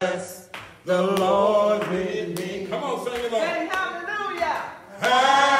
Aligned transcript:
the 0.00 1.02
Lord 1.18 1.86
with 1.90 2.38
me. 2.38 2.66
Come 2.70 2.82
on, 2.82 3.04
sing 3.04 3.22
it 3.22 3.34
on. 3.34 3.40
Say 3.40 3.68
hallelujah. 3.70 4.72
Hallelujah. 4.98 5.59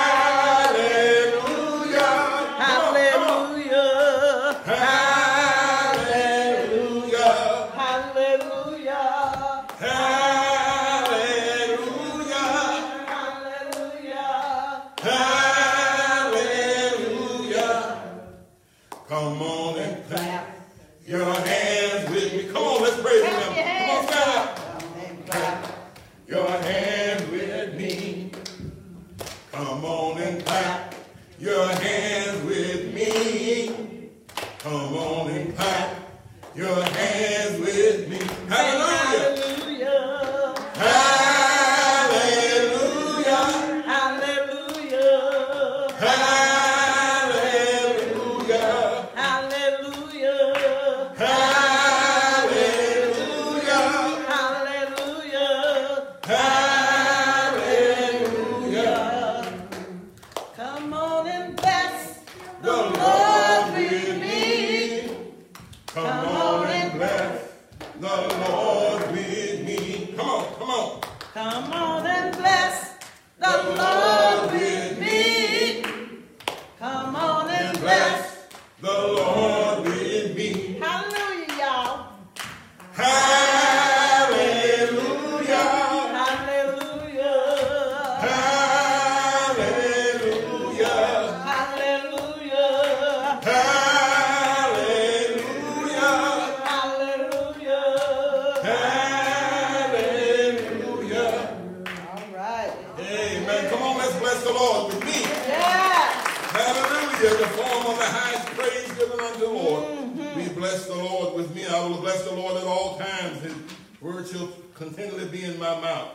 Hallelujah. 107.21 107.39
The 107.39 107.53
form 107.53 107.87
of 107.87 107.99
the 107.99 108.05
highest 108.07 108.47
praise 108.47 108.93
given 108.99 109.21
unto 109.21 109.41
the 109.41 109.49
Lord. 109.49 109.85
Mm-hmm. 109.85 110.39
We 110.39 110.49
bless 110.55 110.87
the 110.87 110.95
Lord 110.95 111.35
with 111.35 111.55
me. 111.55 111.67
I 111.67 111.87
will 111.87 112.01
bless 112.01 112.25
the 112.25 112.35
Lord 112.35 112.57
at 112.57 112.65
all 112.65 112.99
times. 112.99 113.43
His 113.43 113.55
word 114.01 114.27
shall 114.27 114.49
continually 114.75 115.29
be 115.29 115.45
in 115.45 115.59
my 115.59 115.79
mouth. 115.81 116.13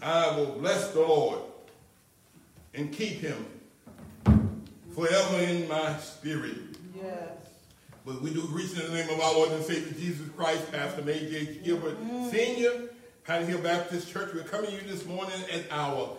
I 0.00 0.34
will 0.34 0.52
bless 0.52 0.92
the 0.92 1.00
Lord 1.00 1.40
and 2.72 2.90
keep 2.90 3.18
him 3.20 3.44
forever 4.94 5.36
in 5.40 5.68
my 5.68 5.98
spirit. 5.98 6.56
Yes. 6.96 7.32
But 8.06 8.22
we 8.22 8.32
do 8.32 8.40
reach 8.46 8.72
in 8.72 8.90
the 8.90 8.94
name 8.94 9.10
of 9.10 9.20
our 9.20 9.34
Lord 9.34 9.50
and 9.50 9.62
Savior 9.62 9.92
Jesus 9.92 10.26
Christ, 10.34 10.72
Pastor 10.72 11.02
A.J. 11.02 11.44
Mm-hmm. 11.44 11.64
Gilbert 11.64 11.98
Sr., 12.30 12.88
Pioneer 13.26 13.46
Hill 13.46 13.60
Baptist 13.60 14.10
Church. 14.10 14.30
We're 14.32 14.44
coming 14.44 14.70
to 14.70 14.76
you 14.76 14.90
this 14.90 15.04
morning 15.04 15.38
at 15.52 15.70
our 15.70 16.16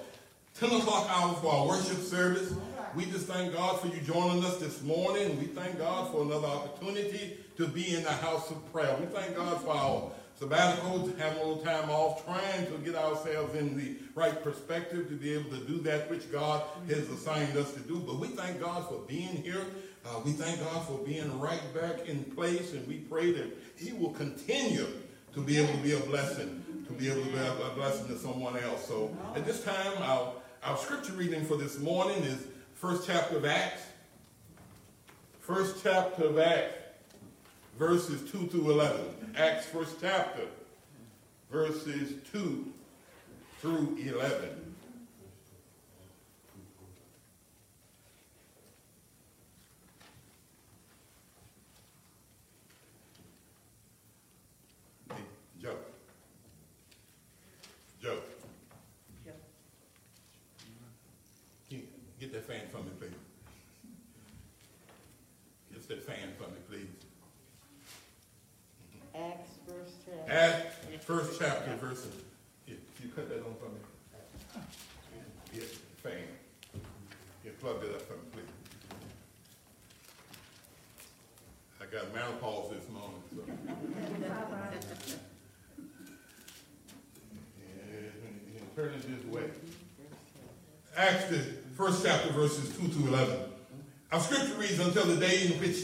10 0.60 0.70
o'clock 0.70 1.10
hour 1.10 1.34
for 1.36 1.52
our 1.52 1.68
worship 1.70 1.98
service. 1.98 2.54
We 2.94 3.06
just 3.06 3.28
thank 3.28 3.54
God 3.54 3.80
for 3.80 3.88
you 3.88 4.02
joining 4.02 4.44
us 4.44 4.58
this 4.58 4.82
morning. 4.84 5.40
We 5.40 5.46
thank 5.46 5.78
God 5.78 6.12
for 6.12 6.24
another 6.24 6.48
opportunity 6.48 7.38
to 7.56 7.66
be 7.66 7.96
in 7.96 8.04
the 8.04 8.12
house 8.12 8.52
of 8.52 8.74
prayer. 8.74 8.94
We 9.00 9.06
thank 9.06 9.34
God 9.38 9.62
for 9.62 9.74
our 9.74 10.12
sabbatical, 10.38 11.10
having 11.18 11.40
a 11.40 11.46
little 11.46 11.64
time 11.64 11.90
off, 11.90 12.26
trying 12.26 12.66
to 12.66 12.78
get 12.80 12.96
ourselves 12.96 13.56
in 13.56 13.78
the 13.78 13.96
right 14.14 14.44
perspective 14.44 15.08
to 15.08 15.16
be 15.16 15.34
able 15.34 15.50
to 15.52 15.66
do 15.66 15.78
that 15.80 16.10
which 16.10 16.30
God 16.34 16.64
has 16.90 17.10
assigned 17.10 17.56
us 17.56 17.72
to 17.76 17.80
do. 17.80 17.98
But 18.00 18.20
we 18.20 18.28
thank 18.28 18.60
God 18.60 18.86
for 18.90 19.00
being 19.08 19.42
here. 19.42 19.66
Uh, 20.06 20.20
we 20.26 20.34
thank 20.34 20.60
God 20.60 20.86
for 20.86 20.98
being 20.98 21.40
right 21.40 21.62
back 21.74 22.08
in 22.08 22.26
place, 22.26 22.74
and 22.74 22.86
we 22.90 22.96
pray 22.96 23.32
that 23.32 23.58
He 23.78 23.94
will 23.94 24.12
continue 24.12 24.88
to 25.34 25.42
be 25.42 25.58
able 25.58 25.72
to 25.72 25.80
be 25.80 25.94
a 25.94 26.00
blessing, 26.00 26.86
to 26.88 26.94
be 26.94 27.10
able 27.10 27.24
to 27.24 27.30
be 27.30 27.38
a 27.38 27.74
blessing 27.74 28.08
to 28.08 28.18
someone 28.18 28.58
else. 28.58 28.86
So 28.86 29.16
at 29.34 29.46
this 29.46 29.64
time, 29.64 29.94
our, 30.00 30.34
our 30.66 30.78
scripture 30.78 31.14
reading 31.14 31.46
for 31.46 31.56
this 31.56 31.80
morning 31.80 32.18
is 32.24 32.48
first 32.82 33.06
chapter 33.06 33.38
of 33.38 33.46
Acts. 33.46 33.84
First 35.42 35.84
chapter 35.84 36.24
of 36.24 36.40
Acts, 36.40 36.74
verses 37.78 38.30
2 38.32 38.48
through 38.48 38.72
11. 38.72 39.36
Acts 39.38 39.68
first 39.68 39.98
chapter, 40.02 40.48
verses 41.52 42.14
2 42.32 42.74
through 43.60 44.00
11. 44.02 44.74
Hey, 55.10 55.16
Joe. 55.62 55.76
Joe. 58.02 58.18
Can 61.70 61.78
you 61.78 61.84
Get 62.22 62.34
that 62.34 62.46
fan 62.46 62.62
from 62.72 62.86
me, 62.86 62.92
please. 63.00 63.10
Get 65.74 65.88
that 65.88 66.04
fan 66.04 66.30
from 66.38 66.52
me, 66.52 66.60
please. 66.70 66.86
Acts 69.16 69.58
Acts, 70.32 70.78
first 71.04 71.38
chapter, 71.40 71.76
verses. 71.76 72.14
Yeah, 72.66 72.76
you 73.04 73.10
cut 73.10 73.28
that 73.28 73.40
on 73.40 73.54
for 73.60 73.68
me? 73.68 74.62
Yeah, 75.54 75.64
fan. 76.02 76.14
Yeah, 77.44 77.52
plug 77.60 77.84
it 77.84 77.94
up 77.94 78.02
for 78.04 78.14
me, 78.14 78.20
please. 78.32 78.46
I 81.82 81.86
got 81.94 82.14
menopause 82.14 82.72
this 82.72 82.88
morning, 82.90 83.22
so. 83.36 83.42
Yeah, 87.60 88.62
turn 88.76 88.94
it 88.94 89.02
this 89.02 89.26
way. 89.34 89.44
Acts 90.96 91.26
the 91.26 91.40
first 91.76 92.06
chapter, 92.06 92.32
verses 92.32 92.74
2 92.78 92.88
to 92.88 93.08
11. 93.08 93.38
Our 94.14 94.20
scripture 94.22 94.56
reads, 94.56 94.80
until 94.80 95.06
the 95.06 95.18
day 95.18 95.48
in 95.48 95.60
which 95.60 95.78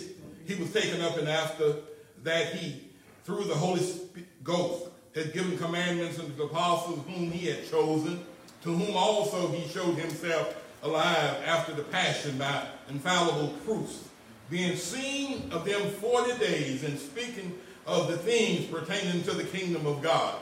he 0.46 0.56
was 0.56 0.72
taken 0.72 1.02
up, 1.02 1.18
and 1.18 1.28
after 1.28 1.76
that 2.24 2.54
he, 2.56 2.84
through 3.26 3.44
the 3.46 3.56
Holy 3.56 3.82
Sp- 3.84 4.27
Ghost, 4.48 4.86
had 5.14 5.34
given 5.34 5.58
commandments 5.58 6.18
unto 6.18 6.34
the 6.34 6.46
apostles 6.46 7.02
whom 7.06 7.30
he 7.32 7.48
had 7.48 7.70
chosen, 7.70 8.24
to 8.64 8.74
whom 8.74 8.96
also 8.96 9.52
he 9.52 9.68
showed 9.68 9.96
himself 9.96 10.56
alive 10.84 11.36
after 11.46 11.74
the 11.74 11.84
passion 11.84 12.38
by 12.38 12.66
infallible 12.90 13.50
proofs, 13.66 14.08
being 14.50 14.78
seen 14.78 15.52
of 15.52 15.66
them 15.66 15.82
forty 15.92 16.36
days, 16.40 16.84
and 16.84 16.98
speaking 16.98 17.60
of 17.86 18.08
the 18.08 18.18
things 18.18 18.66
pertaining 18.68 19.22
to 19.24 19.32
the 19.32 19.44
kingdom 19.44 19.86
of 19.86 20.02
God 20.02 20.36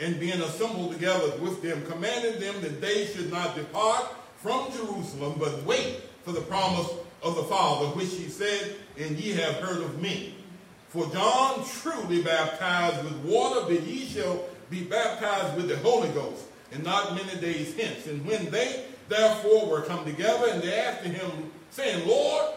and 0.00 0.18
being 0.18 0.40
assembled 0.40 0.92
together 0.92 1.36
with 1.40 1.62
them, 1.62 1.84
commanded 1.86 2.40
them 2.40 2.60
that 2.60 2.80
they 2.80 3.06
should 3.06 3.30
not 3.30 3.54
depart 3.54 4.04
from 4.38 4.72
Jerusalem, 4.72 5.36
but 5.38 5.62
wait 5.62 6.00
for 6.24 6.32
the 6.32 6.40
promise 6.40 6.90
of 7.22 7.36
the 7.36 7.44
Father, 7.44 7.86
which 7.88 8.10
he 8.10 8.28
said, 8.28 8.74
and 8.98 9.16
ye 9.16 9.32
have 9.32 9.54
heard 9.56 9.82
of 9.82 10.02
me. 10.02 10.34
For 10.94 11.06
John 11.12 11.64
truly 11.64 12.22
baptized 12.22 13.04
with 13.04 13.16
water, 13.24 13.66
but 13.66 13.82
ye 13.82 14.06
shall 14.06 14.44
be 14.70 14.84
baptized 14.84 15.56
with 15.56 15.68
the 15.68 15.76
Holy 15.78 16.08
Ghost, 16.10 16.44
and 16.72 16.82
not 16.82 17.14
many 17.14 17.38
days 17.40 17.76
hence. 17.76 18.06
And 18.06 18.24
when 18.24 18.48
they 18.50 18.86
therefore 19.08 19.66
were 19.66 19.82
come 19.82 20.04
together, 20.06 20.46
and 20.50 20.62
they 20.62 20.72
asked 20.72 21.04
him, 21.04 21.50
saying, 21.70 22.08
Lord, 22.08 22.54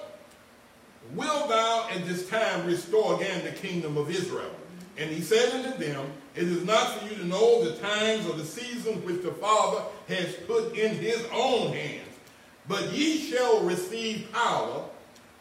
Will 1.14 1.48
thou 1.48 1.88
at 1.90 2.06
this 2.06 2.28
time 2.30 2.66
restore 2.66 3.16
again 3.16 3.44
the 3.46 3.52
kingdom 3.52 3.98
of 3.98 4.10
Israel? 4.10 4.52
And 4.98 5.10
he 5.10 5.22
said 5.22 5.54
unto 5.54 5.78
them, 5.78 6.06
It 6.36 6.44
is 6.44 6.66
not 6.66 6.98
for 6.98 7.08
you 7.08 7.16
to 7.16 7.26
know 7.26 7.64
the 7.64 7.78
times 7.78 8.28
or 8.28 8.34
the 8.34 8.46
seasons 8.46 9.06
which 9.06 9.22
the 9.22 9.32
Father 9.32 9.84
has 10.10 10.34
put 10.48 10.78
in 10.78 10.96
his 10.96 11.26
own 11.34 11.72
hands, 11.72 12.10
but 12.68 12.92
ye 12.92 13.18
shall 13.18 13.62
receive 13.62 14.32
power. 14.34 14.84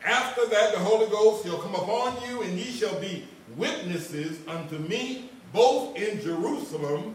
After 0.05 0.47
that 0.47 0.73
the 0.73 0.79
Holy 0.79 1.07
Ghost 1.07 1.45
shall 1.45 1.59
come 1.59 1.75
upon 1.75 2.17
you, 2.29 2.43
and 2.43 2.59
ye 2.59 2.65
shall 2.65 2.99
be 3.01 3.27
witnesses 3.57 4.39
unto 4.49 4.79
me 4.79 5.31
both 5.53 5.97
in 5.97 6.21
Jerusalem 6.21 7.15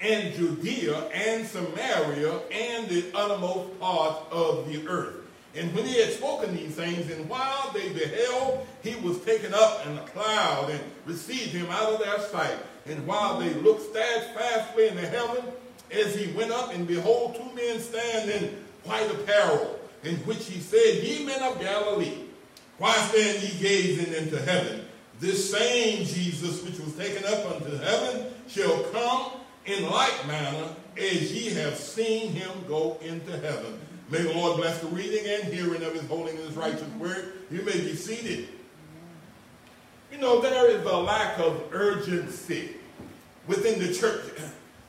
and 0.00 0.34
Judea 0.34 1.08
and 1.08 1.46
Samaria 1.46 2.40
and 2.52 2.88
the 2.88 3.04
uttermost 3.14 3.78
parts 3.80 4.20
of 4.30 4.70
the 4.70 4.86
earth. 4.86 5.14
And 5.56 5.74
when 5.74 5.84
he 5.84 6.00
had 6.00 6.12
spoken 6.12 6.56
these 6.56 6.74
things, 6.74 7.10
and 7.10 7.28
while 7.28 7.70
they 7.72 7.88
beheld, 7.88 8.66
he 8.82 8.94
was 8.96 9.20
taken 9.24 9.52
up 9.54 9.86
in 9.86 9.98
a 9.98 10.02
cloud 10.02 10.70
and 10.70 10.80
received 11.04 11.50
him 11.50 11.66
out 11.70 11.94
of 11.94 11.98
their 11.98 12.20
sight. 12.28 12.56
And 12.86 13.06
while 13.06 13.38
they 13.40 13.52
looked 13.54 13.90
steadfastly 13.90 14.88
in 14.88 14.96
the 14.96 15.06
heaven, 15.06 15.44
as 15.90 16.14
he 16.14 16.30
went 16.32 16.52
up, 16.52 16.72
and 16.74 16.86
behold, 16.86 17.34
two 17.34 17.54
men 17.54 17.80
standing 17.80 18.50
in 18.50 18.64
white 18.84 19.10
apparel, 19.10 19.77
in 20.04 20.16
which 20.18 20.46
he 20.46 20.60
said, 20.60 21.02
Ye 21.02 21.24
men 21.24 21.42
of 21.42 21.60
Galilee, 21.60 22.24
why 22.78 22.92
stand 22.92 23.42
ye 23.42 23.60
gazing 23.60 24.14
into 24.14 24.40
heaven? 24.40 24.84
This 25.20 25.50
same 25.50 26.04
Jesus 26.04 26.62
which 26.62 26.78
was 26.78 26.94
taken 26.94 27.24
up 27.24 27.50
unto 27.52 27.76
heaven 27.76 28.26
shall 28.46 28.82
come 28.84 29.32
in 29.66 29.90
like 29.90 30.26
manner 30.26 30.68
as 30.96 31.32
ye 31.32 31.50
have 31.54 31.76
seen 31.76 32.32
him 32.32 32.50
go 32.68 32.98
into 33.02 33.32
heaven. 33.32 33.78
May 34.10 34.22
the 34.22 34.32
Lord 34.32 34.58
bless 34.58 34.80
the 34.80 34.86
reading 34.88 35.26
and 35.26 35.52
hearing 35.52 35.82
of 35.82 35.92
his 35.92 36.06
holy 36.06 36.30
and 36.30 36.40
his 36.40 36.56
righteous 36.56 36.88
word. 36.98 37.32
You 37.50 37.62
may 37.62 37.72
be 37.72 37.94
seated. 37.94 38.48
You 40.10 40.18
know, 40.18 40.40
there 40.40 40.70
is 40.70 40.82
a 40.84 40.96
lack 40.96 41.38
of 41.38 41.62
urgency 41.72 42.70
within 43.46 43.78
the 43.78 43.92
church 43.92 44.24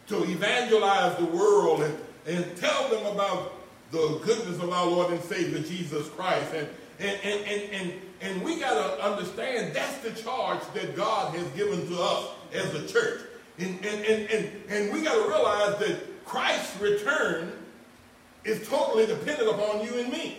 to 0.07 0.23
evangelize 0.23 1.17
the 1.17 1.25
world 1.25 1.81
and, 1.81 1.97
and 2.25 2.57
tell 2.57 2.87
them 2.89 3.05
about 3.07 3.58
the 3.91 4.19
goodness 4.23 4.61
of 4.61 4.71
our 4.71 4.85
Lord 4.85 5.11
and 5.11 5.21
Savior 5.23 5.59
Jesus 5.59 6.07
Christ. 6.09 6.53
And, 6.53 6.67
and, 6.99 7.19
and, 7.23 7.45
and, 7.45 7.71
and, 7.71 7.93
and 8.21 8.43
we 8.43 8.59
got 8.59 8.73
to 8.73 9.03
understand 9.03 9.73
that's 9.73 9.97
the 9.99 10.11
charge 10.11 10.61
that 10.73 10.95
God 10.95 11.33
has 11.35 11.47
given 11.49 11.87
to 11.87 12.01
us 12.01 12.27
as 12.53 12.73
a 12.75 12.87
church. 12.87 13.21
And, 13.57 13.83
and, 13.85 14.05
and, 14.05 14.29
and, 14.29 14.51
and 14.69 14.93
we 14.93 15.03
got 15.03 15.15
to 15.15 15.29
realize 15.29 15.77
that 15.79 16.25
Christ's 16.25 16.79
return 16.79 17.51
is 18.45 18.67
totally 18.67 19.05
dependent 19.05 19.49
upon 19.49 19.85
you 19.85 19.99
and 19.99 20.11
me. 20.11 20.37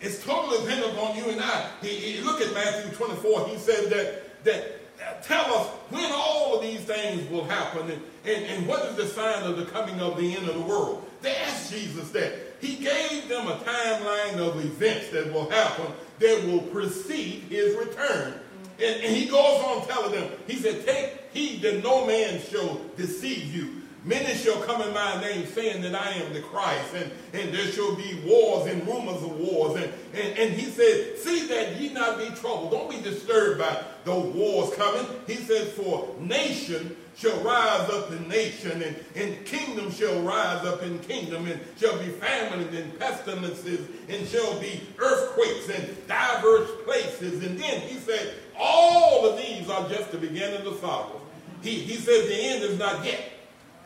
It's 0.00 0.22
totally 0.22 0.58
dependent 0.58 0.92
upon 0.92 1.16
you 1.16 1.30
and 1.30 1.40
I. 1.40 1.70
He, 1.80 1.88
he, 1.88 2.20
look 2.20 2.40
at 2.40 2.52
Matthew 2.52 2.92
24. 2.92 3.48
He 3.48 3.56
said 3.56 3.90
that, 3.90 4.44
that 4.44 4.80
uh, 5.00 5.14
tell 5.22 5.44
us 5.54 5.68
when 5.88 6.10
all 6.12 6.56
of 6.56 6.62
these 6.62 6.80
things 6.80 7.28
will 7.30 7.44
happen 7.44 7.90
and, 7.90 8.02
and, 8.24 8.44
and 8.44 8.66
what 8.66 8.84
is 8.86 8.96
the 8.96 9.06
sign 9.06 9.44
of 9.44 9.56
the 9.56 9.64
coming 9.66 10.00
of 10.00 10.18
the 10.18 10.36
end 10.36 10.48
of 10.48 10.54
the 10.54 10.60
world. 10.60 11.08
They 11.22 11.34
asked 11.36 11.72
Jesus 11.72 12.10
that. 12.10 12.34
He 12.64 12.76
gave 12.76 13.28
them 13.28 13.46
a 13.46 13.56
timeline 13.56 14.38
of 14.38 14.58
events 14.64 15.10
that 15.10 15.30
will 15.30 15.50
happen 15.50 15.84
that 16.18 16.44
will 16.46 16.60
precede 16.60 17.42
his 17.50 17.76
return. 17.76 18.40
And, 18.78 19.02
and 19.02 19.14
he 19.14 19.26
goes 19.26 19.62
on 19.62 19.86
telling 19.86 20.12
them, 20.12 20.30
he 20.46 20.56
said, 20.56 20.86
take 20.86 21.30
heed 21.34 21.60
that 21.60 21.84
no 21.84 22.06
man 22.06 22.40
shall 22.40 22.80
deceive 22.96 23.54
you. 23.54 23.82
Many 24.02 24.34
shall 24.34 24.60
come 24.62 24.80
in 24.80 24.94
my 24.94 25.20
name 25.20 25.46
saying 25.46 25.82
that 25.82 25.94
I 25.94 26.10
am 26.12 26.32
the 26.32 26.40
Christ, 26.40 26.94
and, 26.94 27.10
and 27.34 27.54
there 27.54 27.66
shall 27.66 27.94
be 27.94 28.20
wars 28.24 28.70
and 28.70 28.86
rumors 28.86 29.22
of 29.22 29.38
wars. 29.38 29.82
And, 29.82 29.92
and, 30.14 30.38
and 30.38 30.52
he 30.52 30.64
said, 30.64 31.18
see 31.18 31.46
that 31.48 31.78
ye 31.78 31.90
not 31.90 32.18
be 32.18 32.26
troubled. 32.36 32.70
Don't 32.70 32.90
be 32.90 33.00
disturbed 33.00 33.60
by 33.60 33.82
those 34.04 34.34
wars 34.34 34.74
coming. 34.74 35.06
He 35.26 35.34
says, 35.34 35.70
for 35.72 36.14
nation 36.18 36.96
shall 37.16 37.38
rise 37.42 37.88
up 37.90 38.10
in 38.10 38.28
nation, 38.28 38.82
and, 38.82 38.96
and 39.14 39.46
kingdom 39.46 39.90
shall 39.90 40.20
rise 40.22 40.64
up 40.66 40.82
in 40.82 40.98
kingdom, 41.00 41.46
and 41.46 41.60
shall 41.78 41.96
be 41.98 42.08
famines 42.08 42.74
and 42.76 42.98
pestilences, 42.98 43.86
and 44.08 44.26
shall 44.26 44.58
be 44.60 44.80
earthquakes 44.98 45.68
in 45.68 45.96
diverse 46.08 46.70
places. 46.84 47.44
And 47.44 47.58
then 47.58 47.80
he 47.82 47.98
said, 47.98 48.34
all 48.58 49.26
of 49.26 49.36
these 49.36 49.68
are 49.70 49.88
just 49.88 50.10
the 50.10 50.18
beginning 50.18 50.66
of 50.66 50.74
the 50.74 50.78
sorrows. 50.78 51.20
He, 51.62 51.78
he 51.80 51.96
says 51.96 52.28
the 52.28 52.34
end 52.34 52.64
is 52.64 52.78
not 52.78 53.04
yet. 53.04 53.30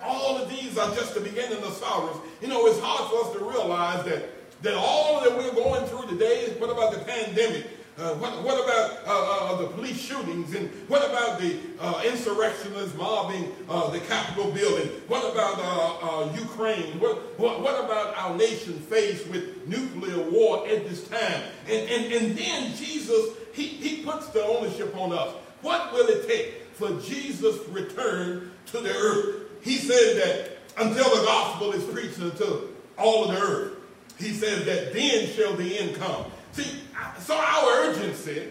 All 0.02 0.36
of 0.36 0.48
these 0.48 0.78
are 0.78 0.94
just 0.94 1.14
the 1.14 1.20
beginning 1.20 1.62
of 1.62 1.72
sorrows. 1.74 2.16
You 2.40 2.48
know, 2.48 2.66
it's 2.66 2.80
hard 2.80 3.10
for 3.10 3.28
us 3.28 3.36
to 3.36 3.44
realize 3.44 4.04
that, 4.04 4.62
that 4.62 4.74
all 4.74 5.20
that 5.20 5.36
we're 5.36 5.54
going 5.54 5.86
through 5.86 6.08
today, 6.08 6.44
is 6.44 6.60
what 6.60 6.70
about 6.70 6.92
the 6.92 7.00
pandemic? 7.00 7.66
Uh, 7.98 8.14
what, 8.14 8.44
what, 8.44 8.54
about 8.62 9.00
uh, 9.08 9.54
uh, 9.54 9.56
the 9.56 9.66
police 9.70 9.98
shootings? 9.98 10.54
And 10.54 10.70
what 10.86 11.04
about 11.04 11.40
the 11.40 11.56
uh, 11.80 12.00
insurrectionists 12.06 12.96
mobbing 12.96 13.52
uh, 13.68 13.90
the 13.90 13.98
Capitol 13.98 14.52
building? 14.52 14.86
What 15.08 15.32
about 15.32 15.58
uh, 15.58 16.32
Ukraine? 16.38 17.00
What, 17.00 17.38
what, 17.40 17.60
what, 17.60 17.84
about 17.84 18.16
our 18.16 18.36
nation 18.36 18.74
faced 18.74 19.26
with 19.26 19.66
nuclear 19.66 20.30
war 20.30 20.68
at 20.68 20.88
this 20.88 21.08
time? 21.08 21.42
And, 21.66 21.90
and, 21.90 22.12
and 22.12 22.38
then 22.38 22.76
Jesus, 22.76 23.30
he, 23.52 23.66
he 23.66 24.04
puts 24.04 24.28
the 24.28 24.44
ownership 24.44 24.96
on 24.96 25.12
us. 25.12 25.34
What 25.62 25.92
will 25.92 26.06
it 26.06 26.28
take 26.28 26.66
for 26.74 27.00
Jesus' 27.00 27.66
return 27.68 28.52
to 28.66 28.78
the 28.78 28.94
earth? 28.94 29.42
He 29.60 29.74
said 29.74 30.22
that 30.22 30.50
until 30.76 31.16
the 31.16 31.24
gospel 31.24 31.72
is 31.72 31.82
preached 31.82 32.20
unto 32.20 32.68
all 32.96 33.24
of 33.24 33.34
the 33.34 33.42
earth, 33.42 33.72
he 34.18 34.30
says 34.30 34.64
that 34.66 34.92
then 34.92 35.26
shall 35.30 35.54
the 35.54 35.80
end 35.80 35.96
come. 35.96 36.26
See, 36.52 36.80
so 37.18 37.36
our 37.36 37.88
urgency 37.88 38.48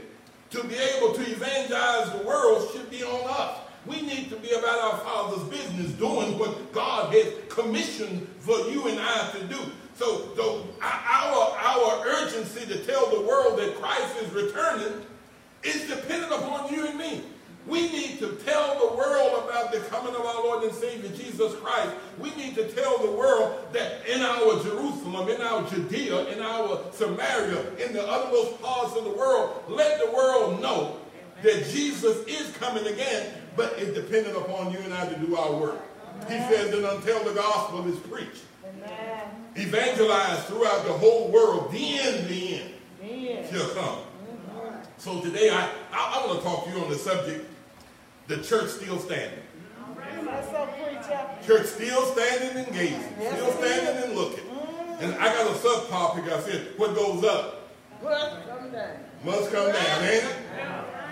to 0.49 0.63
be 0.63 0.75
able 0.75 1.13
to 1.13 1.21
evangelize 1.21 2.11
the 2.11 2.25
world 2.25 2.69
should 2.71 2.89
be 2.89 3.03
on 3.03 3.29
us. 3.29 3.57
We 3.85 4.01
need 4.01 4.29
to 4.29 4.35
be 4.37 4.51
about 4.51 4.79
our 4.79 4.97
Father's 4.99 5.43
business, 5.43 5.91
doing 5.93 6.37
what 6.37 6.73
God 6.73 7.13
has 7.13 7.33
commissioned 7.49 8.27
for 8.39 8.57
you 8.69 8.87
and 8.87 8.99
I 8.99 9.31
to 9.31 9.43
do. 9.45 9.59
So, 9.95 10.35
so 10.35 10.67
our, 10.81 11.57
our 11.57 12.07
urgency 12.07 12.65
to 12.65 12.85
tell 12.85 13.09
the 13.09 13.21
world 13.21 13.57
that 13.59 13.75
Christ 13.75 14.15
is 14.21 14.31
returning 14.31 15.05
is 15.63 15.87
dependent 15.87 16.31
upon 16.31 16.73
you 16.73 16.85
and 16.87 16.97
me. 16.97 17.23
We 17.67 17.91
need 17.91 18.19
to 18.19 18.31
tell 18.45 18.79
the 18.79 18.95
world 18.95 19.43
about 19.43 19.73
the 19.73 19.79
coming 19.79 20.15
of 20.15 20.21
our 20.21 20.41
Lord 20.41 20.63
and 20.63 20.73
Savior 20.73 21.09
Jesus 21.09 21.53
Christ. 21.55 21.93
We 22.17 22.33
need 22.35 22.55
to 22.55 22.71
tell 22.71 22.97
the 22.99 23.11
world 23.11 23.59
that 23.73 24.07
in 24.07 24.21
our 24.21 24.63
Jerusalem, 24.63 25.27
in 25.27 25.41
our 25.41 25.69
Judea, 25.69 26.27
in 26.29 26.41
our 26.41 26.79
Samaria, 26.93 27.75
in 27.75 27.91
the 27.91 28.07
uttermost 28.07 28.61
parts 28.61 28.95
of 28.95 29.03
the 29.03 29.09
world, 29.09 29.63
let 29.67 29.99
the 29.99 30.09
world 30.11 30.61
know 30.61 30.97
that 31.43 31.67
Jesus 31.67 32.25
is 32.25 32.55
coming 32.55 32.87
again, 32.87 33.33
but 33.57 33.73
it's 33.77 33.93
dependent 33.93 34.37
upon 34.37 34.71
you 34.71 34.79
and 34.79 34.93
I 34.93 35.09
to 35.09 35.19
do 35.19 35.35
our 35.35 35.53
work. 35.53 35.81
He 36.21 36.37
says 36.37 36.71
that 36.71 36.95
until 36.95 37.21
the 37.25 37.33
gospel 37.33 37.85
is 37.91 37.99
preached, 37.99 38.43
evangelized 39.57 40.43
throughout 40.45 40.85
the 40.85 40.93
whole 40.93 41.29
world, 41.31 41.73
then 41.73 42.27
the 42.29 42.61
end 43.01 43.49
shall 43.51 43.69
come. 43.71 43.99
So 44.97 45.19
today 45.19 45.49
I, 45.49 45.69
I, 45.91 46.23
I 46.23 46.25
want 46.25 46.39
to 46.39 46.45
talk 46.45 46.65
to 46.65 46.71
you 46.71 46.83
on 46.83 46.89
the 46.89 46.95
subject 46.95 47.45
the 48.27 48.37
church 48.37 48.69
still 48.69 48.99
standing. 48.99 49.39
Church 51.45 51.65
still 51.67 52.05
standing 52.07 52.65
and 52.65 52.73
gazing, 52.73 53.13
still 53.19 53.51
standing 53.53 54.03
and 54.03 54.15
looking. 54.15 54.43
And 54.99 55.13
I 55.15 55.25
got 55.27 55.47
a 55.47 55.53
subtopic. 55.53 56.31
I 56.31 56.39
said, 56.41 56.73
what 56.77 56.95
goes 56.95 57.23
up 57.23 57.69
must 58.03 58.47
come 58.47 58.71
down. 58.71 58.97
Must 59.23 59.51
come 59.51 59.71
down, 59.71 60.03
ain't 60.03 60.23
it? 60.23 60.35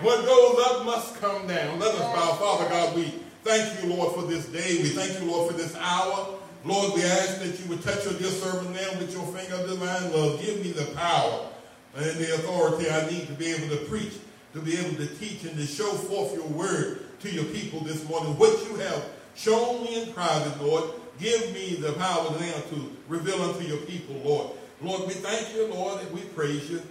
What 0.02 0.26
goes 0.26 0.66
up 0.66 0.84
must 0.84 1.14
come 1.20 1.46
down. 1.46 1.78
Let 1.78 1.94
us 1.94 2.00
bow. 2.00 2.34
Father 2.34 2.68
God, 2.68 2.94
we 2.96 3.14
thank 3.44 3.82
you, 3.82 3.94
Lord, 3.94 4.14
for 4.14 4.22
this 4.22 4.46
day. 4.46 4.82
We 4.82 4.90
thank 4.90 5.18
you, 5.20 5.30
Lord, 5.30 5.50
for 5.50 5.56
this 5.56 5.74
hour. 5.76 6.34
Lord, 6.64 6.94
we 6.94 7.02
ask 7.04 7.40
that 7.40 7.58
you 7.58 7.66
would 7.70 7.82
touch 7.82 8.04
your 8.04 8.14
dear 8.14 8.30
servant 8.30 8.70
now 8.72 8.98
with 8.98 9.12
your 9.12 9.24
finger 9.26 9.54
of 9.62 9.68
divine 9.70 10.12
love. 10.12 10.40
Give 10.42 10.62
me 10.62 10.72
the 10.72 10.86
power 10.94 11.48
and 11.96 12.18
the 12.18 12.34
authority 12.34 12.90
I 12.90 13.08
need 13.08 13.26
to 13.28 13.32
be 13.32 13.46
able 13.46 13.74
to 13.74 13.84
preach, 13.86 14.14
to 14.52 14.60
be 14.60 14.76
able 14.76 14.96
to 14.96 15.06
teach, 15.16 15.44
and 15.44 15.56
to 15.56 15.66
show 15.66 15.90
forth 15.92 16.34
your 16.34 16.46
word 16.48 17.05
to 17.20 17.30
your 17.30 17.44
people 17.44 17.80
this 17.80 18.06
morning. 18.08 18.36
What 18.38 18.62
you 18.68 18.76
have 18.76 19.04
shown 19.34 19.84
me 19.84 20.02
in 20.02 20.12
private, 20.12 20.62
Lord, 20.62 20.84
give 21.18 21.52
me 21.52 21.76
the 21.76 21.92
power 21.94 22.30
now 22.38 22.60
to 22.70 22.96
reveal 23.08 23.40
unto 23.42 23.64
your 23.64 23.78
people, 23.78 24.16
Lord. 24.24 24.50
Lord, 24.82 25.06
we 25.06 25.14
thank 25.14 25.54
you, 25.54 25.66
Lord, 25.68 26.02
and 26.02 26.10
we 26.12 26.20
praise 26.20 26.70
you. 26.70 26.82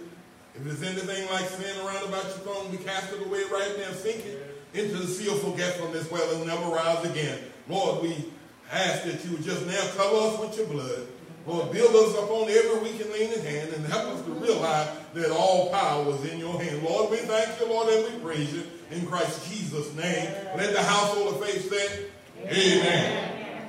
If 0.54 0.64
there's 0.64 0.82
anything 0.82 1.30
like 1.30 1.44
sin 1.44 1.76
around 1.86 2.08
about 2.08 2.24
your 2.24 2.38
throne, 2.38 2.70
we 2.70 2.78
cast 2.78 3.12
it 3.12 3.24
away 3.26 3.42
right 3.52 3.78
now, 3.78 3.92
sink 3.92 4.24
it 4.24 4.56
into 4.74 4.96
the 4.96 5.06
sea 5.06 5.30
of 5.30 5.40
forgetfulness 5.40 6.10
where 6.10 6.22
it'll 6.22 6.46
never 6.46 6.66
rise 6.66 7.04
again. 7.04 7.38
Lord, 7.68 8.02
we 8.02 8.24
ask 8.72 9.04
that 9.04 9.24
you 9.24 9.32
would 9.32 9.44
just 9.44 9.66
now 9.66 9.80
cover 9.96 10.16
us 10.16 10.40
with 10.40 10.56
your 10.58 10.66
blood. 10.66 11.06
Lord, 11.46 11.70
build 11.72 11.94
us 11.94 12.16
up 12.16 12.30
on 12.30 12.48
every 12.48 12.78
weak 12.80 13.00
and 13.00 13.10
leaning 13.12 13.44
hand 13.44 13.72
and 13.74 13.86
help 13.86 14.06
us 14.06 14.22
to 14.22 14.30
realize 14.32 14.88
that 15.14 15.30
all 15.30 15.70
power 15.70 16.08
is 16.14 16.32
in 16.32 16.40
your 16.40 16.60
hand. 16.60 16.82
Lord, 16.82 17.10
we 17.10 17.18
thank 17.18 17.60
you, 17.60 17.68
Lord, 17.68 17.88
and 17.88 18.14
we 18.14 18.20
praise 18.20 18.52
you 18.52 18.64
in 18.90 19.06
Christ 19.06 19.50
Jesus' 19.50 19.94
name. 19.94 20.28
Let 20.56 20.72
the 20.72 20.82
household 20.82 21.34
of 21.34 21.44
faith 21.44 21.70
say, 21.70 22.06
Amen. 22.44 23.30
Amen. 23.32 23.68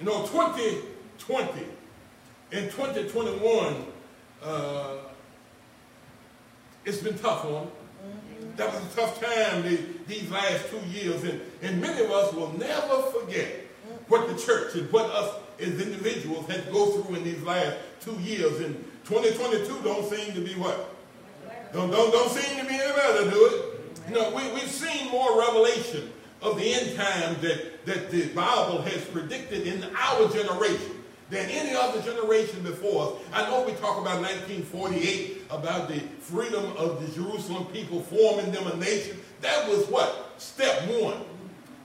You 0.00 0.06
know, 0.06 0.26
2020 0.26 1.64
and 2.52 2.70
2021, 2.70 3.86
uh, 4.42 4.96
it's 6.84 6.98
been 6.98 7.18
tough 7.18 7.44
on 7.44 7.52
them. 7.52 7.70
That 8.56 8.72
was 8.72 8.82
a 8.82 8.96
tough 8.96 9.20
time 9.20 9.62
these 10.06 10.30
last 10.30 10.68
two 10.70 10.80
years, 10.88 11.22
and, 11.24 11.40
and 11.62 11.80
many 11.80 12.04
of 12.04 12.10
us 12.10 12.32
will 12.32 12.52
never 12.58 13.02
forget 13.02 13.66
what 14.08 14.28
the 14.28 14.42
church 14.42 14.74
and 14.74 14.90
what 14.92 15.06
us 15.06 15.34
as 15.60 15.80
individuals 15.80 16.46
had 16.46 16.64
to 16.66 16.72
go 16.72 16.90
through 16.90 17.16
in 17.16 17.24
these 17.24 17.42
last 17.42 17.76
two 18.00 18.14
years. 18.20 18.60
And 18.60 18.74
2022 19.04 19.82
don't 19.82 20.10
seem 20.10 20.34
to 20.34 20.40
be 20.40 20.54
what? 20.54 20.94
Don't, 21.72 21.90
don't, 21.90 22.10
don't 22.10 22.30
seem 22.30 22.58
to 22.58 22.66
be 22.66 22.74
any 22.74 22.92
better, 22.92 23.30
do 23.30 23.46
it? 23.46 23.69
You 24.08 24.14
know, 24.14 24.30
we, 24.34 24.42
we've 24.52 24.70
seen 24.70 25.10
more 25.10 25.38
revelation. 25.38 26.12
of 26.42 26.56
the 26.56 26.72
end 26.72 26.96
times 26.96 27.38
that, 27.42 27.84
that 27.86 28.10
the 28.10 28.28
Bible 28.28 28.82
has 28.82 29.04
predicted 29.06 29.66
in 29.66 29.84
our 29.94 30.28
generation 30.28 30.96
than 31.28 31.48
any 31.50 31.76
other 31.76 32.00
generation 32.02 32.62
before 32.62 33.06
us. 33.06 33.22
I 33.32 33.48
know 33.48 33.64
we 33.64 33.72
talk 33.74 34.00
about 34.00 34.20
1948, 34.20 35.42
about 35.50 35.88
the 35.88 36.00
freedom 36.20 36.64
of 36.76 37.00
the 37.00 37.22
Jerusalem 37.22 37.66
people, 37.66 38.00
forming 38.00 38.50
them 38.50 38.66
a 38.66 38.76
nation. 38.76 39.18
That 39.42 39.68
was 39.68 39.86
what? 39.86 40.34
Step 40.38 40.88
one. 40.88 41.22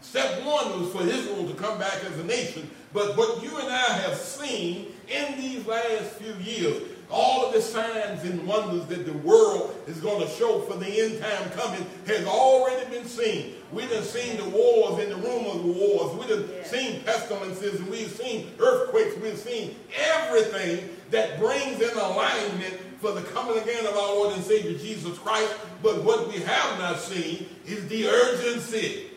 Step 0.02 0.44
one 0.44 0.82
was 0.82 0.92
for 0.92 1.04
Israel 1.04 1.48
to 1.48 1.54
come 1.56 1.78
back 1.78 2.04
as 2.06 2.18
a 2.18 2.24
nation. 2.24 2.70
But 2.94 3.18
what 3.18 3.44
you 3.44 3.58
and 3.58 3.68
I 3.68 3.98
have 4.00 4.16
seen 4.16 4.88
in 5.10 5.38
these 5.38 5.66
last 5.66 6.14
few 6.14 6.34
years, 6.36 6.82
all 7.12 7.46
of 7.46 7.54
the 7.54 7.62
signs 7.62 8.24
and 8.24 8.46
wonders 8.48 8.86
that 8.88 9.06
the 9.06 9.18
world 9.20 9.76
is 9.88 10.00
going 10.00 10.26
to 10.26 10.34
show 10.34 10.62
for 10.62 10.78
the 10.78 11.02
end 11.02 11.22
time 11.22 11.50
coming 11.52 11.86
has 12.08 12.26
already 12.26 12.90
been 12.90 13.06
seen. 13.06 13.56
We 13.72 13.86
done 13.88 14.04
seen 14.04 14.38
the 14.38 14.50
wars 14.50 15.04
and 15.04 15.12
the 15.12 15.18
rumors 15.18 15.56
of 15.56 15.66
wars. 15.66 16.16
We 16.18 16.28
done 16.28 16.50
yeah. 16.52 16.64
seen 16.64 17.02
pestilences 17.02 17.80
and 17.80 17.90
we've 17.90 18.12
seen 18.12 18.52
earthquakes. 18.60 19.18
We've 19.18 19.38
seen 19.38 19.76
everything 19.98 20.90
that 21.12 21.40
brings 21.40 21.82
in 21.82 21.98
alignment 21.98 22.80
for 23.00 23.12
the 23.12 23.22
coming 23.22 23.58
again 23.62 23.86
of 23.86 23.96
our 23.96 24.16
Lord 24.16 24.34
and 24.34 24.44
Savior 24.44 24.78
Jesus 24.78 25.18
Christ. 25.20 25.54
But 25.84 26.04
what 26.04 26.28
we 26.28 26.40
have 26.40 26.80
not 26.80 27.00
seen 27.00 27.48
is 27.66 27.88
the 27.88 28.08
urgency 28.08 29.12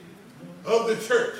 of 0.66 0.88
the 0.88 0.96
church 0.96 1.36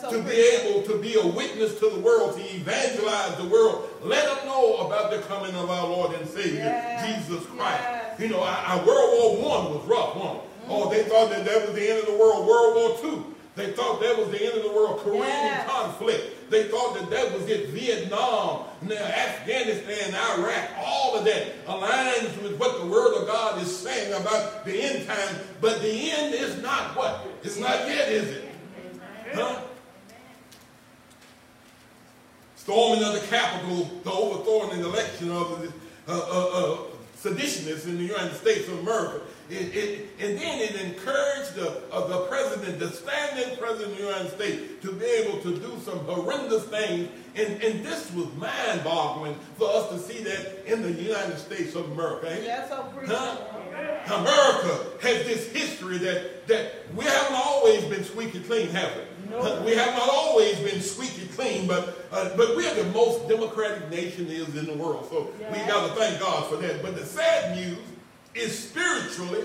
so 0.00 0.10
to 0.10 0.22
be 0.22 0.32
able 0.32 0.82
to 0.82 0.98
be 0.98 1.14
a 1.14 1.26
witness 1.26 1.78
to 1.78 1.90
the 1.90 2.00
world, 2.00 2.36
to 2.36 2.42
evangelize 2.54 3.36
the 3.36 3.44
world. 3.44 3.88
Let 4.02 4.24
them 4.24 4.46
know 4.46 4.86
about 4.86 5.10
the 5.10 5.18
coming 5.22 5.54
of 5.54 5.70
our 5.70 5.86
Lord 5.86 6.14
and 6.14 6.28
Savior, 6.28 6.58
yes. 6.58 7.16
Jesus 7.16 7.44
Christ. 7.46 7.82
Yes. 7.82 8.20
You 8.20 8.28
know, 8.28 8.42
our, 8.42 8.56
our 8.56 8.86
World 8.86 9.42
War 9.42 9.48
One 9.48 9.74
was 9.74 9.84
rough, 9.86 10.16
one. 10.16 10.36
Mm-hmm. 10.36 10.70
Oh, 10.70 10.90
they 10.90 11.02
thought 11.04 11.30
that 11.30 11.44
that 11.44 11.66
was 11.66 11.74
the 11.74 11.90
end 11.90 12.00
of 12.00 12.06
the 12.06 12.18
world. 12.18 12.46
World 12.46 12.76
War 12.76 12.98
Two. 13.00 13.34
They 13.56 13.70
thought 13.70 14.00
that 14.00 14.18
was 14.18 14.30
the 14.30 14.44
end 14.44 14.56
of 14.56 14.64
the 14.64 14.72
world. 14.72 14.98
Korean 15.00 15.22
yes. 15.22 15.70
conflict. 15.70 16.50
They 16.50 16.64
thought 16.64 16.94
that 16.98 17.08
that 17.10 17.32
was 17.32 17.48
it. 17.48 17.68
Vietnam, 17.68 18.64
now 18.82 18.96
Afghanistan, 18.96 20.12
Iraq, 20.38 20.70
all 20.78 21.16
of 21.16 21.24
that 21.24 21.64
aligns 21.66 22.42
with 22.42 22.58
what 22.58 22.80
the 22.80 22.86
Word 22.86 23.14
of 23.14 23.28
God 23.28 23.62
is 23.62 23.74
saying 23.76 24.12
about 24.12 24.64
the 24.64 24.82
end 24.82 25.06
time. 25.06 25.36
But 25.60 25.80
the 25.82 26.10
end 26.10 26.34
is 26.34 26.60
not 26.62 26.96
what? 26.96 27.26
It's 27.44 27.58
not 27.58 27.86
yet, 27.86 28.08
is 28.08 28.28
it? 28.28 28.44
Huh? 29.34 29.60
Storming 32.64 33.04
of 33.04 33.12
the 33.12 33.26
Capitol, 33.26 33.90
the 34.04 34.10
overthrowing 34.10 34.78
an 34.78 34.86
election 34.86 35.30
of 35.30 35.60
the 35.60 35.68
uh, 36.10 36.16
uh, 36.16 36.72
uh, 36.72 36.78
seditionists 37.14 37.84
in 37.84 37.98
the 37.98 38.04
United 38.04 38.34
States 38.36 38.66
of 38.68 38.78
America. 38.78 39.20
It, 39.50 39.76
it, 39.76 40.08
and 40.18 40.38
then 40.38 40.60
it 40.60 40.74
encouraged 40.80 41.56
the, 41.56 41.82
uh, 41.92 42.06
the 42.06 42.20
president, 42.20 42.78
the 42.78 42.88
standing 42.88 43.58
president 43.58 43.92
of 43.92 43.98
the 43.98 44.02
United 44.02 44.30
States, 44.30 44.62
to 44.80 44.92
be 44.92 45.04
able 45.04 45.40
to 45.40 45.58
do 45.58 45.78
some 45.84 45.98
horrendous 46.06 46.64
things. 46.64 47.10
And, 47.36 47.62
and 47.62 47.84
this 47.84 48.10
was 48.14 48.32
mind-boggling 48.36 49.34
for 49.58 49.68
us 49.68 49.90
to 49.90 49.98
see 49.98 50.22
that 50.22 50.64
in 50.64 50.80
the 50.80 50.92
United 50.92 51.36
States 51.36 51.74
of 51.74 51.92
America. 51.92 52.34
Yes, 52.42 52.70
huh? 52.70 53.36
America 54.06 54.86
has 55.02 55.26
this 55.26 55.52
history 55.52 55.98
that, 55.98 56.46
that 56.46 56.72
we 56.96 57.04
haven't 57.04 57.36
always 57.36 57.84
been 57.84 58.04
squeaky 58.04 58.40
clean, 58.40 58.70
have 58.70 58.90
we? 58.96 59.02
We 59.64 59.74
have 59.74 59.94
not 59.94 60.08
always 60.08 60.58
been 60.60 60.80
squeaky 60.80 61.26
clean, 61.28 61.66
but 61.66 62.06
uh, 62.12 62.36
but 62.36 62.56
we 62.56 62.66
are 62.68 62.74
the 62.74 62.84
most 62.90 63.28
democratic 63.28 63.90
nation 63.90 64.28
is 64.28 64.56
in 64.56 64.66
the 64.66 64.74
world. 64.74 65.08
So 65.10 65.32
we 65.50 65.58
got 65.66 65.88
to 65.88 65.94
thank 65.94 66.20
God 66.20 66.48
for 66.48 66.56
that. 66.56 66.82
But 66.82 66.94
the 66.94 67.04
sad 67.04 67.56
news 67.56 67.78
is 68.34 68.56
spiritually, 68.56 69.44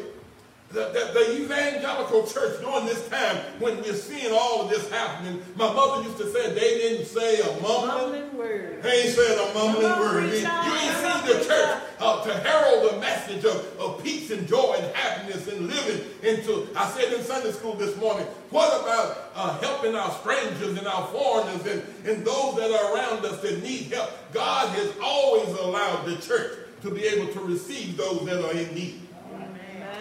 the, 0.71 0.85
the, 0.93 1.11
the, 1.13 1.41
evangelical 1.41 2.27
church 2.27 2.61
during 2.61 2.85
this 2.85 3.07
time 3.09 3.37
when 3.57 3.81
we're 3.81 3.95
seeing 3.95 4.31
all 4.31 4.61
of 4.61 4.69
this 4.69 4.87
happening, 4.91 5.41
my 5.55 5.71
mother 5.73 6.03
used 6.03 6.17
to 6.17 6.31
say 6.31 6.53
they 6.53 6.77
didn't 6.77 7.07
say 7.07 7.41
a 7.41 7.61
mumbling, 7.61 8.37
word. 8.37 8.83
They 8.83 9.01
ain't 9.01 9.15
said 9.15 9.49
a 9.49 9.53
mumbling 9.55 9.99
word. 9.99 10.23
You, 10.25 10.39
you 10.39 10.43
ain't 10.43 10.95
seen 10.95 11.25
the 11.25 11.43
church 11.43 11.81
uh, 11.99 12.23
to 12.23 12.33
herald 12.35 12.93
the 12.93 12.99
message 12.99 13.45
of, 13.45 13.79
of 13.79 14.03
peace 14.03 14.29
and 14.29 14.47
joy 14.47 14.75
and 14.77 14.95
happiness 14.95 15.47
and 15.47 15.67
living 15.67 16.05
into, 16.21 16.67
I 16.75 16.87
said 16.91 17.13
in 17.13 17.23
Sunday 17.23 17.51
school 17.51 17.73
this 17.73 17.97
morning, 17.97 18.27
what 18.51 18.83
about 18.83 19.31
uh, 19.33 19.59
helping 19.61 19.95
our 19.95 20.11
strangers 20.19 20.77
and 20.77 20.87
our 20.87 21.07
foreigners 21.07 21.65
and, 21.65 21.81
and 22.05 22.23
those 22.23 22.55
that 22.57 22.69
are 22.69 22.95
around 22.95 23.25
us 23.25 23.41
that 23.41 23.63
need 23.63 23.91
help? 23.91 24.11
God 24.33 24.69
has 24.75 24.93
always 25.01 25.49
allowed 25.59 26.05
the 26.05 26.17
church 26.17 26.59
to 26.83 26.91
be 26.91 27.05
able 27.05 27.33
to 27.33 27.39
receive 27.41 27.97
those 27.97 28.23
that 28.25 28.43
are 28.45 28.53
in 28.53 28.73
need. 28.75 28.98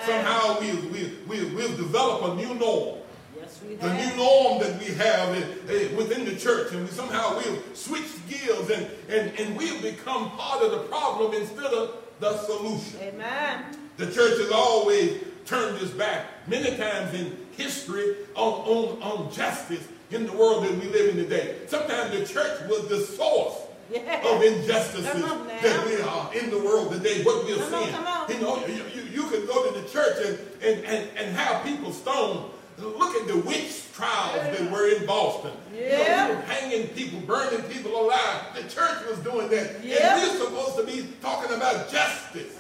Somehow 0.05 0.61
we, 0.61 0.73
we, 0.89 1.13
we, 1.27 1.55
we've 1.55 1.77
developed 1.77 2.25
a 2.25 2.35
new 2.35 2.55
norm. 2.55 2.99
Yes, 3.37 3.61
we 3.67 3.75
the 3.77 3.95
new 3.95 4.17
norm 4.17 4.61
that 4.61 4.79
we 4.79 4.87
have 4.95 5.37
uh, 5.37 5.97
within 5.97 6.25
the 6.25 6.37
church, 6.37 6.73
and 6.73 6.85
we 6.85 6.91
somehow 6.91 7.39
we've 7.39 7.63
switched 7.75 8.29
gears 8.29 8.71
and, 8.71 8.87
and, 9.09 9.39
and 9.39 9.57
we've 9.57 9.83
become 9.83 10.31
part 10.33 10.63
of 10.63 10.71
the 10.73 10.79
problem 10.85 11.35
instead 11.35 11.73
of 11.73 11.97
the 12.21 12.37
solution. 12.39 12.99
Amen. 13.01 13.65
The 13.97 14.07
church 14.07 14.39
has 14.39 14.51
always 14.51 15.23
turned 15.45 15.81
its 15.81 15.91
back 15.93 16.27
many 16.47 16.77
times 16.77 17.15
in 17.15 17.37
history 17.57 18.17
on, 18.35 18.53
on, 18.53 19.03
on 19.03 19.33
justice 19.33 19.87
in 20.11 20.27
the 20.27 20.33
world 20.33 20.65
that 20.65 20.73
we 20.73 20.87
live 20.89 21.11
in 21.11 21.17
today. 21.17 21.57
Sometimes 21.67 22.13
the 22.13 22.25
church 22.33 22.61
was 22.69 22.89
the 22.89 23.01
source 23.01 23.55
yeah. 23.91 24.23
of 24.29 24.43
injustices 24.43 25.05
that 25.05 25.87
we 25.87 26.01
are 26.01 26.35
in 26.35 26.51
the 26.51 26.59
world 26.59 26.93
today, 26.93 27.23
what 27.23 27.45
we're 27.45 27.57
come 27.57 27.85
seeing. 27.85 27.95
On, 27.95 28.29
you 28.29 28.41
know, 28.41 28.67
you, 28.67 28.83
you, 28.95 29.03
you 29.11 29.31
can 29.31 29.47
go 29.47 29.71
to 29.71 29.81
the 29.81 29.89
church 29.89 30.17
and, 30.25 30.39
and, 30.63 30.85
and, 30.85 31.09
and 31.17 31.37
have 31.37 31.65
people 31.65 31.93
stoned. 31.93 32.51
Look 32.79 33.17
at 33.17 33.27
the 33.27 33.39
witch 33.39 33.93
trials 33.93 34.37
yeah. 34.37 34.51
that 34.53 34.71
were 34.71 34.89
in 34.89 35.05
Boston. 35.05 35.51
Yeah. 35.75 36.29
You 36.29 36.35
know, 36.35 36.41
hanging 36.43 36.89
people, 36.89 37.21
burning 37.21 37.63
people 37.63 38.01
alive. 38.01 38.55
The 38.55 38.63
church 38.63 39.05
was 39.09 39.19
doing 39.19 39.49
that. 39.49 39.83
Yeah. 39.83 40.15
And 40.15 40.23
we're 40.23 40.45
supposed 40.45 40.77
to 40.77 40.85
be 40.87 41.09
talking 41.21 41.57
about 41.57 41.91
justice. 41.91 42.57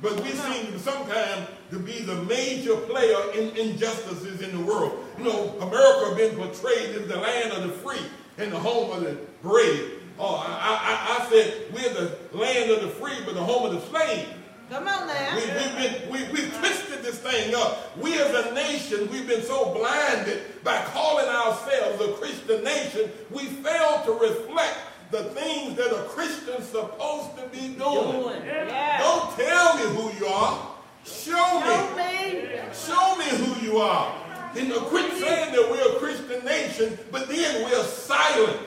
But 0.00 0.22
we 0.22 0.30
seem 0.30 0.78
sometimes 0.78 1.48
to 1.72 1.80
be 1.80 2.02
the 2.02 2.22
major 2.22 2.76
player 2.76 3.32
in 3.34 3.56
injustices 3.56 4.40
in 4.40 4.56
the 4.56 4.64
world. 4.64 5.04
You 5.18 5.24
know, 5.24 5.56
America 5.60 6.06
has 6.06 6.16
been 6.16 6.36
portrayed 6.36 6.94
as 6.94 7.08
the 7.08 7.16
land 7.16 7.52
of 7.52 7.64
the 7.64 7.70
free 7.70 8.06
and 8.38 8.52
the 8.52 8.58
home 8.60 8.92
of 8.92 9.02
the 9.02 9.18
brave. 9.42 9.97
Oh, 10.18 10.36
I, 10.36 11.18
I, 11.18 11.24
I 11.24 11.30
said 11.30 11.72
we're 11.72 11.94
the 11.94 12.36
land 12.36 12.70
of 12.70 12.82
the 12.82 12.88
free, 12.88 13.14
but 13.24 13.34
the 13.34 13.42
home 13.42 13.66
of 13.66 13.72
the 13.72 13.80
slave. 13.88 14.26
Come 14.70 14.86
on 14.86 15.06
now. 15.06 15.36
We, 15.36 15.42
have 15.42 15.76
been, 15.78 16.10
we, 16.12 16.32
we've 16.32 16.54
twisted 16.58 17.02
this 17.02 17.18
thing 17.18 17.54
up. 17.54 17.96
We 17.96 18.20
as 18.20 18.46
a 18.46 18.54
nation, 18.54 19.08
we've 19.10 19.26
been 19.26 19.42
so 19.42 19.72
blinded 19.72 20.42
by 20.62 20.82
calling 20.92 21.26
ourselves 21.26 22.02
a 22.02 22.12
Christian 22.14 22.62
nation, 22.64 23.10
we 23.30 23.44
fail 23.44 24.02
to 24.04 24.12
reflect 24.12 24.76
the 25.10 25.24
things 25.24 25.76
that 25.76 25.90
a 25.90 26.02
Christian's 26.08 26.66
supposed 26.66 27.36
to 27.36 27.46
be 27.50 27.68
doing. 27.68 28.12
doing. 28.12 28.42
Yeah. 28.44 28.98
Don't 28.98 29.36
tell 29.36 29.76
me 29.76 29.96
who 29.96 30.18
you 30.18 30.26
are. 30.26 30.68
Show, 31.04 31.32
Show 31.32 31.96
me. 31.96 32.42
me. 32.42 32.48
Show 32.74 33.16
me 33.16 33.24
who 33.24 33.66
you 33.66 33.78
are. 33.78 34.14
And 34.54 34.72
quit 34.72 35.12
saying 35.12 35.52
that 35.52 35.70
we're 35.70 35.96
a 35.96 35.98
Christian 35.98 36.44
nation, 36.44 36.98
but 37.10 37.28
then 37.28 37.64
we're 37.64 37.84
silent 37.84 38.58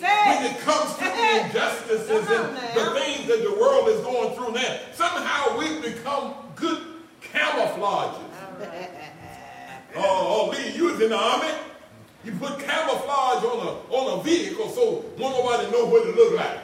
when 0.00 0.44
it 0.44 0.58
comes 0.60 0.94
to 0.94 1.04
the 1.04 1.44
injustices 1.44 2.28
and 2.28 2.56
the 2.76 3.00
things 3.00 3.26
that 3.28 3.42
the 3.42 3.54
world 3.58 3.88
is 3.88 4.00
going 4.00 4.34
through 4.34 4.52
now. 4.52 4.78
Somehow 4.94 5.58
we've 5.58 5.82
become 5.82 6.34
good 6.54 6.82
camouflages. 7.22 8.20
oh, 9.96 9.96
oh, 9.96 10.50
Lee, 10.50 10.76
you 10.76 10.84
was 10.84 11.00
in 11.00 11.10
the 11.10 11.16
army. 11.16 11.52
You 12.24 12.32
put 12.32 12.58
camouflage 12.58 13.44
on 13.44 13.66
a 13.66 13.94
on 13.94 14.18
a 14.18 14.22
vehicle 14.22 14.68
so 14.70 15.04
nobody 15.16 15.70
know 15.70 15.86
what 15.86 16.06
it 16.06 16.16
look 16.16 16.34
like. 16.34 16.58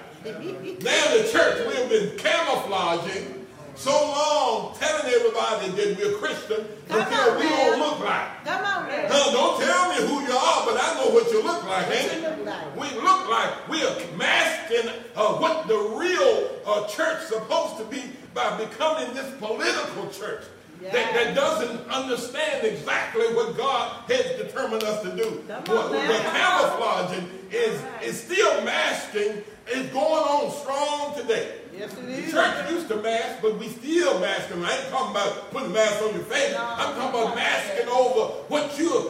now 0.82 1.16
the 1.16 1.28
church, 1.30 1.66
we've 1.66 1.88
been 1.88 2.18
camouflaging 2.18 3.43
so 3.76 3.90
long 3.90 4.74
telling 4.78 5.12
everybody 5.12 5.70
that 5.70 5.98
we're 5.98 6.16
Christian 6.18 6.66
until 6.88 7.38
we 7.38 7.48
don't 7.48 7.78
look 7.78 8.00
like. 8.00 8.44
Come 8.44 8.64
on, 8.64 8.88
man. 8.88 9.10
No, 9.10 9.32
don't 9.32 9.60
tell 9.60 9.88
me 9.90 10.06
who 10.06 10.20
you 10.22 10.36
are, 10.36 10.66
but 10.66 10.78
I 10.80 10.94
know 10.96 11.10
what 11.10 11.30
you 11.30 11.42
look 11.42 11.64
like, 11.64 11.90
ain't 11.90 12.22
look 12.22 12.46
like? 12.46 12.76
We 12.76 13.00
look 13.00 13.28
like 13.28 13.68
we 13.68 13.84
are 13.84 13.96
masking 14.16 14.90
uh, 15.16 15.34
what 15.34 15.66
the 15.66 15.76
real 15.76 16.50
uh, 16.66 16.86
church 16.88 17.24
supposed 17.24 17.78
to 17.78 17.84
be 17.84 18.02
by 18.32 18.56
becoming 18.56 19.14
this 19.14 19.32
political 19.38 20.08
church. 20.10 20.44
That, 20.82 21.14
that, 21.14 21.34
doesn't 21.34 21.88
understand 21.88 22.66
exactly 22.66 23.24
what 23.34 23.56
God 23.56 24.02
has 24.10 24.36
determined 24.36 24.82
us 24.82 25.02
to 25.02 25.16
do. 25.16 25.42
What, 25.48 25.92
the 25.92 26.20
camouflaging 26.30 27.30
is, 27.50 27.80
is 28.02 28.22
still 28.22 28.62
masking, 28.64 29.42
is 29.72 29.86
going 29.92 30.24
on 30.24 30.50
strong 30.52 31.16
today. 31.16 31.60
Yes, 31.76 31.96
it 31.98 32.08
is. 32.08 32.26
The 32.26 32.32
church 32.32 32.70
used 32.70 32.88
to 32.88 32.96
mask, 32.96 33.42
but 33.42 33.58
we 33.58 33.68
still 33.68 34.20
mask 34.20 34.48
them. 34.48 34.64
I 34.64 34.76
ain't 34.76 34.88
talking 34.90 35.10
about 35.10 35.50
putting 35.50 35.70
a 35.70 35.74
mask 35.74 36.02
on 36.02 36.14
your 36.14 36.24
face. 36.24 36.52
No, 36.52 36.62
I'm 36.62 36.94
talking 36.94 37.20
about 37.20 37.34
masking 37.34 37.88
over 37.88 38.34
what 38.48 38.78
you're 38.78 39.04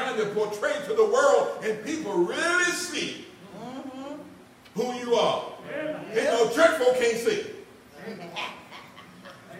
trying 0.00 0.16
to 0.16 0.26
portray 0.34 0.72
to 0.86 0.94
the 0.94 1.04
world, 1.04 1.64
and 1.64 1.84
people 1.84 2.14
really 2.14 2.72
see 2.72 3.26
mm-hmm. 3.56 4.14
who 4.74 4.94
you 4.98 5.14
are. 5.14 5.44
Yeah. 5.70 6.14
You 6.14 6.24
know, 6.24 6.50
church 6.50 6.78
folk 6.78 6.96
can't 6.98 7.18
see. 7.18 7.46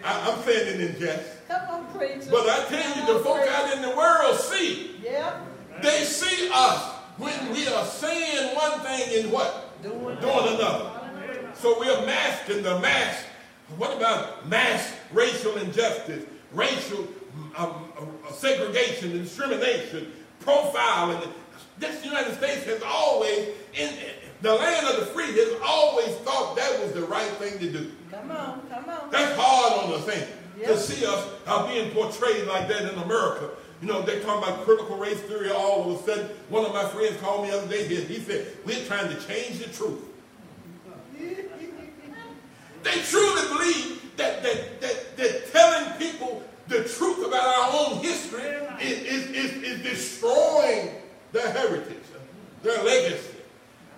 I, 0.03 0.31
am 0.31 0.41
saying 0.43 0.81
it 0.81 0.89
in 0.89 0.99
jest. 0.99 1.47
Come 1.47 1.69
on, 1.69 1.85
preacher. 1.93 2.29
But 2.31 2.49
I 2.49 2.65
tell 2.69 2.97
you, 2.97 3.13
the 3.13 3.19
folk 3.23 3.47
out 3.47 3.75
in 3.75 3.81
the 3.81 3.95
world 3.95 4.35
see. 4.39 4.95
Yep. 5.03 5.47
They 5.83 6.03
see 6.03 6.49
us 6.53 6.95
when 7.17 7.51
we 7.51 7.67
are 7.67 7.85
saying 7.85 8.55
one 8.55 8.79
thing 8.81 9.23
and 9.23 9.31
what? 9.31 9.81
Doing, 9.83 10.19
Doing 10.19 10.55
another. 10.55 10.90
So 11.61 11.79
we 11.79 11.87
are 11.89 12.03
masking 12.07 12.63
the 12.63 12.79
mask. 12.79 13.23
What 13.77 13.95
about 13.95 14.49
mass 14.49 14.95
racial 15.13 15.55
injustice, 15.57 16.25
racial 16.53 17.07
um, 17.55 17.91
uh, 17.99 18.31
segregation, 18.31 19.11
and 19.11 19.23
discrimination, 19.23 20.11
profiling? 20.43 21.29
This 21.77 22.03
United 22.03 22.35
States 22.37 22.63
has 22.63 22.81
always, 22.83 23.49
in 23.75 23.93
the 24.41 24.55
land 24.55 24.87
of 24.87 25.01
the 25.01 25.05
free, 25.07 25.27
has 25.27 25.53
always 25.63 26.09
thought 26.25 26.55
that 26.55 26.81
was 26.81 26.93
the 26.93 27.03
right 27.03 27.29
thing 27.33 27.59
to 27.59 27.71
do. 27.71 27.91
Come 28.09 28.31
on, 28.31 28.67
come 28.67 28.89
on. 28.89 29.11
That's 29.11 29.39
hard 29.39 29.85
on 29.85 29.93
us, 29.93 30.09
ain't 30.09 30.23
it? 30.23 30.29
Yep. 30.61 30.67
To 30.67 30.77
see 30.79 31.05
us 31.05 31.27
uh, 31.45 31.67
being 31.67 31.91
portrayed 31.91 32.47
like 32.47 32.69
that 32.69 32.91
in 32.91 32.99
America. 32.99 33.51
You 33.83 33.87
know, 33.87 34.01
they 34.01 34.19
talk 34.21 34.43
about 34.43 34.65
critical 34.65 34.97
race 34.97 35.19
theory 35.21 35.51
all 35.51 35.91
of 35.91 35.99
a 35.99 36.03
sudden. 36.03 36.25
One 36.49 36.65
of 36.65 36.73
my 36.73 36.85
friends 36.85 37.17
called 37.21 37.43
me 37.43 37.51
the 37.51 37.57
other 37.59 37.67
day. 37.67 37.87
He, 37.87 37.95
he 38.01 38.19
said, 38.19 38.47
we're 38.65 38.83
trying 38.85 39.09
to 39.09 39.27
change 39.27 39.59
the 39.59 39.69
truth. 39.71 40.07
They 42.83 43.01
truly 43.01 43.41
believe 43.57 44.17
that, 44.17 44.43
that, 44.43 44.81
that, 44.81 45.17
that 45.17 45.51
telling 45.51 45.91
people 45.97 46.43
the 46.67 46.83
truth 46.83 47.25
about 47.27 47.43
our 47.43 47.69
own 47.73 48.03
history 48.03 48.41
is, 48.81 48.99
is, 49.03 49.25
is, 49.31 49.63
is 49.63 49.81
destroying 49.83 50.89
their 51.31 51.51
heritage, 51.51 51.97
their 52.63 52.83
legacy. 52.83 53.35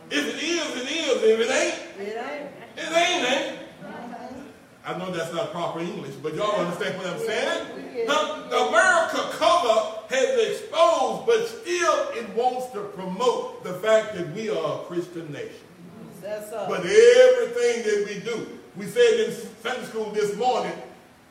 If 0.09 0.27
it 0.27 0.43
is, 0.43 0.81
it 0.81 0.91
is. 0.91 1.23
If 1.23 1.39
it 1.39 1.51
ain't, 1.51 2.07
It 2.07 2.17
ain't. 2.17 2.49
it 2.77 2.97
ain't, 2.97 3.31
ain't. 3.31 3.59
I 4.85 4.97
know 4.97 5.11
that's 5.11 5.33
not 5.33 5.51
proper 5.51 5.79
English, 5.79 6.15
but 6.15 6.35
y'all 6.35 6.59
understand 6.59 6.97
what 6.97 7.07
I'm 7.07 7.19
saying? 7.19 8.05
The, 8.05 8.43
America 8.67 9.29
cover 9.31 9.99
has 10.09 10.59
exposed, 10.59 11.25
but 11.25 11.47
still 11.47 12.09
it 12.13 12.29
wants 12.35 12.67
to 12.73 12.81
promote 12.81 13.63
the 13.63 13.73
fact 13.75 14.13
that 14.15 14.33
we 14.35 14.49
are 14.49 14.81
a 14.81 14.83
Christian 14.85 15.31
nation. 15.31 15.55
But 16.67 16.85
everything 16.85 17.83
that 17.83 18.05
we 18.07 18.19
do, 18.19 18.59
we 18.75 18.85
said 18.85 19.19
in 19.19 19.33
Sunday 19.61 19.85
school 19.85 20.11
this 20.11 20.35
morning, 20.35 20.73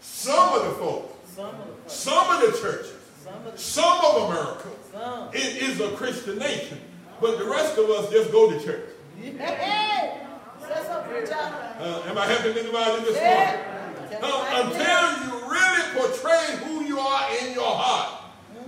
some 0.00 0.54
of 0.54 0.64
the 0.64 0.70
folks, 0.72 1.34
some 1.34 1.46
of 1.46 1.58
the 1.58 1.64
folks, 1.74 1.92
some 1.92 2.30
of 2.30 2.40
the 2.40 2.58
churches, 2.58 2.94
some 3.22 3.46
of 3.46 3.52
the, 3.52 3.58
some 3.58 4.04
of 4.04 4.30
America, 4.30 4.68
some. 4.92 5.28
it 5.32 5.62
is 5.62 5.80
a 5.80 5.90
Christian 5.96 6.38
nation. 6.38 6.78
But 7.20 7.38
the 7.38 7.44
rest 7.44 7.78
of 7.78 7.88
us 7.90 8.10
just 8.10 8.32
go 8.32 8.50
to 8.50 8.64
church. 8.64 8.88
Hey, 9.20 10.20
say 10.60 10.82
something, 10.86 11.12
preacher. 11.12 11.34
Uh, 11.34 12.02
am 12.06 12.18
I 12.18 12.26
helping 12.26 12.58
anybody 12.58 13.04
this 13.04 13.14
morning? 13.14 13.20
Yeah. 13.20 14.18
No, 14.20 14.44
until 14.48 15.26
you 15.26 15.50
really 15.50 16.00
portray 16.00 16.56
who 16.64 16.84
you 16.84 16.98
are 16.98 17.28
in 17.40 17.54
your 17.54 17.74
heart. 17.74 18.22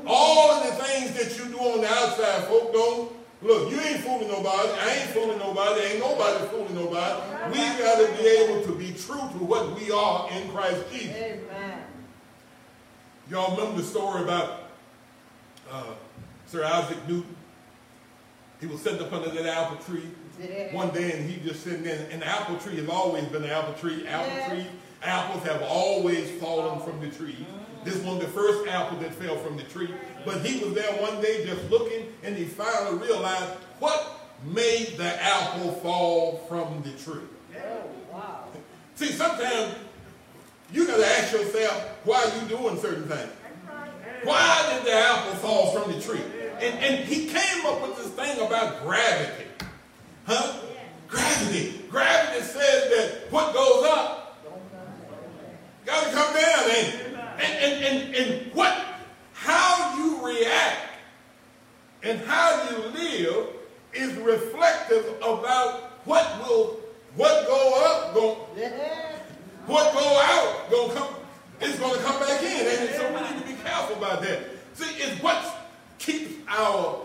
All 0.06 0.50
of 0.52 0.66
the 0.66 0.84
things 0.84 1.14
that 1.16 1.38
you 1.38 1.50
do 1.52 1.58
on 1.58 1.80
the 1.80 1.88
outside, 1.88 2.44
folk 2.44 2.72
don't. 2.72 3.12
Look, 3.44 3.70
you 3.70 3.78
ain't 3.78 4.00
fooling 4.00 4.28
nobody. 4.28 4.68
I 4.72 4.94
ain't 5.00 5.10
fooling 5.10 5.38
nobody. 5.38 5.80
Ain't 5.82 6.00
nobody 6.00 6.46
fooling 6.48 6.74
nobody. 6.74 7.52
We 7.52 7.58
got 7.58 7.98
to 7.98 8.16
be 8.22 8.26
able 8.26 8.62
to 8.62 8.74
be 8.74 8.86
true 8.92 9.16
to 9.20 9.44
what 9.44 9.78
we 9.78 9.90
are 9.90 10.30
in 10.32 10.48
Christ 10.48 10.82
Jesus. 10.90 11.14
Amen. 11.14 11.78
Y'all 13.30 13.54
remember 13.54 13.82
the 13.82 13.86
story 13.86 14.22
about 14.22 14.70
uh, 15.70 15.92
Sir 16.46 16.64
Isaac 16.64 16.96
Newton? 17.06 17.36
He 18.60 18.66
was 18.66 18.80
sitting 18.80 19.00
up 19.02 19.12
under 19.12 19.28
that 19.28 19.46
apple 19.46 19.76
tree 19.84 20.08
one 20.72 20.88
day 20.90 21.12
and 21.12 21.28
he 21.28 21.36
just 21.46 21.62
sitting 21.64 21.82
there. 21.82 22.08
And 22.10 22.22
the 22.22 22.26
apple 22.26 22.56
tree 22.56 22.76
has 22.76 22.88
always 22.88 23.24
been 23.24 23.44
an 23.44 23.50
apple 23.50 23.74
tree. 23.74 24.06
Apple 24.06 24.34
Yeah. 24.34 24.48
trees, 24.48 24.66
apples 25.02 25.42
have 25.44 25.60
always 25.62 26.30
fallen 26.40 26.80
from 26.80 26.98
the 27.00 27.14
tree. 27.14 27.46
This 27.84 27.96
one, 28.02 28.18
the 28.18 28.26
first 28.26 28.66
apple 28.68 28.98
that 28.98 29.12
fell 29.14 29.36
from 29.36 29.56
the 29.56 29.62
tree. 29.64 29.92
But 30.24 30.44
he 30.44 30.64
was 30.64 30.74
there 30.74 30.90
one 31.02 31.20
day 31.20 31.44
just 31.46 31.70
looking 31.70 32.06
and 32.22 32.36
he 32.36 32.44
finally 32.44 32.98
realized 33.06 33.52
what 33.78 34.20
made 34.44 34.94
the 34.96 35.22
apple 35.22 35.72
fall 35.72 36.38
from 36.48 36.82
the 36.82 36.90
tree. 37.02 37.22
Oh, 37.56 37.82
wow. 38.12 38.44
See, 38.94 39.08
sometimes 39.08 39.74
you 40.72 40.86
got 40.86 40.96
to 40.96 41.06
ask 41.06 41.32
yourself 41.32 41.74
why 42.04 42.24
are 42.24 42.42
you 42.42 42.48
doing 42.48 42.78
certain 42.78 43.06
things. 43.06 43.30
Why 44.24 44.72
did 44.72 44.86
the 44.86 44.94
apple 44.94 45.34
fall 45.34 45.72
from 45.72 45.92
the 45.92 46.00
tree? 46.00 46.22
And, 46.60 46.78
and 46.78 47.04
he 47.04 47.26
came 47.26 47.66
up 47.66 47.82
with 47.82 47.96
this 47.98 48.08
thing 48.08 48.46
about 48.46 48.82
gravity. 48.82 49.44
Huh? 50.26 50.60
Gravity. 51.08 51.82
Gravity 51.90 52.42
says 52.42 52.90
that 52.90 53.30
what 53.30 53.52
goes 53.52 53.84
up 53.84 54.24
got 55.84 56.04
to 56.04 56.10
come 56.12 56.34
down, 56.34 56.70
ain't 56.70 56.94
it? 56.94 57.03
And, 57.38 57.84
and, 57.84 58.14
and, 58.14 58.52
what, 58.54 58.84
how 59.32 59.96
you 59.98 60.24
react 60.26 60.78
and 62.02 62.20
how 62.20 62.68
you 62.70 62.76
live 62.88 63.46
is 63.92 64.12
reflective 64.18 65.06
about 65.18 65.92
what 66.06 66.26
will, 66.40 66.80
what 67.16 67.46
go 67.46 67.84
up, 67.86 68.14
go, 68.14 68.46
Yeah. 68.56 69.16
what 69.66 69.92
go 69.92 70.20
out 70.22 70.70
gonna 70.70 70.94
come 70.94 71.14
is 71.60 71.78
gonna 71.78 71.98
come 72.02 72.20
back 72.20 72.42
in, 72.42 72.66
and 72.66 72.90
so 72.94 73.08
we 73.14 73.20
need 73.20 73.40
to 73.42 73.46
be 73.48 73.62
careful 73.62 73.96
about 73.96 74.22
that. 74.22 74.40
See, 74.74 75.02
it's 75.02 75.22
what 75.22 75.44
keeps 75.98 76.34
our 76.48 77.00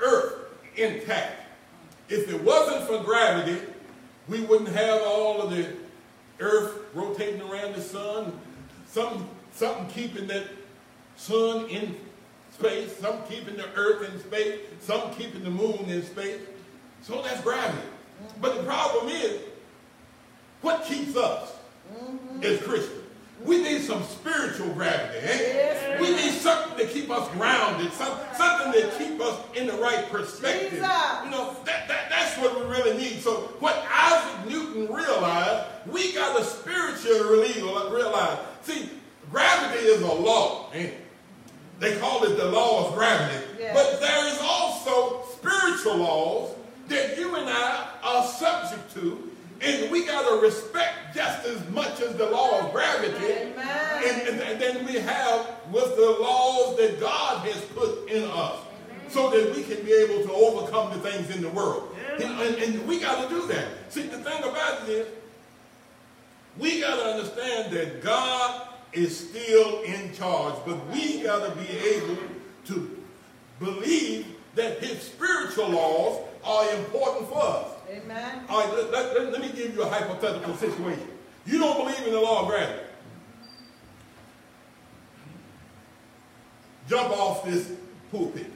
earth 0.00 0.34
intact. 0.76 1.32
If 2.08 2.30
it 2.30 2.42
wasn't 2.42 2.86
for 2.86 3.02
gravity, 3.02 3.60
we 4.28 4.40
wouldn't 4.42 4.68
have 4.70 5.02
all 5.02 5.42
of 5.42 5.50
the 5.50 5.68
earth 6.40 6.78
rotating 6.94 7.40
around 7.42 7.74
the 7.74 7.80
sun. 7.80 8.38
Some 8.88 9.28
something 9.56 9.86
keeping 9.88 10.26
that 10.28 10.44
sun 11.16 11.66
in 11.68 11.96
space, 12.52 12.96
some 12.98 13.22
keeping 13.28 13.56
the 13.56 13.68
earth 13.74 14.08
in 14.08 14.20
space, 14.20 14.60
some 14.80 15.12
keeping 15.14 15.42
the 15.42 15.50
moon 15.50 15.84
in 15.88 16.04
space. 16.04 16.40
So 17.02 17.22
that's 17.22 17.40
gravity. 17.40 17.88
But 18.40 18.56
the 18.56 18.62
problem 18.62 19.08
is, 19.08 19.40
what 20.60 20.84
keeps 20.84 21.16
us 21.16 21.52
as 22.42 22.60
Christians? 22.62 23.02
We 23.44 23.62
need 23.62 23.82
some 23.82 24.02
spiritual 24.02 24.70
gravity. 24.70 25.18
Eh? 25.22 26.00
We 26.00 26.10
need 26.10 26.32
something 26.32 26.86
to 26.86 26.92
keep 26.92 27.10
us 27.10 27.28
grounded, 27.32 27.92
some, 27.92 28.18
something 28.34 28.72
to 28.72 28.90
keep 28.96 29.20
us 29.20 29.38
in 29.54 29.66
the 29.66 29.74
right 29.74 30.08
perspective. 30.10 30.72
You 30.72 30.80
know, 31.30 31.54
that, 31.64 31.86
that, 31.86 32.08
that's 32.08 32.38
what 32.38 32.58
we 32.58 32.66
really 32.66 32.96
need. 32.96 33.20
So 33.20 33.52
what 33.60 33.84
Isaac 33.92 34.50
Newton 34.50 34.92
realized, 34.92 35.66
we 35.86 36.14
got 36.14 36.36
to 36.38 36.44
spiritually 36.44 37.52
realize. 37.90 38.38
See, 38.62 38.88
gravity 39.30 39.84
is 39.86 40.02
a 40.02 40.06
law, 40.12 40.70
ain't 40.72 40.86
it? 40.88 41.00
They 41.78 41.98
call 41.98 42.24
it 42.24 42.36
the 42.36 42.46
law 42.50 42.88
of 42.88 42.94
gravity. 42.94 43.44
Yes. 43.58 43.74
But 43.74 44.00
there 44.00 44.26
is 44.28 44.38
also 44.42 45.24
spiritual 45.32 45.96
laws 45.98 46.54
that 46.88 47.18
you 47.18 47.34
and 47.36 47.48
I 47.48 47.88
are 48.02 48.24
subject 48.24 48.94
to, 48.94 49.30
and 49.60 49.90
we 49.90 50.06
got 50.06 50.22
to 50.28 50.40
respect 50.40 51.14
just 51.14 51.46
as 51.46 51.68
much 51.70 52.00
as 52.00 52.14
the 52.16 52.26
law 52.30 52.60
of 52.60 52.72
gravity. 52.72 53.16
And, 53.26 54.40
and, 54.40 54.60
then 54.60 54.86
we 54.86 54.94
have 54.94 55.46
with 55.72 55.96
the 55.96 56.16
laws 56.20 56.76
that 56.76 56.98
God 57.00 57.46
has 57.46 57.60
put 57.66 58.08
in 58.08 58.24
us 58.30 58.58
so 59.08 59.30
that 59.30 59.54
we 59.54 59.62
can 59.62 59.84
be 59.84 59.92
able 59.92 60.22
to 60.24 60.32
overcome 60.32 60.90
the 60.98 61.10
things 61.10 61.34
in 61.34 61.42
the 61.42 61.48
world. 61.50 61.94
And, 62.20 62.40
and- 62.40 62.56
and 62.56 62.86
we 62.88 63.00
got 63.00 63.28
to 63.28 63.34
do 63.34 63.46
that. 63.48 63.66
See, 63.90 64.02
the 64.02 64.18
thing 64.18 64.42
about 64.44 64.88
it 64.88 64.90
is, 64.90 65.06
we 66.58 66.80
got 66.80 66.96
to 66.96 67.02
understand 67.04 67.72
that 67.74 68.02
God 68.02 68.68
is 68.96 69.28
still 69.28 69.82
in 69.82 70.12
charge, 70.14 70.54
but 70.64 70.86
we 70.88 71.22
got 71.22 71.46
to 71.46 71.52
be 71.60 71.68
able 71.70 72.16
to 72.66 72.98
believe 73.60 74.26
that 74.54 74.78
his 74.82 75.02
spiritual 75.02 75.68
laws 75.68 76.22
are 76.44 76.70
important 76.76 77.28
for 77.28 77.42
us. 77.42 77.66
Amen. 77.90 78.40
All 78.48 78.60
right, 78.60 78.72
let, 78.74 78.90
let- 78.90 79.14
let- 79.14 79.32
let 79.32 79.40
me 79.40 79.48
give 79.54 79.74
you 79.74 79.82
a 79.82 79.88
hypothetical 79.88 80.54
situation. 80.56 81.06
You 81.44 81.58
don't 81.58 81.76
believe 81.78 82.06
in 82.06 82.12
the 82.12 82.20
law 82.20 82.42
of 82.42 82.48
gravity. 82.48 82.82
Jump 86.88 87.10
off 87.10 87.44
this 87.44 87.72
pulpit. 88.10 88.46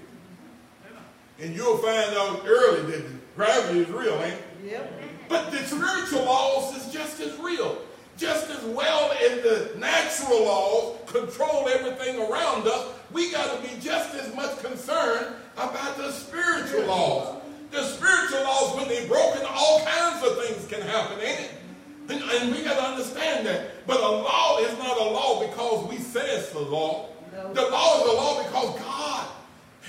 And 1.41 1.55
you'll 1.55 1.79
find 1.79 2.15
out 2.17 2.43
early 2.47 2.91
that 2.93 3.37
gravity 3.37 3.81
is 3.81 3.89
real, 3.89 4.15
ain't 4.23 4.35
it? 4.35 4.45
Yep. 4.71 5.03
But 5.29 5.51
the 5.51 5.59
spiritual 5.59 6.25
laws 6.25 6.77
is 6.77 6.93
just 6.93 7.21
as 7.21 7.37
real. 7.39 7.79
Just 8.21 8.51
as 8.51 8.63
well 8.65 9.13
as 9.13 9.43
the 9.43 9.71
natural 9.79 10.45
laws 10.45 10.99
control 11.07 11.67
everything 11.71 12.21
around 12.21 12.69
us, 12.69 12.89
we 13.13 13.33
got 13.33 13.57
to 13.57 13.67
be 13.67 13.81
just 13.81 14.15
as 14.15 14.35
much 14.35 14.63
concerned 14.63 15.35
about 15.57 15.97
the 15.97 16.13
spiritual 16.13 16.85
laws. 16.85 17.41
The 17.71 17.83
spiritual 17.83 18.43
laws, 18.43 18.77
when 18.77 18.89
they're 18.89 19.09
broken, 19.09 19.41
all 19.49 19.83
kinds 19.87 20.23
of 20.23 20.45
things 20.45 20.67
can 20.69 20.83
happen, 20.83 21.19
ain't 21.21 21.41
it? 21.41 21.51
And, 22.11 22.23
and 22.23 22.55
we 22.55 22.63
got 22.63 22.75
to 22.75 22.83
understand 22.83 23.47
that. 23.47 23.87
But 23.87 24.01
a 24.01 24.11
law 24.11 24.59
is 24.59 24.77
not 24.77 25.01
a 25.01 25.05
law 25.05 25.41
because 25.49 25.89
we 25.89 25.97
say 25.97 26.21
it's 26.37 26.51
the 26.51 26.61
law. 26.61 27.09
No. 27.33 27.55
The 27.55 27.71
law 27.71 28.03
is 28.03 28.13
a 28.13 28.17
law 28.17 28.43
because 28.43 28.81
God, 28.81 29.29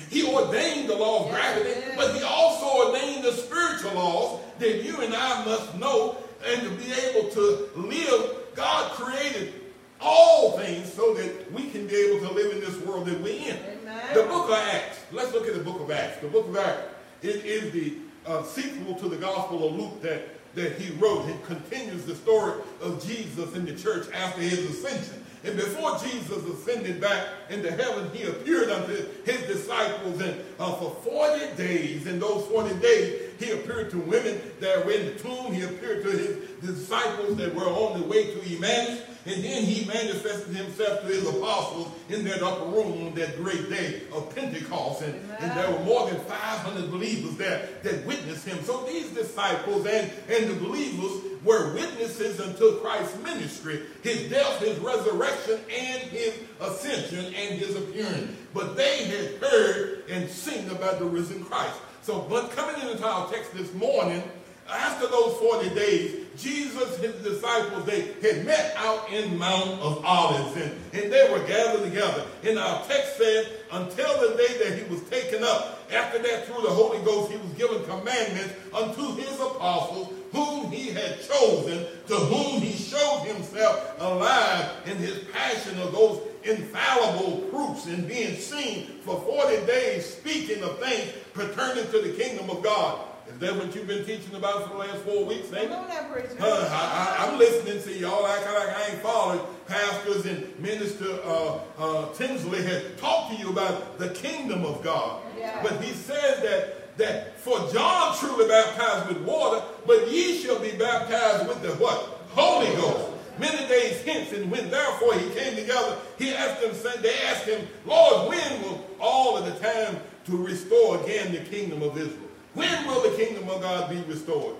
He 0.10 0.26
ordained 0.26 0.89
the 0.89 0.96
law 0.96 1.26
of 1.26 1.32
Yes, 1.32 1.36
gravity, 1.36 1.98
but 1.98 2.15
He 2.15 2.24
also 2.24 2.88
ordained 2.88 3.26
the 3.26 3.34
spiritual 3.34 3.94
laws 3.96 4.39
that 4.60 4.86
you 4.86 5.02
and 5.02 5.13
I 5.13 5.44
must 5.44 5.76
know 5.76 6.15
and 6.45 6.62
to 6.62 6.69
be 6.71 6.91
able 6.91 7.30
to 7.30 7.69
live. 7.75 8.38
God 8.56 8.91
created 8.91 9.54
all 9.99 10.58
things 10.58 10.91
so 10.91 11.13
that 11.13 11.51
we 11.51 11.69
can 11.69 11.88
be 11.88 11.95
able 11.95 12.27
to 12.27 12.34
live 12.34 12.51
in 12.54 12.60
this 12.60 12.77
world 12.82 13.06
that 13.06 13.21
we're 13.21 13.30
in. 13.30 13.58
Amen. 13.58 14.13
The 14.13 14.23
book 14.23 14.49
of 14.49 14.56
Acts. 14.56 14.99
Let's 15.12 15.32
look 15.34 15.47
at 15.47 15.54
the 15.54 15.63
book 15.63 15.80
of 15.80 15.89
Acts. 15.91 16.19
The 16.19 16.27
book 16.27 16.47
of 16.47 16.58
Acts 16.58 16.91
it 17.21 17.45
is 17.45 17.71
the 17.71 17.93
uh, 18.25 18.43
sequel 18.43 18.95
to 18.95 19.08
the 19.08 19.17
Gospel 19.17 19.67
of 19.67 19.75
Luke 19.75 20.01
that, 20.01 20.27
that 20.56 20.73
he 20.80 20.93
wrote. 20.95 21.27
It 21.30 21.43
continues 21.45 22.04
the 22.06 22.15
story 22.15 22.60
of 22.82 23.06
Jesus 23.06 23.56
in 23.56 23.65
the 23.65 23.75
church 23.75 24.08
after 24.13 24.41
his 24.41 24.60
ascension. 24.69 25.20
And 25.43 25.56
before 25.56 25.97
Jesus 25.97 26.43
ascended 26.45 27.01
back 27.01 27.27
into 27.49 27.71
heaven, 27.71 28.12
he 28.13 28.23
appeared 28.23 28.69
unto 28.69 28.93
his 29.25 29.41
disciples 29.47 30.21
and 30.21 30.39
uh, 30.60 30.73
for 30.73 30.91
40 31.04 31.56
days. 31.58 32.06
In 32.06 32.19
those 32.19 32.45
40 32.45 32.75
days, 32.75 33.30
he 33.39 33.51
appeared 33.51 33.89
to 33.91 33.97
women 33.97 34.39
that 34.60 34.86
were 34.86 34.91
in 34.91 35.08
the 35.08 35.13
tomb. 35.13 35.51
He 35.51 35.63
appeared 35.63 36.04
to 36.04 36.12
his 36.12 36.38
disciples 36.62 37.38
that 37.38 37.56
were 37.56 37.63
on 37.63 37.99
the 37.99 38.08
way 38.08 38.36
to 38.36 38.56
Emmaus. 38.56 39.01
And 39.25 39.43
then 39.43 39.63
he 39.63 39.86
manifested 39.86 40.56
himself 40.56 41.01
to 41.01 41.08
his 41.08 41.27
apostles 41.27 41.89
in 42.10 42.23
that 42.25 42.41
upper 42.41 42.65
room 42.65 43.08
on 43.08 43.15
that 43.15 43.38
great 43.38 43.69
day 43.69 44.01
of 44.13 44.34
Pentecost. 44.36 45.04
And, 45.04 45.15
and 45.39 45.51
there 45.58 45.71
were 45.71 45.84
more 45.86 46.10
than 46.10 46.19
500 46.21 46.89
believers 46.91 47.38
there 47.38 47.67
that 47.84 48.06
witnessed 48.06 48.47
him. 48.47 48.63
So 48.63 48.84
these 48.86 49.10
disciples 49.12 49.86
and, 49.86 50.12
and 50.30 50.49
the 50.49 50.56
believers 50.56 51.31
were 51.43 51.73
witnesses 51.73 52.39
until 52.39 52.75
Christ's 52.75 53.17
ministry, 53.23 53.82
his 54.04 54.30
death, 54.30 54.60
his 54.60 54.77
resurrection, 54.80 55.60
and 55.69 56.01
his 56.04 56.34
ascension 56.60 57.25
and 57.25 57.60
his 57.60 57.75
appearing. 57.75 58.36
But 58.54 58.75
they 58.75 59.06
had 59.06 59.41
heard 59.41 60.04
and 60.10 60.30
seen 60.30 60.69
about 60.69 60.99
the 60.99 61.06
risen 61.06 61.43
Christ. 61.43 61.80
So, 62.04 62.25
but 62.30 62.51
coming 62.51 62.88
into 62.88 63.08
our 63.08 63.30
text 63.32 63.54
this 63.54 63.73
morning, 63.73 64.23
after 64.69 65.08
those 65.08 65.36
40 65.38 65.69
days, 65.75 66.25
Jesus, 66.38 66.97
his 66.99 67.13
disciples, 67.23 67.86
they 67.86 68.13
had 68.21 68.45
met 68.45 68.73
out 68.77 69.12
in 69.12 69.38
Mount 69.38 69.80
of 69.82 70.04
Olives 70.06 70.56
and, 70.56 70.71
and 70.93 71.12
they 71.12 71.30
were 71.32 71.45
gathered 71.45 71.84
together. 71.84 72.25
And 72.43 72.58
our 72.58 72.84
text 72.86 73.17
said, 73.17 73.49
until 73.71 74.30
the 74.30 74.38
day 74.38 74.58
that 74.63 74.77
he 74.77 74.93
was 74.93 75.01
taken 75.10 75.43
up, 75.43 75.80
after 75.91 76.19
that 76.19 76.45
through 76.45 76.62
the 76.62 76.69
Holy 76.69 77.04
Ghost, 77.04 77.32
he 77.32 77.38
was 77.38 77.51
given 77.54 77.84
commandments 77.84 78.54
unto 78.73 79.15
his 79.15 79.34
apostles, 79.39 80.13
whom 80.32 80.72
he 80.72 80.89
had 80.89 81.22
chosen, 81.22 81.86
to 82.08 82.15
whom 82.15 82.62
he 82.62 82.72
showed 82.74 83.24
himself 83.26 83.96
alive 84.00 84.70
in 84.86 84.98
his 84.98 85.20
passion 85.34 85.80
of 85.80 85.91
those 85.91 86.22
infallible 86.44 87.38
proofs 87.50 87.86
and 87.86 88.08
being 88.08 88.36
seen 88.36 88.86
for 89.04 89.20
40 89.22 89.65
days 89.65 90.06
speaking 90.06 90.63
of 90.63 90.80
things 90.80 91.12
pertaining 91.34 91.86
to 91.91 92.00
the 92.00 92.13
kingdom 92.17 92.50
of 92.50 92.63
God. 92.63 93.08
Is 93.32 93.39
that 93.39 93.56
what 93.56 93.74
you've 93.74 93.88
been 93.88 94.04
teaching 94.04 94.36
about 94.36 94.63
for 94.63 94.70
the 94.70 94.78
last 94.80 94.98
four 95.04 95.26
weeks, 95.26 95.54
ain't 95.54 95.70
Come 95.70 95.84
on 95.84 95.89
now, 95.89 96.04
preacher. 96.12 96.36
uh, 96.39 97.15
I, 97.20 97.28
am 97.32 97.38
listening 97.39 97.82
to 97.84 97.98
y'all 97.98 98.24
like, 98.24 98.46
like 98.46 98.70
I 98.70 98.88
ain't 98.89 99.02
following. 99.02 99.39
Pastors 99.67 100.26
and 100.26 100.60
Minister 100.60 101.20
uh, 101.24 101.60
uh, 101.78 102.13
Tinsley 102.13 102.62
had 102.62 102.98
talked 102.98 103.32
to 103.34 103.38
you 103.38 103.50
about 103.50 103.98
the 104.00 104.10
kingdom 104.10 104.65
of 104.65 104.84
God. 104.84 105.22
Yeah. 105.38 105.62
But 105.63 105.82
he 105.82 105.94
says 105.94 106.41
that, 106.41 106.81
that 106.97 107.39
for 107.39 107.58
John 107.71 108.15
truly 108.17 108.47
baptized 108.47 109.10
with 109.10 109.23
water, 109.23 109.63
but 109.86 110.10
ye 110.12 110.38
shall 110.38 110.60
be 110.60 110.71
baptized 110.71 111.47
with 111.47 111.62
the 111.62 111.71
what? 111.75 111.97
Holy 112.30 112.67
Ghost. 112.75 113.10
Many 113.39 113.67
days 113.67 114.04
hence, 114.04 114.32
and 114.34 114.51
when 114.51 114.69
therefore 114.69 115.13
he 115.15 115.30
came 115.32 115.56
together, 115.56 115.97
he 116.19 116.34
asked 116.34 116.62
them, 116.62 117.01
they 117.01 117.17
asked 117.23 117.45
him, 117.45 117.67
Lord, 117.86 118.30
when 118.30 118.62
will 118.62 118.86
all 118.99 119.38
of 119.38 119.45
the 119.45 119.60
time 119.60 119.97
to 120.25 120.38
restore 120.38 121.01
again 121.01 121.32
the 121.32 121.39
kingdom 121.39 121.82
of 121.82 121.97
Israel? 121.97 122.30
When 122.54 122.86
will 122.86 123.01
the 123.01 123.17
kingdom 123.17 123.49
of 123.49 123.62
God 123.62 123.89
be 123.89 124.01
restored? 124.04 124.58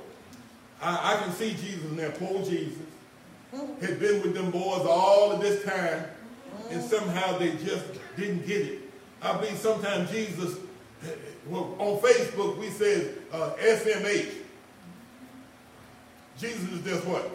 I, 0.82 1.14
I 1.14 1.24
can 1.24 1.32
see 1.34 1.52
Jesus 1.52 1.92
there. 1.92 2.12
Poor 2.12 2.44
Jesus 2.44 2.80
had 3.82 4.00
been 4.00 4.22
with 4.22 4.34
them 4.34 4.50
boys 4.50 4.86
all 4.88 5.32
of 5.32 5.42
this 5.42 5.64
time, 5.64 6.06
and 6.70 6.82
somehow 6.82 7.38
they 7.38 7.52
just 7.58 7.86
didn't 8.16 8.48
get 8.48 8.62
it. 8.62 8.80
I 9.22 9.38
believe 9.38 9.58
sometimes 9.58 10.10
Jesus, 10.10 10.58
well, 11.48 11.76
on 11.80 12.00
Facebook, 12.00 12.58
we 12.58 12.70
said 12.70 13.16
uh, 13.32 13.52
SMH. 13.60 14.32
Jesus 16.38 16.72
is 16.72 16.84
just 16.84 17.06
what? 17.06 17.30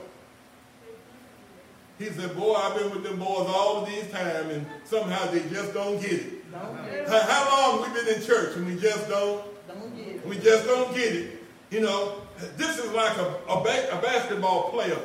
He 1.99 2.07
said, 2.07 2.37
boy, 2.37 2.53
I've 2.55 2.77
been 2.79 2.91
with 2.91 3.05
them 3.05 3.19
boys 3.19 3.47
all 3.49 3.79
of 3.83 3.89
these 3.89 4.09
time, 4.11 4.51
and 4.51 4.67
somehow 4.85 5.27
they 5.31 5.41
just 5.49 5.73
don't 5.73 6.01
get 6.01 6.13
it. 6.13 6.53
Don't 6.53 6.85
get 6.85 6.95
it. 6.95 7.09
How, 7.09 7.21
how 7.21 7.73
long 7.73 7.83
we 7.93 7.99
been 8.01 8.15
in 8.15 8.23
church 8.23 8.57
and 8.57 8.67
we 8.67 8.77
just 8.77 9.09
don't 9.09 9.43
Don't 9.69 9.97
get 9.97 10.07
it. 10.17 10.27
we 10.27 10.37
just 10.39 10.67
don't 10.67 10.95
get 10.95 11.15
it. 11.15 11.43
You 11.71 11.81
know, 11.81 12.23
this 12.57 12.79
is 12.79 12.91
like 12.93 13.17
a, 13.17 13.35
a, 13.49 13.63
ba- 13.63 13.99
a 13.99 14.03
basketball 14.03 14.71
player 14.71 14.99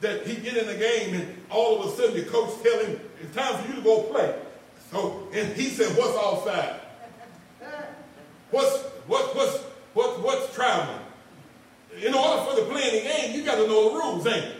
that 0.00 0.26
he 0.26 0.36
get 0.36 0.56
in 0.56 0.66
the 0.66 0.74
game 0.76 1.14
and 1.14 1.36
all 1.50 1.80
of 1.82 1.88
a 1.92 1.96
sudden 1.96 2.14
the 2.14 2.22
coach 2.30 2.50
tell 2.62 2.78
him, 2.86 3.00
it's 3.20 3.34
time 3.34 3.60
for 3.60 3.68
you 3.68 3.74
to 3.76 3.82
go 3.82 4.02
play. 4.04 4.34
So, 4.92 5.28
and 5.34 5.52
he 5.56 5.68
said, 5.70 5.88
what's 5.96 6.16
offside? 6.16 6.80
What's, 8.50 8.82
what, 9.06 9.34
what's, 9.36 9.58
what, 9.94 10.22
what's 10.22 10.54
traveling? 10.54 11.00
In 12.02 12.14
order 12.14 12.42
for 12.44 12.56
the 12.56 12.66
play 12.66 12.88
in 12.88 12.94
the 12.94 13.10
game, 13.10 13.36
you 13.36 13.44
got 13.44 13.56
to 13.56 13.66
know 13.66 13.90
the 13.90 13.94
rules, 13.96 14.26
ain't 14.26 14.46
you? 14.46 14.52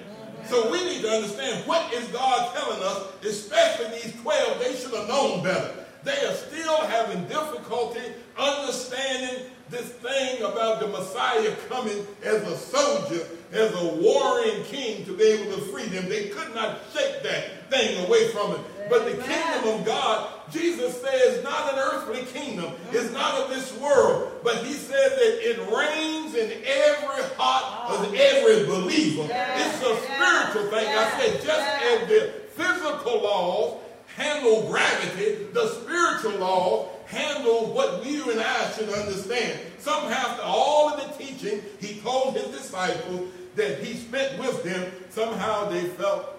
So 0.46 0.70
we 0.70 0.83
need 0.85 1.03
to 1.03 1.11
understand 1.11 1.66
what 1.66 1.92
is 1.92 2.07
God 2.09 2.55
telling 2.55 2.83
us, 2.83 3.24
especially 3.24 4.01
these 4.01 4.14
12, 4.22 4.59
they 4.61 4.74
should 4.77 4.94
have 4.94 5.09
known 5.09 5.42
better. 5.42 5.74
They 6.05 6.24
are 6.24 6.35
still 6.35 6.77
having 6.87 7.24
difficulty 7.29 8.01
understanding 8.38 9.44
this 9.68 9.88
thing 9.88 10.42
about 10.42 10.81
the 10.81 10.87
Messiah 10.87 11.55
coming 11.68 12.07
as 12.24 12.42
a 12.42 12.57
soldier, 12.57 13.27
as 13.53 13.74
a 13.74 13.87
warring 13.96 14.64
king 14.64 15.05
to 15.05 15.16
be 15.16 15.24
able 15.24 15.57
to 15.57 15.62
free 15.66 15.87
them. 15.87 16.09
They 16.09 16.29
could 16.29 16.55
not 16.55 16.79
shake 16.94 17.22
that 17.24 17.70
thing 17.70 18.07
away 18.07 18.29
from 18.29 18.53
it. 18.53 18.61
But 18.88 19.05
the 19.05 19.22
kingdom 19.22 19.81
of 19.81 19.85
God, 19.85 20.31
Jesus 20.51 21.01
says, 21.01 21.44
not 21.44 21.72
an 21.74 21.79
earthly 21.79 22.22
kingdom. 22.24 22.72
It's 22.92 23.12
not 23.12 23.35
of 23.40 23.51
this 23.51 23.77
world. 23.79 24.33
But 24.42 24.64
he 24.64 24.72
said 24.72 25.12
that 25.12 25.51
it 25.51 25.59
reigns 25.74 26.35
in 26.35 26.51
every 26.64 27.24
heart 27.37 27.90
of 27.90 28.14
every 28.14 28.66
believer. 28.66 29.29
It's 29.31 29.83
a 29.83 29.96
spiritual 29.96 30.70
thing. 30.70 30.88
I 30.88 31.20
said, 31.20 31.42
just 31.42 31.68
as 31.83 32.09
the 32.09 32.33
physical 32.57 33.22
laws 33.22 33.81
handle 34.16 34.68
gravity, 34.68 35.46
the 35.53 35.68
spiritual 35.68 36.38
laws 36.40 36.88
handle 37.07 37.72
what 37.72 38.05
you 38.05 38.31
and 38.31 38.40
I 38.40 38.70
should 38.72 38.88
understand. 38.88 39.61
Somehow, 39.79 40.31
after 40.31 40.42
all 40.42 40.90
of 40.90 41.01
the 41.01 41.24
teaching, 41.24 41.62
he 41.81 42.01
told 42.01 42.37
his 42.37 42.48
disciples 42.48 43.29
that 43.55 43.79
he 43.83 43.94
spent 43.94 44.38
with 44.38 44.62
them, 44.62 44.92
somehow 45.11 45.68
they 45.68 45.83
felt 45.83 46.38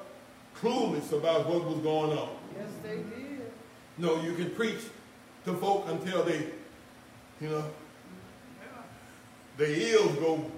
clueless 0.61 1.11
about 1.11 1.47
what 1.47 1.63
was 1.65 1.77
going 1.79 2.17
on. 2.17 2.29
Yes, 2.59 2.69
they 2.83 2.97
did. 2.97 3.51
No, 3.97 4.21
you 4.21 4.33
can 4.33 4.49
preach 4.51 4.81
to 5.45 5.53
folk 5.55 5.85
until 5.87 6.23
they, 6.23 6.47
you 7.41 7.49
know, 7.49 7.65
their 9.57 9.69
ears 9.69 10.15
go 10.15 10.49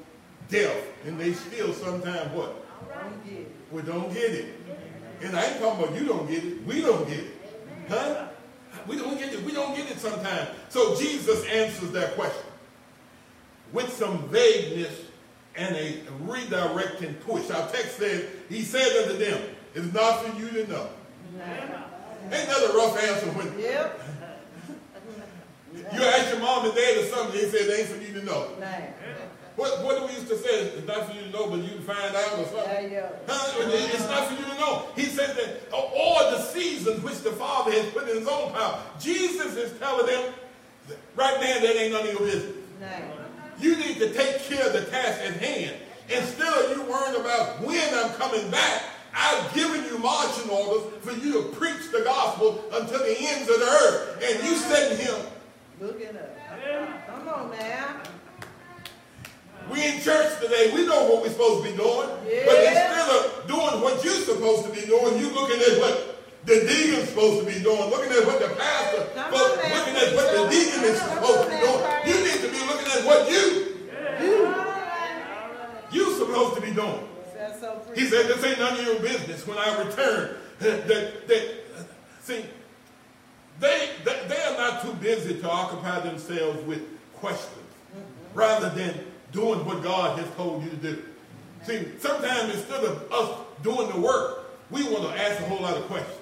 deaf, 0.49 0.75
and 1.05 1.19
they 1.19 1.33
still 1.33 1.73
sometimes 1.73 2.31
what? 2.35 2.57
It. 3.27 3.51
We 3.71 3.81
don't 3.83 4.13
get 4.13 4.31
it. 4.31 4.55
And 5.21 5.35
I 5.35 5.45
ain't 5.45 5.59
talking 5.59 5.83
about 5.83 5.99
you 5.99 6.07
don't 6.07 6.27
get 6.27 6.43
it. 6.43 6.65
We 6.65 6.81
don't 6.81 7.07
get 7.07 7.19
it. 7.19 7.31
Huh? 7.87 8.27
We 8.87 8.97
don't 8.97 9.17
get 9.17 9.33
it. 9.33 9.43
We 9.43 9.53
don't 9.53 9.75
get 9.75 9.89
it 9.89 9.99
sometimes. 9.99 10.49
So 10.69 10.95
Jesus 10.95 11.45
answers 11.45 11.91
that 11.91 12.15
question 12.15 12.45
with 13.71 13.91
some 13.93 14.27
vagueness 14.29 14.93
and 15.55 15.75
a 15.75 16.01
redirecting 16.25 17.19
push. 17.21 17.49
Our 17.49 17.69
text 17.69 17.97
says, 17.97 18.25
He 18.49 18.63
said 18.63 19.03
unto 19.03 19.17
them, 19.17 19.41
It's 19.73 19.93
not 19.93 20.25
for 20.25 20.39
you 20.39 20.49
to 20.49 20.67
know. 20.67 20.89
Ain't 22.31 22.47
that 22.47 22.69
a 22.69 22.77
rough 22.77 22.97
answer 23.03 23.27
when 23.37 23.59
Yep. 23.59 23.99
you 25.93 26.01
ask 26.03 26.29
your 26.31 26.39
mom 26.39 26.65
and 26.65 26.75
dad 26.75 26.97
or 26.97 27.05
something, 27.05 27.39
they 27.39 27.47
said 27.49 27.67
it 27.67 27.79
ain't 27.79 27.89
for 27.89 28.01
you 28.01 28.19
to 28.19 28.25
know. 28.25 28.47
Now. 28.59 28.77
What, 29.57 29.83
what 29.83 29.99
do 29.99 30.05
we 30.07 30.13
used 30.13 30.29
to 30.29 30.37
say? 30.37 30.61
It's 30.79 30.87
not 30.87 31.07
for 31.07 31.13
you 31.13 31.23
to 31.23 31.29
know, 31.29 31.49
but 31.49 31.59
you 31.59 31.69
can 31.75 31.83
find 31.83 32.15
out 32.15 32.39
or 32.39 32.45
something. 32.45 32.83
You 32.85 32.89
go. 32.89 33.09
Huh? 33.27 33.53
It's 33.67 34.07
not 34.07 34.27
for 34.27 34.33
you 34.33 34.45
to 34.49 34.55
know. 34.59 34.85
He 34.95 35.03
said 35.03 35.35
that, 35.35 35.73
uh, 35.73 35.77
or 35.77 36.31
the 36.31 36.41
seasons 36.41 37.03
which 37.03 37.19
the 37.19 37.31
Father 37.33 37.71
has 37.71 37.85
put 37.91 38.07
in 38.09 38.17
his 38.17 38.27
own 38.27 38.53
power. 38.53 38.81
Jesus 38.99 39.55
is 39.57 39.77
telling 39.77 40.05
them, 40.05 40.33
right 41.15 41.35
now, 41.35 41.59
that 41.59 41.75
ain't 41.75 41.91
none 41.91 42.07
of 42.07 42.13
your 42.13 42.19
business. 42.21 42.55
You 43.59 43.75
need 43.77 43.99
to 43.99 44.13
take 44.13 44.39
care 44.43 44.65
of 44.65 44.73
the 44.73 44.85
task 44.85 45.21
at 45.21 45.33
hand. 45.33 45.75
Instead 46.09 46.47
of 46.65 46.75
you 46.77 46.83
worrying 46.83 47.19
about 47.21 47.61
when 47.61 47.93
I'm 47.93 48.09
coming 48.13 48.49
back, 48.49 48.83
I've 49.15 49.53
given 49.53 49.83
you 49.85 49.97
marching 49.99 50.49
orders 50.49 50.83
for 51.01 51.11
you 51.11 51.33
to 51.33 51.41
preach 51.49 51.91
the 51.91 52.01
gospel 52.01 52.63
until 52.73 52.99
the 52.99 53.15
ends 53.19 53.49
of 53.49 53.59
the 53.59 53.65
earth. 53.65 54.23
And 54.23 54.43
you 54.47 54.55
sitting 54.55 54.97
here, 55.05 55.15
Look 55.81 55.99
it 55.99 56.15
up. 56.15 57.07
Come 57.07 57.27
on 57.27 57.51
now. 57.57 58.01
we 59.71 59.83
in 59.87 59.99
church 60.01 60.39
today, 60.39 60.71
we 60.73 60.85
know 60.85 61.05
what 61.09 61.23
we're 61.23 61.29
supposed 61.29 61.65
to 61.65 61.71
be 61.71 61.75
doing. 61.77 62.09
But 62.45 62.55
Yeah. 62.61 62.69
instead 62.71 63.09
of 63.09 63.47
doing 63.47 63.81
what 63.81 64.03
you're 64.03 64.21
supposed 64.21 64.65
to 64.65 64.71
be 64.71 64.85
doing, 64.85 65.17
you 65.19 65.29
looking 65.33 65.59
at 65.59 65.79
what 65.79 66.17
the 66.45 66.61
deacon's 66.65 67.09
supposed 67.09 67.39
to 67.45 67.51
be 67.51 67.59
doing, 67.61 67.89
looking 67.89 68.11
at 68.11 68.25
what 68.25 68.39
the 68.39 68.49
pastor, 68.55 69.07
Come 69.15 69.31
but 69.31 69.41
on 69.41 69.71
looking 69.77 69.95
at 69.95 70.15
what 70.15 70.27
the 70.31 70.49
deacon 70.49 70.83
is 70.83 70.99
supposed 71.01 71.43
to 71.43 71.49
be 71.49 71.57
doing. 71.59 71.81
You 72.05 72.15
need 72.25 72.41
to 72.41 72.49
be 72.49 72.59
looking 72.65 72.91
at 72.91 73.05
what 73.05 73.29
you, 73.29 73.67
you 75.91 76.13
supposed 76.17 76.55
to 76.55 76.61
be 76.61 76.71
doing. 76.71 77.07
That's 77.73 77.87
so 77.87 77.93
He 77.93 78.05
said, 78.07 78.27
this 78.27 78.43
ain't 78.43 78.59
none 78.59 78.79
of 78.79 78.85
your 78.85 78.99
business 78.99 79.45
when 79.47 79.57
I 79.57 79.83
return. 79.83 80.35
that, 80.59 80.87
that 81.27 81.53
see, 82.21 82.45
they, 83.59 83.89
they, 84.03 84.19
they 84.27 84.41
are 84.43 84.57
not 84.57 84.81
too 84.81 84.93
busy 84.93 85.39
to 85.39 85.49
occupy 85.49 85.99
themselves 86.01 86.61
with 86.65 86.81
questions 87.15 87.55
rather 88.33 88.69
than 88.69 88.93
doing 89.31 89.65
what 89.65 89.83
God 89.83 90.17
has 90.19 90.27
told 90.35 90.63
you 90.63 90.69
to 90.69 90.75
do. 90.75 91.03
See, 91.63 91.87
sometimes 91.99 92.55
instead 92.55 92.83
of 92.83 93.11
us 93.11 93.39
doing 93.61 93.89
the 93.91 93.99
work, 93.99 94.51
we 94.71 94.83
want 94.83 95.03
to 95.03 95.21
ask 95.21 95.39
a 95.41 95.45
whole 95.45 95.61
lot 95.61 95.77
of 95.77 95.83
questions. 95.83 96.17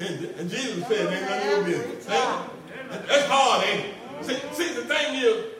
And, 0.00 0.24
and 0.24 0.50
Jesus 0.50 0.86
said, 0.86 1.12
ain't 1.12 1.28
none 1.28 1.38
of 1.38 1.68
your 1.68 1.78
business. 1.78 2.06
That's 2.06 3.26
hard, 3.26 3.66
ain't 3.66 3.86
it? 3.86 4.24
See, 4.24 4.36
see, 4.52 4.74
the 4.74 4.84
thing 4.84 5.14
is, 5.16 5.53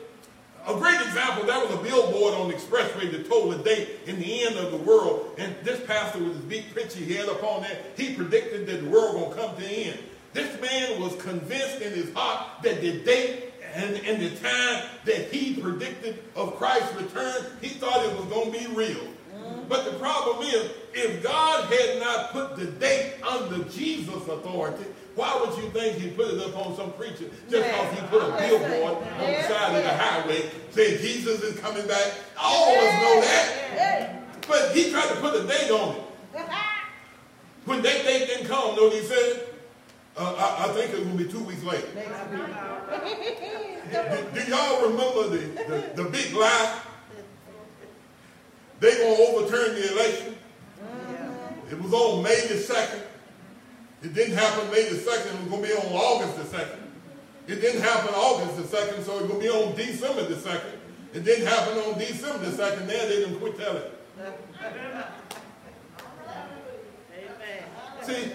a 0.67 0.77
great 0.77 0.99
example, 1.01 1.45
there 1.45 1.59
was 1.59 1.73
a 1.73 1.83
billboard 1.83 2.33
on 2.33 2.47
the 2.47 2.55
expressway 2.55 3.11
that 3.11 3.29
told 3.29 3.53
the 3.53 3.63
date 3.63 3.99
in 4.07 4.19
the 4.19 4.43
end 4.43 4.57
of 4.57 4.71
the 4.71 4.77
world. 4.77 5.35
And 5.37 5.55
this 5.63 5.85
pastor 5.85 6.19
with 6.19 6.35
his 6.35 6.45
big 6.45 6.73
picture 6.73 6.99
he 6.99 7.13
had 7.13 7.29
up 7.29 7.43
on 7.43 7.61
there, 7.61 7.79
he 7.95 8.15
predicted 8.15 8.65
that 8.67 8.83
the 8.83 8.89
world 8.89 9.15
was 9.15 9.23
going 9.23 9.35
to 9.35 9.41
come 9.41 9.57
to 9.57 9.65
an 9.65 9.71
end. 9.71 9.99
This 10.33 10.61
man 10.61 10.99
was 10.99 11.15
convinced 11.21 11.81
in 11.81 11.93
his 11.93 12.13
heart 12.13 12.63
that 12.63 12.81
the 12.81 12.99
date 13.03 13.53
and, 13.75 13.95
and 14.05 14.21
the 14.21 14.29
time 14.37 14.83
that 15.05 15.31
he 15.31 15.53
predicted 15.53 16.23
of 16.35 16.55
Christ's 16.55 16.93
return, 16.95 17.45
he 17.61 17.69
thought 17.69 18.05
it 18.05 18.15
was 18.17 18.25
going 18.25 18.51
to 18.51 18.59
be 18.59 18.75
real. 18.75 18.95
Mm-hmm. 18.95 19.67
But 19.67 19.85
the 19.85 19.97
problem 19.99 20.47
is, 20.47 20.71
if 20.93 21.21
God 21.21 21.65
had 21.71 21.99
not 21.99 22.31
put 22.31 22.55
the 22.55 22.65
date 22.65 23.15
under 23.27 23.63
Jesus' 23.65 24.27
authority, 24.27 24.85
why 25.15 25.39
would 25.39 25.57
you 25.57 25.69
think 25.69 25.97
he 25.97 26.09
put 26.09 26.33
it 26.33 26.39
up 26.41 26.57
on 26.57 26.75
some 26.75 26.91
preacher 26.93 27.25
just 27.49 27.67
because 27.67 27.93
he 27.93 28.05
put 28.07 28.21
a 28.21 28.37
billboard 28.37 28.97
on 28.97 29.31
the 29.31 29.43
side 29.43 29.75
of 29.75 29.83
the 29.83 29.89
highway 29.89 30.49
saying 30.71 30.99
Jesus 30.99 31.41
is 31.41 31.59
coming 31.59 31.87
back? 31.87 32.13
All 32.37 32.69
of 32.69 32.77
us 32.77 32.93
know 33.01 33.21
that. 33.21 34.47
But 34.47 34.71
he 34.75 34.91
tried 34.91 35.07
to 35.09 35.15
put 35.15 35.35
a 35.35 35.47
date 35.47 35.71
on 35.71 35.95
it. 35.95 36.01
When 37.63 37.81
that 37.81 38.03
date 38.03 38.27
didn't 38.27 38.47
come, 38.47 38.75
know 38.75 38.83
what 38.83 38.93
he 38.93 39.01
said? 39.01 39.47
Uh, 40.17 40.33
I, 40.37 40.69
I, 40.69 40.73
think 40.73 40.93
it 40.93 41.05
will 41.05 41.17
be 41.17 41.27
two 41.27 41.43
weeks 41.43 41.63
later. 41.63 41.87
do, 43.91 44.39
do 44.39 44.49
y'all 44.49 44.87
remember 44.87 45.29
the, 45.29 45.37
the, 45.95 46.03
the 46.03 46.09
big 46.09 46.33
lie? 46.33 46.79
They 48.79 48.91
gonna 48.91 49.23
overturn 49.29 49.75
the 49.75 49.91
election. 49.91 50.35
It 51.71 51.81
was 51.81 51.93
on 51.93 52.23
May 52.23 52.39
the 52.47 52.55
2nd. 52.55 53.01
It 54.05 54.13
didn't 54.13 54.37
happen 54.37 54.69
May 54.69 54.83
the 54.83 54.97
2nd. 54.97 55.33
It 55.33 55.41
was 55.41 55.49
going 55.49 55.63
to 55.63 55.67
be 55.67 55.73
on 55.73 55.93
August 55.93 56.37
the 56.37 56.57
2nd. 56.57 56.77
It 57.47 57.59
didn't 57.59 57.81
happen 57.81 58.13
August 58.13 58.57
the 58.57 58.77
2nd, 58.77 59.03
so 59.03 59.17
it's 59.17 59.27
going 59.27 59.29
to 59.29 59.39
be 59.39 59.49
on 59.49 59.75
December 59.75 60.25
the 60.25 60.35
2nd. 60.35 60.77
It 61.15 61.23
didn't 61.25 61.47
happen 61.47 61.79
on 61.79 61.97
December 61.97 62.37
the 62.37 62.51
2nd. 62.55 62.85
There 62.85 63.09
they 63.09 63.15
didn't 63.15 63.39
quit 63.39 63.57
telling. 63.57 63.81
See, 68.03 68.31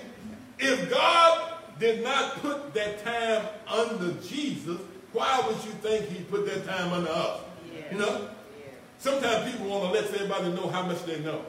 if 0.58 0.90
God 0.90 1.52
did 1.78 2.02
not 2.02 2.42
put 2.42 2.74
that 2.74 3.04
time 3.04 3.46
under 3.68 4.12
Jesus, 4.22 4.80
why 5.12 5.40
would 5.46 5.64
you 5.64 5.70
think 5.82 6.08
he 6.08 6.24
put 6.24 6.46
that 6.46 6.66
time 6.66 6.92
under 6.92 7.10
us? 7.10 7.42
Yeah. 7.72 7.92
You 7.92 7.98
know? 7.98 8.22
Yeah. 8.22 8.72
Sometimes 8.98 9.52
people 9.52 9.68
want 9.68 9.84
to 9.84 10.00
let 10.00 10.12
everybody 10.12 10.48
know 10.48 10.68
how 10.68 10.82
much 10.82 11.04
they 11.04 11.20
know. 11.20 11.44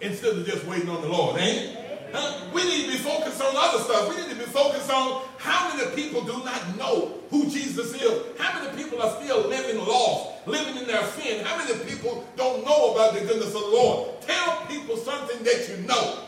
Instead 0.00 0.38
of 0.38 0.46
just 0.46 0.64
waiting 0.64 0.88
on 0.88 1.02
the 1.02 1.08
Lord, 1.08 1.38
ain't 1.38 1.58
it? 1.58 1.83
Huh? 2.14 2.46
We 2.54 2.62
need 2.62 2.86
to 2.86 2.92
be 2.92 2.98
focused 2.98 3.42
on 3.42 3.52
other 3.56 3.82
stuff. 3.82 4.08
We 4.08 4.22
need 4.22 4.30
to 4.30 4.36
be 4.36 4.44
focused 4.44 4.88
on 4.88 5.22
how 5.38 5.74
many 5.74 5.90
people 5.96 6.22
do 6.22 6.44
not 6.44 6.78
know 6.78 7.18
who 7.28 7.50
Jesus 7.50 7.92
is. 7.92 8.22
How 8.38 8.62
many 8.62 8.80
people 8.80 9.02
are 9.02 9.20
still 9.20 9.48
living 9.48 9.84
lost, 9.84 10.46
living 10.46 10.76
in 10.76 10.86
their 10.86 11.04
sin. 11.08 11.44
How 11.44 11.58
many 11.58 11.76
people 11.84 12.24
don't 12.36 12.64
know 12.64 12.94
about 12.94 13.14
the 13.14 13.20
goodness 13.20 13.48
of 13.48 13.62
the 13.62 13.66
Lord. 13.66 14.20
Tell 14.20 14.64
people 14.66 14.96
something 14.96 15.42
that 15.42 15.68
you 15.68 15.84
know. 15.88 16.20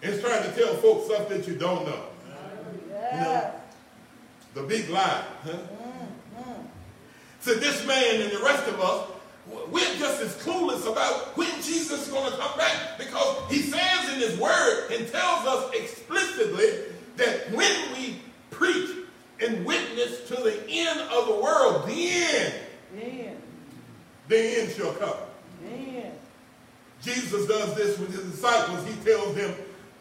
It's 0.00 0.22
trying 0.22 0.42
to 0.44 0.56
tell 0.56 0.74
folks 0.76 1.06
stuff 1.06 1.28
that 1.28 1.46
you 1.46 1.54
don't 1.54 1.84
know. 1.84 2.04
You 3.12 3.20
know, 3.20 3.52
the 4.54 4.62
big 4.62 4.88
lie. 4.88 5.24
Huh? 5.42 5.50
Mm, 5.50 6.42
mm. 6.42 6.66
So 7.40 7.54
this 7.54 7.86
man 7.86 8.22
and 8.22 8.30
the 8.30 8.42
rest 8.42 8.66
of 8.68 8.80
us 8.80 9.08
we're 9.70 9.96
just 9.96 10.22
as 10.22 10.34
clueless 10.42 10.90
about 10.90 11.36
when 11.36 11.50
Jesus 11.56 12.06
is 12.06 12.12
going 12.12 12.30
to 12.30 12.36
come 12.36 12.58
back 12.58 12.98
because 12.98 13.50
he 13.50 13.58
says 13.58 14.12
in 14.12 14.20
his 14.20 14.38
word 14.38 14.90
and 14.92 15.08
tells 15.08 15.46
us 15.46 15.70
explicitly 15.74 16.70
that 17.16 17.50
when 17.52 17.92
we 17.92 18.20
preach 18.50 18.90
and 19.40 19.64
witness 19.64 20.26
to 20.28 20.34
the 20.34 20.68
end 20.68 21.00
of 21.00 21.26
the 21.26 21.34
world, 21.34 21.88
then, 21.88 22.52
then. 22.94 23.36
the 24.28 24.60
end 24.60 24.72
shall 24.72 24.92
come. 24.94 25.16
Jesus 27.02 27.46
does 27.46 27.74
this 27.74 27.98
with 27.98 28.12
his 28.12 28.32
disciples. 28.32 28.84
He 28.86 28.94
tells 29.04 29.34
them, 29.34 29.54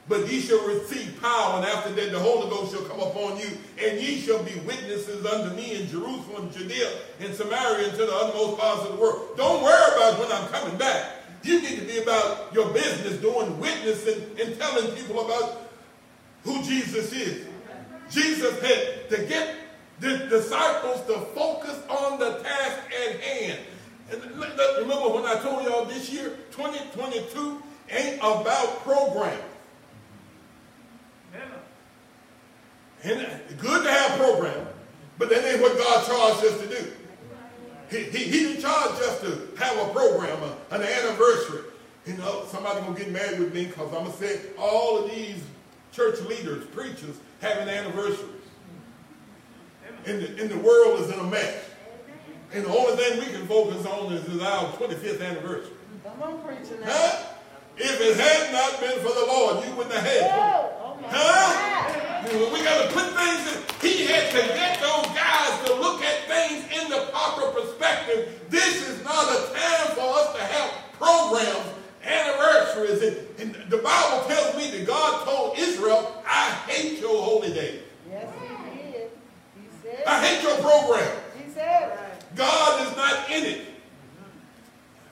but 0.07 0.31
ye 0.31 0.39
shall 0.39 0.65
receive 0.65 1.19
power, 1.21 1.57
and 1.57 1.65
after 1.65 1.91
that 1.93 2.11
the 2.11 2.19
Holy 2.19 2.49
Ghost 2.49 2.73
shall 2.73 2.83
come 2.83 2.99
upon 2.99 3.37
you, 3.37 3.49
and 3.83 3.99
ye 3.99 4.17
shall 4.17 4.41
be 4.43 4.55
witnesses 4.59 5.25
unto 5.25 5.55
me 5.55 5.81
in 5.81 5.87
Jerusalem, 5.89 6.49
Judea, 6.51 6.89
and 7.19 7.33
Samaria, 7.33 7.89
and 7.89 7.97
to 7.97 8.05
the 8.05 8.13
uttermost 8.13 8.59
parts 8.59 8.85
of 8.85 8.95
the 8.95 9.01
world. 9.01 9.35
Don't 9.35 9.63
worry 9.63 9.95
about 9.95 10.19
when 10.19 10.31
I'm 10.31 10.47
coming 10.47 10.77
back. 10.77 11.13
You 11.43 11.61
need 11.61 11.79
to 11.79 11.85
be 11.85 11.99
about 11.99 12.53
your 12.53 12.69
business, 12.73 13.17
doing 13.21 13.59
witnessing 13.59 14.23
and 14.41 14.57
telling 14.57 14.95
people 14.95 15.25
about 15.25 15.69
who 16.43 16.63
Jesus 16.63 17.11
is. 17.13 17.45
Jesus 18.09 18.59
had 18.61 19.09
to 19.09 19.25
get 19.25 19.55
the 19.99 20.17
disciples 20.29 21.05
to 21.07 21.19
focus 21.35 21.81
on 21.89 22.19
the 22.19 22.39
task 22.43 22.79
at 23.07 23.19
hand. 23.19 23.59
And 24.09 24.23
remember 24.23 25.09
when 25.09 25.25
I 25.25 25.35
told 25.41 25.65
y'all 25.65 25.85
this 25.85 26.09
year, 26.09 26.37
2022 26.51 27.61
ain't 27.89 28.17
about 28.17 28.83
programs. 28.83 29.41
And 33.03 33.27
good 33.57 33.83
to 33.83 33.91
have 33.91 34.19
program, 34.19 34.67
but 35.17 35.29
that 35.29 35.43
ain't 35.45 35.61
what 35.61 35.77
God 35.77 36.05
charged 36.05 36.45
us 36.45 36.61
to 36.61 36.67
do. 36.67 36.91
He, 37.89 38.03
he, 38.03 38.23
he 38.25 38.39
didn't 38.39 38.61
charge 38.61 38.99
us 39.01 39.21
to 39.21 39.47
have 39.57 39.77
a 39.77 39.93
program, 39.93 40.37
a, 40.43 40.75
an 40.75 40.81
anniversary. 40.81 41.61
You 42.05 42.13
know, 42.15 42.45
somebody 42.47 42.81
gonna 42.81 42.97
get 42.97 43.11
mad 43.11 43.39
with 43.39 43.53
me 43.53 43.65
because 43.65 43.93
I'm 43.93 44.05
gonna 44.05 44.13
say 44.13 44.39
all 44.57 45.03
of 45.03 45.11
these 45.11 45.41
church 45.91 46.19
leaders, 46.21 46.65
preachers, 46.67 47.17
having 47.41 47.69
anniversaries. 47.69 48.31
And 50.05 50.21
the, 50.21 50.41
and 50.41 50.49
the 50.49 50.57
world 50.59 51.01
is 51.01 51.11
in 51.11 51.19
a 51.19 51.23
mess. 51.23 51.69
And 52.53 52.65
the 52.65 52.69
only 52.69 52.95
thing 52.95 53.19
we 53.19 53.25
can 53.25 53.45
focus 53.45 53.85
on 53.85 54.13
is, 54.13 54.25
is 54.25 54.41
our 54.41 54.71
25th 54.73 55.21
anniversary. 55.21 55.73
Come 56.03 56.21
on, 56.23 56.41
preaching 56.41 56.79
now. 56.79 56.87
Huh? 56.89 57.23
If 57.77 58.01
it 58.01 58.17
had 58.17 58.53
not 58.53 58.79
been 58.79 58.97
for 58.99 59.13
the 59.13 59.25
Lord, 59.27 59.65
you 59.65 59.75
wouldn't 59.75 59.93
have 59.93 60.03
had 60.03 60.21
it. 60.23 60.86
Huh? 61.05 62.23
We 62.51 62.63
got 62.63 62.87
to 62.87 62.93
put 62.93 63.13
things 63.15 63.55
in. 63.55 63.63
He 63.81 64.05
had 64.05 64.31
to 64.31 64.41
get 64.53 64.79
those 64.81 65.05
guys 65.15 65.67
to 65.67 65.75
look 65.75 66.01
at 66.01 66.27
things 66.27 66.65
in 66.81 66.89
the 66.89 67.07
proper 67.11 67.51
perspective. 67.51 68.41
This 68.49 68.87
is 68.87 69.03
not 69.03 69.29
a 69.29 69.53
time 69.53 69.95
for 69.95 70.13
us 70.17 70.35
to 70.35 70.41
have 70.41 70.71
programs, 70.93 71.67
anniversaries. 72.03 73.01
And, 73.39 73.55
and 73.55 73.71
the 73.71 73.77
Bible 73.77 74.27
tells 74.27 74.55
me 74.57 74.71
that 74.71 74.87
God 74.87 75.25
told 75.25 75.57
Israel, 75.57 76.23
I 76.25 76.49
hate 76.67 76.99
your 76.99 77.21
holy 77.21 77.53
day. 77.53 77.79
Yes, 78.09 78.27
he 78.41 78.47
did. 78.81 79.09
He 79.55 79.67
said. 79.83 80.03
I 80.05 80.25
hate 80.25 80.41
your 80.43 80.57
program. 80.57 81.17
He 81.43 81.51
said. 81.51 81.97
God 82.35 82.87
is 82.87 82.95
not 82.97 83.29
in 83.29 83.45
it. 83.45 83.76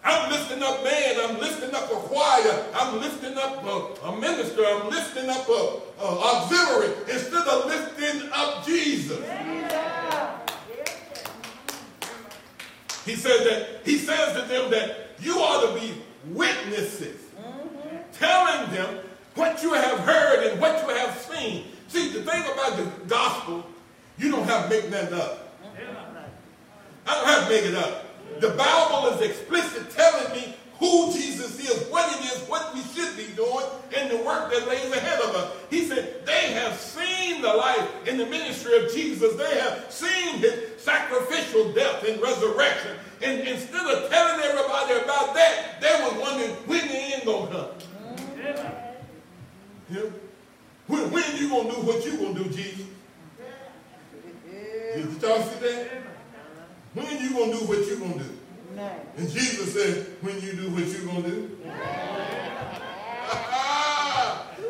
I'm 0.05 0.31
lifting 0.31 0.61
up 0.61 0.83
man. 0.83 1.15
I'm 1.19 1.39
lifting 1.39 1.73
up 1.73 1.91
a 1.91 1.95
choir. 1.95 2.65
I'm 2.75 2.99
lifting 3.01 3.35
up 3.37 3.63
a, 3.65 4.07
a 4.07 4.19
minister. 4.19 4.63
I'm 4.63 4.87
lifting 4.89 5.27
up 5.31 5.49
a, 5.49 5.79
a, 5.99 6.05
auxiliary 6.05 6.93
instead 7.11 7.47
of 7.47 7.65
lifting 7.65 8.29
up 8.31 8.63
Jesus. 8.63 9.19
He 13.03 13.15
says 13.15 13.43
that 13.45 13.81
he 13.83 13.97
says 13.97 14.33
to 14.33 14.47
them 14.47 14.69
that 14.71 15.09
you 15.19 15.39
ought 15.39 15.73
to 15.73 15.79
be 15.79 16.01
witnesses, 16.27 17.21
telling 18.13 18.71
them 18.71 18.99
what 19.33 19.63
you 19.63 19.73
have 19.73 19.99
heard 19.99 20.51
and 20.51 20.61
what 20.61 20.83
you 20.83 20.93
have 20.93 21.17
seen. 21.17 21.65
See, 21.87 22.09
the 22.09 22.21
thing 22.21 22.43
about 22.53 22.77
the 22.77 22.91
gospel, 23.07 23.65
you 24.19 24.31
don't 24.31 24.47
have 24.47 24.69
to 24.69 24.69
make 24.69 24.89
that 24.91 25.13
up. 25.13 25.57
I 27.07 27.13
don't 27.13 27.27
have 27.27 27.43
to 27.43 27.49
make 27.49 27.65
it 27.65 27.75
up. 27.75 28.04
The 28.39 28.49
Bible 28.49 29.07
is 29.13 29.21
explicit 29.21 29.89
telling 29.91 30.33
me 30.33 30.55
who 30.79 31.11
Jesus 31.13 31.57
is, 31.59 31.89
what 31.89 32.11
it 32.13 32.25
is, 32.25 32.47
what 32.49 32.73
we 32.73 32.81
should 32.81 33.15
be 33.15 33.27
doing, 33.35 33.65
and 33.95 34.11
the 34.11 34.17
work 34.17 34.51
that 34.51 34.67
lays 34.67 34.91
ahead 34.91 35.21
of 35.21 35.35
us. 35.35 35.51
He 35.69 35.85
said 35.85 36.25
they 36.25 36.51
have 36.53 36.77
seen 36.77 37.41
the 37.41 37.53
life 37.53 38.07
in 38.07 38.17
the 38.17 38.25
ministry 38.25 38.83
of 38.83 38.93
Jesus. 38.93 39.35
They 39.35 39.59
have 39.59 39.85
seen 39.89 40.39
his 40.39 40.81
sacrificial 40.81 41.71
death 41.73 42.03
and 42.07 42.21
resurrection. 42.21 42.91
And 43.23 43.41
instead 43.47 43.87
of 43.87 44.09
telling 44.09 44.43
everybody 44.43 44.93
about 45.03 45.33
that, 45.35 45.79
they 45.79 46.03
was 46.03 46.13
wondering 46.21 46.51
when 46.67 46.87
the 46.87 46.93
end 46.93 47.25
gonna 47.25 47.51
come. 47.51 48.17
Mm. 48.37 48.95
Yeah. 49.89 50.01
When, 50.87 51.11
when 51.11 51.37
you 51.37 51.49
gonna 51.49 51.71
do 51.71 51.81
what 51.81 52.05
you 52.05 52.17
gonna 52.17 52.43
do, 52.43 52.49
Jesus? 52.49 52.85
going 57.35 57.51
to 57.51 57.59
do 57.59 57.65
what 57.65 57.85
you're 57.85 57.99
going 57.99 58.13
to 58.13 58.19
do. 58.19 58.37
Amen. 58.73 58.99
And 59.17 59.29
Jesus 59.29 59.73
said, 59.73 60.05
when 60.21 60.41
you 60.41 60.53
do 60.53 60.69
what 60.71 60.85
you're 60.87 61.05
going 61.05 61.23
to 61.23 61.29
do. 61.29 61.57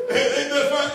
Ain't 0.10 0.50
that 0.52 0.70
funny? 0.72 0.94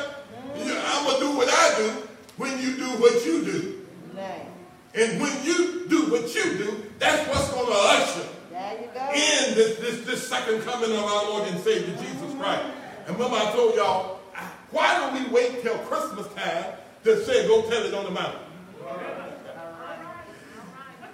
I'm 0.85 1.05
going 1.05 1.21
to 1.21 1.27
do 1.27 1.37
what 1.37 1.49
I 1.49 1.75
do 1.77 1.89
when 2.37 2.61
you 2.61 2.77
do 2.77 2.89
what 3.01 3.25
you 3.25 3.45
do. 3.45 3.87
Amen. 4.13 4.47
And 4.95 5.21
when 5.21 5.45
you 5.45 5.87
do 5.89 6.11
what 6.11 6.35
you 6.35 6.59
do, 6.59 6.83
that's 6.99 7.29
what's 7.29 7.51
going 7.53 7.67
to 7.67 7.73
usher 7.73 8.29
in 9.15 9.55
this, 9.55 9.79
this, 9.79 10.07
this 10.07 10.29
second 10.29 10.63
coming 10.63 10.93
of 10.93 11.05
our 11.05 11.25
Lord 11.25 11.49
and 11.49 11.59
Savior 11.61 11.95
Jesus 11.97 12.35
Christ. 12.37 12.65
And 13.07 13.17
remember 13.17 13.37
I 13.37 13.53
told 13.53 13.75
y'all, 13.75 14.21
why 14.71 14.99
don't 14.99 15.15
we 15.15 15.33
wait 15.33 15.63
till 15.63 15.77
Christmas 15.79 16.27
time 16.35 16.65
to 17.05 17.25
say, 17.25 17.47
go 17.49 17.63
tell 17.69 17.83
it 17.83 17.95
on 17.95 18.05
the 18.05 18.11
mountain? 18.11 18.50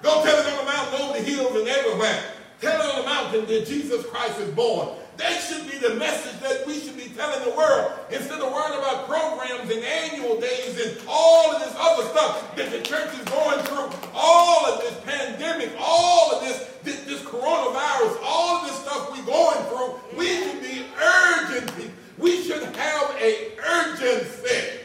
Go 0.06 0.22
tell 0.22 0.38
it 0.38 0.46
on 0.46 0.64
the 0.64 0.70
mountain, 0.70 1.00
over 1.02 1.18
the 1.18 1.24
hills 1.24 1.56
and 1.56 1.66
everywhere. 1.66 2.22
Tell 2.60 2.80
it 2.80 2.94
on 2.94 3.02
the 3.02 3.08
mountain 3.10 3.46
that 3.46 3.66
Jesus 3.66 4.06
Christ 4.06 4.38
is 4.38 4.54
born. 4.54 4.90
That 5.16 5.42
should 5.42 5.68
be 5.68 5.78
the 5.78 5.96
message 5.96 6.38
that 6.42 6.64
we 6.64 6.78
should 6.78 6.96
be 6.96 7.10
telling 7.16 7.42
the 7.42 7.56
world 7.56 7.90
instead 8.12 8.38
of 8.38 8.52
worrying 8.52 8.78
about 8.78 9.08
programs 9.08 9.68
and 9.68 9.82
annual 9.82 10.40
days 10.40 10.78
and 10.78 10.96
all 11.08 11.56
of 11.56 11.58
this 11.60 11.74
other 11.76 12.04
stuff 12.10 12.54
that 12.54 12.70
the 12.70 12.82
church 12.82 13.18
is 13.18 13.24
going 13.24 13.58
through. 13.66 13.90
All 14.14 14.66
of 14.66 14.80
this 14.80 14.94
pandemic, 15.04 15.72
all 15.76 16.36
of 16.36 16.44
this, 16.44 16.70
this, 16.84 17.00
this 17.00 17.22
coronavirus, 17.22 18.16
all 18.22 18.58
of 18.58 18.68
this 18.68 18.78
stuff 18.78 19.10
we're 19.10 19.26
going 19.26 19.64
through. 19.66 20.16
We 20.16 20.28
should 20.28 20.62
be 20.62 20.86
urgent. 21.02 21.72
We 22.16 22.44
should 22.44 22.62
have 22.62 23.16
a 23.18 23.58
urgency 23.58 24.78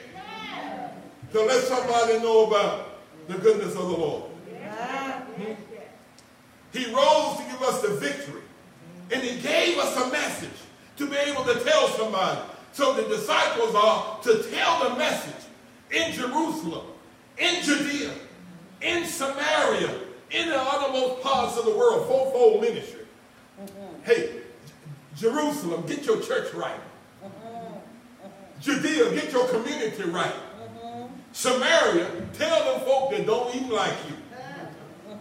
to 1.32 1.42
let 1.44 1.64
somebody 1.66 2.18
know 2.18 2.48
about 2.48 2.98
the 3.28 3.38
goodness 3.38 3.76
of 3.76 3.88
the 3.88 3.98
Lord. 3.98 4.31
He 6.74 6.86
rose 6.94 7.38
to 7.38 7.44
give 7.44 7.62
us 7.62 7.82
the 7.82 7.89
victory. 7.96 8.41
And 9.12 9.22
he 9.22 9.41
gave 9.41 9.78
us 9.78 9.96
a 9.98 10.10
message 10.10 10.50
to 10.98 11.08
be 11.08 11.17
able 11.17 11.44
to 11.44 11.60
tell 11.60 11.88
somebody. 11.89 12.39
So 12.72 12.94
the 12.94 13.04
disciples 13.10 13.76
are 13.76 14.20
to 14.24 14.44
tell 14.50 14.89
the 14.89 14.96
message 14.96 15.46
in 15.91 16.13
Jerusalem, 16.13 16.86
in 17.38 17.62
Judea, 17.63 18.12
in 18.82 19.06
Samaria, 19.06 19.94
in 20.30 20.48
the 20.48 20.58
uttermost 20.58 21.22
parts 21.22 21.58
of 21.58 21.65
the 21.65 21.72
world, 21.72 22.08
fourfold 22.08 22.62
ministry. 22.62 23.02
Mm-hmm. 23.62 24.04
Hey, 24.04 24.30
Jerusalem, 25.17 25.86
get 25.86 26.06
your 26.06 26.22
church 26.22 26.54
right. 26.54 26.80
Judea, 28.62 29.12
get 29.12 29.32
your 29.34 29.48
community 29.48 30.04
right. 30.04 30.32
Mm-hmm. 30.32 31.08
Samaria, 31.34 32.08
tell 32.34 32.78
them 32.78 32.86
folk 32.86 33.12
that 33.12 33.26
don't 33.26 33.54
even 33.56 33.72
like 33.72 33.96
you 34.08 34.15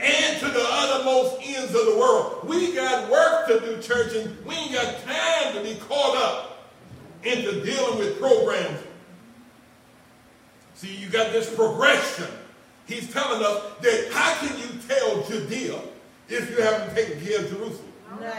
and 0.00 0.40
to 0.40 0.46
the 0.46 0.64
uttermost 0.66 1.36
ends 1.42 1.74
of 1.74 1.84
the 1.86 1.96
world. 1.98 2.48
We 2.48 2.74
got 2.74 3.10
work 3.10 3.46
to 3.48 3.60
do, 3.60 3.82
church, 3.82 4.14
and 4.14 4.44
we 4.46 4.54
ain't 4.54 4.72
got 4.72 5.02
time 5.04 5.54
to 5.54 5.62
be 5.62 5.78
caught 5.88 6.16
up 6.16 6.70
into 7.22 7.64
dealing 7.64 7.98
with 7.98 8.18
programs. 8.18 8.80
See, 10.74 10.96
you 10.96 11.10
got 11.10 11.32
this 11.32 11.54
progression. 11.54 12.28
He's 12.86 13.12
telling 13.12 13.44
us 13.44 13.62
that 13.82 14.08
how 14.12 14.34
can 14.36 14.58
you 14.58 14.80
tell 14.88 15.22
Judea 15.24 15.78
if 16.28 16.50
you 16.50 16.62
haven't 16.62 16.94
taken 16.94 17.20
care 17.24 17.40
of 17.40 17.50
Jerusalem? 17.50 17.92
No. 18.18 18.32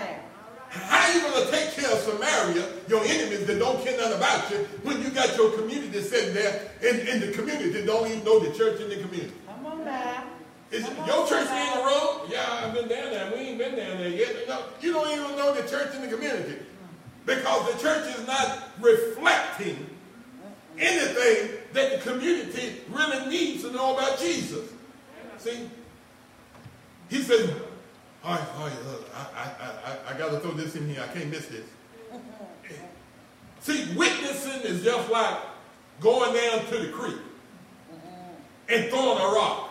How 0.69 1.09
are 1.09 1.13
you 1.13 1.21
going 1.21 1.45
to 1.45 1.51
take 1.51 1.73
care 1.73 1.91
of 1.91 1.99
Samaria, 1.99 2.65
your 2.87 3.03
enemies 3.03 3.45
that 3.45 3.59
don't 3.59 3.83
care 3.83 3.97
nothing 3.97 4.17
about 4.17 4.49
you, 4.49 4.57
when 4.83 5.01
you 5.03 5.09
got 5.09 5.35
your 5.35 5.51
community 5.51 6.01
sitting 6.01 6.33
there 6.33 6.71
in, 6.81 7.07
in 7.07 7.19
the 7.19 7.31
community 7.33 7.69
that 7.71 7.85
don't 7.85 8.07
even 8.07 8.23
know 8.23 8.39
the 8.39 8.57
church 8.57 8.79
in 8.79 8.89
the 8.89 8.95
community? 8.95 9.33
Come 9.47 9.65
on 9.65 9.85
now. 9.85 10.30
Is 10.71 10.87
your 11.05 11.27
church 11.27 11.49
in 11.49 11.77
the 11.77 11.83
road? 11.85 12.27
Yeah, 12.29 12.63
I've 12.63 12.73
been 12.73 12.87
down 12.87 13.11
there. 13.11 13.29
We 13.31 13.39
ain't 13.39 13.57
been 13.57 13.75
down 13.75 13.97
there 13.97 14.09
yet. 14.09 14.47
No, 14.47 14.63
you 14.79 14.93
don't 14.93 15.11
even 15.11 15.35
know 15.35 15.53
the 15.53 15.67
church 15.67 15.93
in 15.95 16.01
the 16.01 16.07
community. 16.07 16.59
Because 17.25 17.73
the 17.73 17.79
church 17.81 18.15
is 18.15 18.25
not 18.25 18.69
reflecting 18.79 19.85
anything 20.79 21.57
that 21.73 21.91
the 22.03 22.09
community 22.09 22.81
really 22.89 23.27
needs 23.29 23.63
to 23.63 23.71
know 23.71 23.95
about 23.95 24.17
Jesus. 24.17 24.69
See? 25.37 25.69
He 27.09 27.21
said, 27.21 27.53
all 28.23 28.35
right, 28.35 28.47
all 28.55 28.67
right, 28.67 28.85
look, 28.85 29.09
I, 29.13 29.41
I, 29.41 29.91
I, 29.91 30.15
I 30.15 30.17
got 30.17 30.31
to 30.31 30.39
throw 30.39 30.51
this 30.51 30.75
in 30.75 30.87
here. 30.87 31.03
I 31.03 31.13
can't 31.13 31.29
miss 31.29 31.47
this. 31.47 31.65
See, 33.59 33.93
witnessing 33.95 34.61
is 34.61 34.83
just 34.83 35.11
like 35.11 35.37
going 35.99 36.33
down 36.33 36.65
to 36.67 36.77
the 36.77 36.87
creek 36.93 37.17
and 38.69 38.89
throwing 38.89 39.19
a 39.19 39.35
rock 39.35 39.70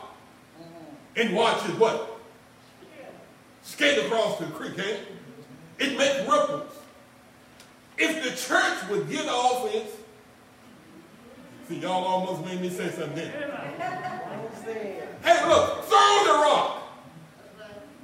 and 1.17 1.35
watches 1.35 1.75
what? 1.75 2.21
Skate 3.63 3.99
across 4.05 4.39
the 4.39 4.47
creek, 4.47 4.79
eh? 4.79 4.97
It 5.79 5.97
makes 5.97 6.21
ripples. 6.29 6.73
If 7.99 8.23
the 8.25 8.31
church 8.31 8.89
would 8.89 9.11
get 9.11 9.27
off 9.27 9.75
it, 9.75 9.95
see, 11.69 11.79
y'all 11.79 12.05
almost 12.05 12.45
made 12.45 12.61
me 12.61 12.71
say 12.71 12.91
something. 12.91 13.31
Hey, 15.23 15.47
look, 15.47 15.85
throw 15.85 16.25
the 16.25 16.39
rock 16.43 16.83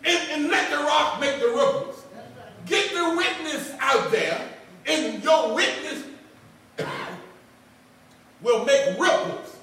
and, 0.04 0.18
and 0.30 0.50
let 0.50 0.70
the 0.70 0.78
rock 0.78 1.20
make 1.20 1.40
the 1.40 1.48
ripples. 1.48 2.04
Get 2.66 2.92
the 2.92 3.14
witness 3.16 3.72
out 3.80 4.10
there, 4.10 4.40
and 4.86 5.22
your 5.22 5.54
witness 5.54 6.04
will 8.42 8.64
make 8.64 8.98
ripples. 8.98 9.56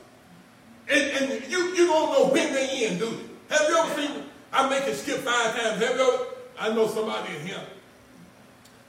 And, 0.89 1.01
and 1.01 1.51
you, 1.51 1.75
you 1.75 1.85
don't 1.85 2.11
know 2.11 2.27
when 2.31 2.53
they 2.53 2.87
end, 2.87 2.99
do 2.99 3.05
you? 3.05 3.32
Have 3.49 3.67
you 3.67 3.77
ever 3.77 4.01
seen, 4.01 4.23
I 4.51 4.69
make 4.69 4.87
it 4.87 4.95
skip 4.95 5.17
five 5.19 5.55
times. 5.55 5.83
Have 5.83 5.95
you 5.95 6.01
ever, 6.01 6.25
I 6.59 6.73
know 6.73 6.87
somebody 6.87 7.35
in 7.35 7.47
here. 7.47 7.61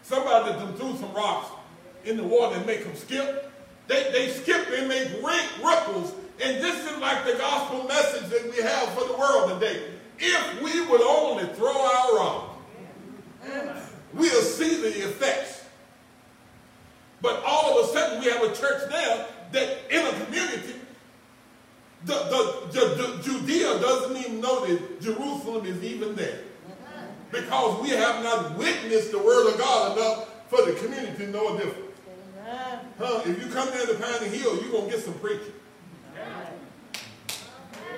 Somebody 0.02 0.52
that 0.52 0.76
threw 0.76 0.96
some 0.96 1.12
rocks 1.14 1.50
in 2.04 2.16
the 2.16 2.24
water 2.24 2.56
and 2.56 2.66
make 2.66 2.84
them 2.84 2.94
skip. 2.94 3.50
They, 3.86 4.10
they 4.12 4.30
skip 4.30 4.66
and 4.72 4.88
make 4.88 5.08
ripples. 5.62 6.14
And 6.42 6.62
this 6.62 6.90
is 6.90 6.98
like 6.98 7.24
the 7.24 7.34
gospel 7.34 7.84
message 7.84 8.28
that 8.30 8.50
we 8.50 8.62
have 8.62 8.88
for 8.90 9.06
the 9.06 9.14
world 9.14 9.60
today. 9.60 9.82
If 10.18 10.62
we 10.62 10.86
would 10.86 11.00
only 11.00 11.46
throw 11.54 11.74
our 11.74 12.16
rock, 12.16 12.58
we'll 14.12 14.42
see 14.42 14.80
the 14.80 15.08
effects. 15.08 15.64
But 17.20 17.42
all 17.44 17.78
of 17.78 17.88
a 17.88 17.92
sudden 17.92 18.20
we 18.20 18.30
have 18.30 18.42
a 18.42 18.54
church 18.54 18.90
now 18.90 19.26
that 19.52 19.78
in 19.90 20.06
a 20.06 20.24
community 20.24 20.74
the, 22.04 22.68
the, 22.72 22.80
the, 22.80 23.22
Judea 23.22 23.78
doesn't 23.80 24.16
even 24.16 24.40
know 24.40 24.66
that 24.66 25.00
Jerusalem 25.00 25.64
is 25.66 25.82
even 25.82 26.14
there. 26.14 26.40
Because 27.30 27.82
we 27.82 27.90
have 27.90 28.22
not 28.22 28.56
witnessed 28.56 29.10
the 29.10 29.18
word 29.18 29.52
of 29.52 29.58
God 29.58 29.96
enough 29.96 30.28
for 30.48 30.64
the 30.64 30.72
community 30.74 31.24
to 31.24 31.30
know 31.30 31.54
a 31.54 31.58
difference. 31.58 31.98
Huh? 32.98 33.22
If 33.24 33.42
you 33.42 33.50
come 33.50 33.68
down 33.70 33.86
to 33.86 33.94
Piney 33.94 34.28
Hill, 34.28 34.62
you're 34.62 34.70
going 34.70 34.84
to 34.84 34.90
get 34.90 35.00
some 35.00 35.14
preaching. 35.14 35.52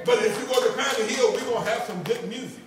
But 0.05 0.23
if 0.23 0.41
you 0.41 0.47
go 0.47 0.67
to 0.67 0.73
Piney 0.81 1.13
Hill, 1.13 1.33
we're 1.33 1.41
going 1.41 1.65
to 1.65 1.71
have 1.71 1.83
some 1.83 2.03
good 2.05 2.29
music. 2.29 2.63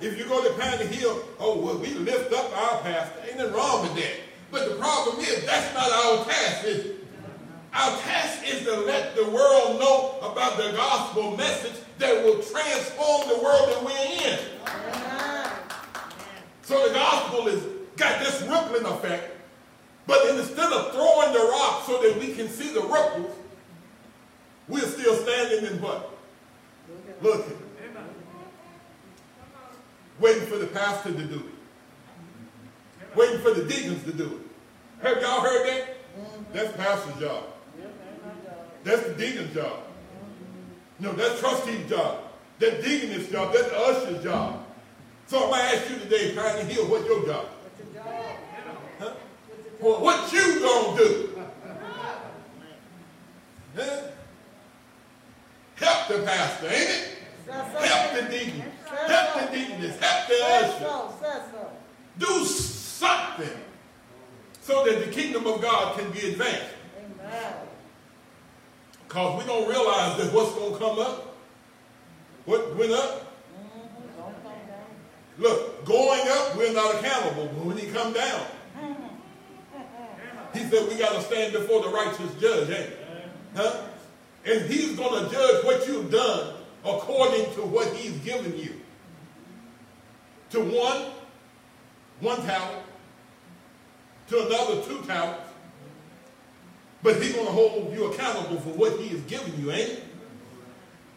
If 0.00 0.18
you 0.18 0.24
go 0.24 0.42
to 0.42 0.58
Piney 0.58 0.86
Hill, 0.86 1.22
oh, 1.38 1.60
well, 1.60 1.78
we 1.78 1.94
lift 1.94 2.32
up 2.32 2.56
our 2.56 2.80
pastor. 2.80 3.20
Ain't 3.28 3.36
nothing 3.36 3.52
wrong 3.52 3.82
with 3.82 3.94
that. 3.96 4.14
But 4.50 4.68
the 4.68 4.74
problem 4.76 5.20
is, 5.20 5.44
that's 5.46 5.74
not 5.74 5.92
our 5.92 6.24
task, 6.24 6.64
is 6.64 6.86
it? 6.86 7.01
Our 7.74 7.98
task 8.00 8.46
is 8.46 8.64
to 8.64 8.80
let 8.80 9.16
the 9.16 9.24
world 9.24 9.80
know 9.80 10.18
about 10.20 10.58
the 10.58 10.72
gospel 10.72 11.36
message 11.36 11.80
that 11.98 12.22
will 12.22 12.42
transform 12.42 13.28
the 13.28 13.42
world 13.42 13.68
that 13.68 13.82
we're 13.84 14.30
in. 14.30 14.38
So 16.62 16.86
the 16.86 16.94
gospel 16.94 17.44
has 17.44 17.62
got 17.96 18.20
this 18.20 18.42
rippling 18.42 18.84
effect, 18.84 19.36
but 20.06 20.26
instead 20.30 20.72
of 20.72 20.92
throwing 20.92 21.32
the 21.32 21.48
rock 21.50 21.84
so 21.86 22.02
that 22.02 22.18
we 22.18 22.34
can 22.34 22.48
see 22.48 22.72
the 22.74 22.82
ripples, 22.82 23.34
we're 24.68 24.80
still 24.80 25.14
standing 25.16 25.72
in 25.72 25.80
what? 25.80 26.10
Looking. 27.20 27.58
Waiting 30.20 30.46
for 30.46 30.58
the 30.58 30.66
pastor 30.66 31.12
to 31.12 31.22
do 31.22 31.36
it. 31.36 33.16
Waiting 33.16 33.40
for 33.40 33.52
the 33.52 33.64
deacons 33.64 34.04
to 34.04 34.12
do 34.12 34.24
it. 34.24 35.04
Have 35.06 35.22
y'all 35.22 35.40
heard 35.40 35.66
that? 35.68 35.96
That's 36.52 36.76
pastor's 36.76 37.18
job. 37.18 37.44
That's 38.84 39.02
the 39.02 39.14
deacon's 39.14 39.54
job. 39.54 39.80
No, 40.98 41.12
that's 41.12 41.40
trustee's 41.40 41.88
job. 41.88 42.18
That's 42.58 42.84
deaconess 42.84 43.28
job. 43.28 43.52
That's 43.52 43.68
the 43.68 43.78
usher's 43.78 44.22
job. 44.22 44.64
So 45.26 45.44
I'm 45.44 45.50
going 45.50 45.60
to 45.60 45.76
ask 45.76 45.90
you 45.90 45.98
today, 45.98 46.34
Piney 46.34 46.72
Hill, 46.72 46.86
what's 46.86 47.06
your 47.06 47.24
job? 47.26 47.46
What's 47.46 47.94
your 47.94 48.02
job? 48.02 48.36
Huh? 48.98 49.14
Well, 49.80 50.00
what 50.00 50.32
you 50.32 50.42
to 50.42 50.94
do? 50.96 51.42
Huh? 53.76 54.02
Help 55.76 56.08
the 56.08 56.22
pastor, 56.24 56.66
ain't 56.66 56.90
it? 56.90 57.18
Help 57.48 58.12
the 58.14 58.30
deacon. 58.30 58.62
Help 59.06 59.50
the 59.50 59.56
deaconess. 59.56 59.98
Help 59.98 60.28
the 60.28 60.44
usher. 60.44 61.02
Do 62.18 62.44
something 62.44 63.58
so 64.60 64.84
that 64.84 65.04
the 65.04 65.10
kingdom 65.10 65.46
of 65.46 65.60
God 65.60 65.98
can 65.98 66.10
be 66.10 66.28
advanced. 66.28 66.74
Amen. 67.20 67.54
Because 69.12 69.42
we 69.42 69.46
don't 69.46 69.68
realize 69.68 70.16
that 70.16 70.32
what's 70.32 70.54
going 70.54 70.72
to 70.72 70.78
come 70.78 70.98
up, 70.98 71.36
what 72.46 72.74
went 72.76 72.92
up. 72.92 73.30
Look, 75.36 75.84
going 75.84 76.22
up, 76.28 76.56
we're 76.56 76.72
not 76.72 76.94
accountable. 76.94 77.44
But 77.44 77.64
when 77.66 77.76
he 77.76 77.88
come 77.88 78.14
down, 78.14 78.46
he 80.54 80.60
said 80.60 80.88
we 80.88 80.94
got 80.96 81.12
to 81.12 81.20
stand 81.20 81.52
before 81.52 81.82
the 81.82 81.90
righteous 81.90 82.34
judge, 82.40 82.70
ain't 82.70 82.90
Huh? 83.54 83.82
And 84.46 84.70
he's 84.70 84.96
going 84.96 85.26
to 85.26 85.30
judge 85.30 85.62
what 85.62 85.86
you've 85.86 86.10
done 86.10 86.54
according 86.82 87.52
to 87.56 87.60
what 87.66 87.88
he's 87.94 88.16
given 88.20 88.56
you. 88.56 88.80
To 90.52 90.60
one, 90.60 91.02
one 92.20 92.40
talent. 92.46 92.82
To 94.28 94.46
another, 94.46 94.80
two 94.80 95.02
talents. 95.02 95.51
But 97.02 97.20
he's 97.20 97.32
going 97.32 97.46
to 97.46 97.52
hold 97.52 97.92
you 97.92 98.12
accountable 98.12 98.60
for 98.60 98.70
what 98.70 99.00
he 99.00 99.08
has 99.08 99.20
given 99.22 99.52
you, 99.60 99.72
ain't 99.72 99.90
it? 99.90 100.04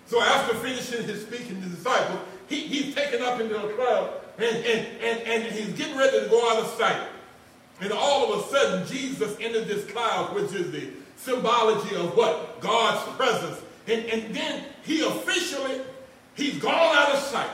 So 0.07 0.21
after 0.21 0.55
finishing 0.55 1.03
his 1.03 1.21
speaking 1.21 1.61
to 1.61 1.69
the 1.69 1.75
disciples, 1.75 2.19
he, 2.47 2.61
he's 2.61 2.93
taken 2.93 3.21
up 3.21 3.39
into 3.39 3.53
the 3.53 3.73
crowd 3.73 4.21
and, 4.37 4.55
and, 4.57 4.87
and, 5.01 5.19
and 5.21 5.43
he's 5.53 5.69
getting 5.73 5.97
ready 5.97 6.19
to 6.19 6.29
go 6.29 6.51
out 6.51 6.63
of 6.63 6.67
sight. 6.71 7.07
And 7.81 7.91
all 7.91 8.33
of 8.33 8.45
a 8.45 8.49
sudden, 8.49 8.87
Jesus 8.87 9.35
entered 9.39 9.67
this 9.67 9.89
cloud, 9.91 10.33
which 10.35 10.53
is 10.53 10.71
the 10.71 10.89
symbology 11.17 11.95
of 11.95 12.15
what? 12.15 12.61
God's 12.61 13.15
presence. 13.15 13.61
And, 13.87 14.05
and 14.05 14.35
then 14.35 14.63
he 14.83 15.05
officially, 15.05 15.81
he's 16.35 16.59
gone 16.59 16.95
out 16.95 17.13
of 17.13 17.19
sight. 17.19 17.49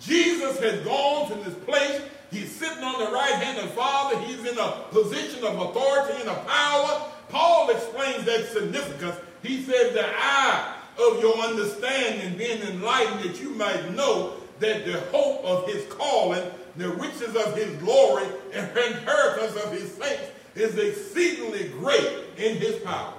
Jesus 0.00 0.58
has 0.60 0.84
gone 0.84 1.28
to 1.30 1.34
this 1.44 1.54
place. 1.64 2.00
He's 2.30 2.50
sitting 2.50 2.84
on 2.84 3.04
the 3.04 3.10
right 3.10 3.32
hand 3.32 3.58
of 3.58 3.64
the 3.64 3.70
Father. 3.70 4.18
He's 4.20 4.40
in 4.40 4.58
a 4.58 4.84
position 4.90 5.44
of 5.44 5.58
authority 5.60 6.20
and 6.20 6.28
of 6.28 6.46
power. 6.46 7.12
Paul 7.28 7.70
explains 7.70 8.24
that 8.24 8.48
significance. 8.52 9.16
He 9.42 9.62
says, 9.62 9.92
the 9.92 10.06
eye 10.06 10.74
of 10.98 11.20
your 11.20 11.36
understanding 11.38 12.36
being 12.36 12.60
enlightened 12.62 13.20
that 13.20 13.40
you 13.40 13.50
might 13.50 13.94
know 13.94 14.34
that 14.60 14.84
the 14.84 15.00
hope 15.12 15.44
of 15.44 15.68
his 15.68 15.84
calling, 15.92 16.42
the 16.76 16.88
riches 16.88 17.36
of 17.36 17.56
his 17.56 17.72
glory, 17.76 18.26
and 18.52 18.68
inheritance 18.76 19.56
of 19.62 19.72
his 19.72 19.92
saints 19.92 20.30
is 20.54 20.76
exceedingly 20.76 21.68
great 21.68 22.08
in 22.36 22.56
his 22.56 22.76
power. 22.82 23.14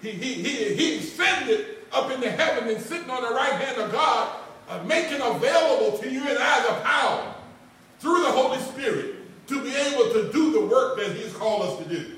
He, 0.00 0.10
he, 0.10 0.34
he, 0.34 0.74
he 0.74 0.98
ascended 0.98 1.66
up 1.92 2.10
into 2.10 2.30
heaven 2.30 2.68
and 2.68 2.80
sitting 2.80 3.10
on 3.10 3.22
the 3.22 3.30
right 3.30 3.52
hand 3.52 3.80
of 3.80 3.92
God, 3.92 4.36
uh, 4.68 4.82
making 4.84 5.20
available 5.20 5.98
to 5.98 6.10
you 6.10 6.20
and 6.20 6.38
I 6.38 6.62
the 6.62 6.80
power 6.82 7.34
through 7.98 8.22
the 8.22 8.30
Holy 8.30 8.60
Spirit 8.60 9.16
to 9.48 9.62
be 9.62 9.74
able 9.74 10.12
to 10.12 10.32
do 10.32 10.52
the 10.52 10.66
work 10.66 10.98
that 10.98 11.12
he's 11.16 11.32
called 11.34 11.62
us 11.62 11.78
to 11.78 11.94
do. 11.94 12.15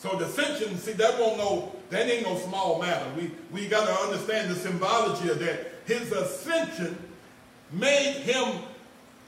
So 0.00 0.16
the 0.16 0.24
ascension, 0.24 0.78
see, 0.78 0.92
that 0.92 1.20
won't 1.20 1.90
that 1.90 2.08
ain't 2.08 2.24
no 2.24 2.38
small 2.38 2.80
matter. 2.80 3.04
We, 3.18 3.32
we 3.52 3.68
got 3.68 3.86
to 3.86 3.92
understand 3.92 4.50
the 4.50 4.54
symbology 4.54 5.28
of 5.28 5.38
that. 5.40 5.72
His 5.84 6.10
ascension 6.10 6.96
made 7.70 8.14
him 8.22 8.60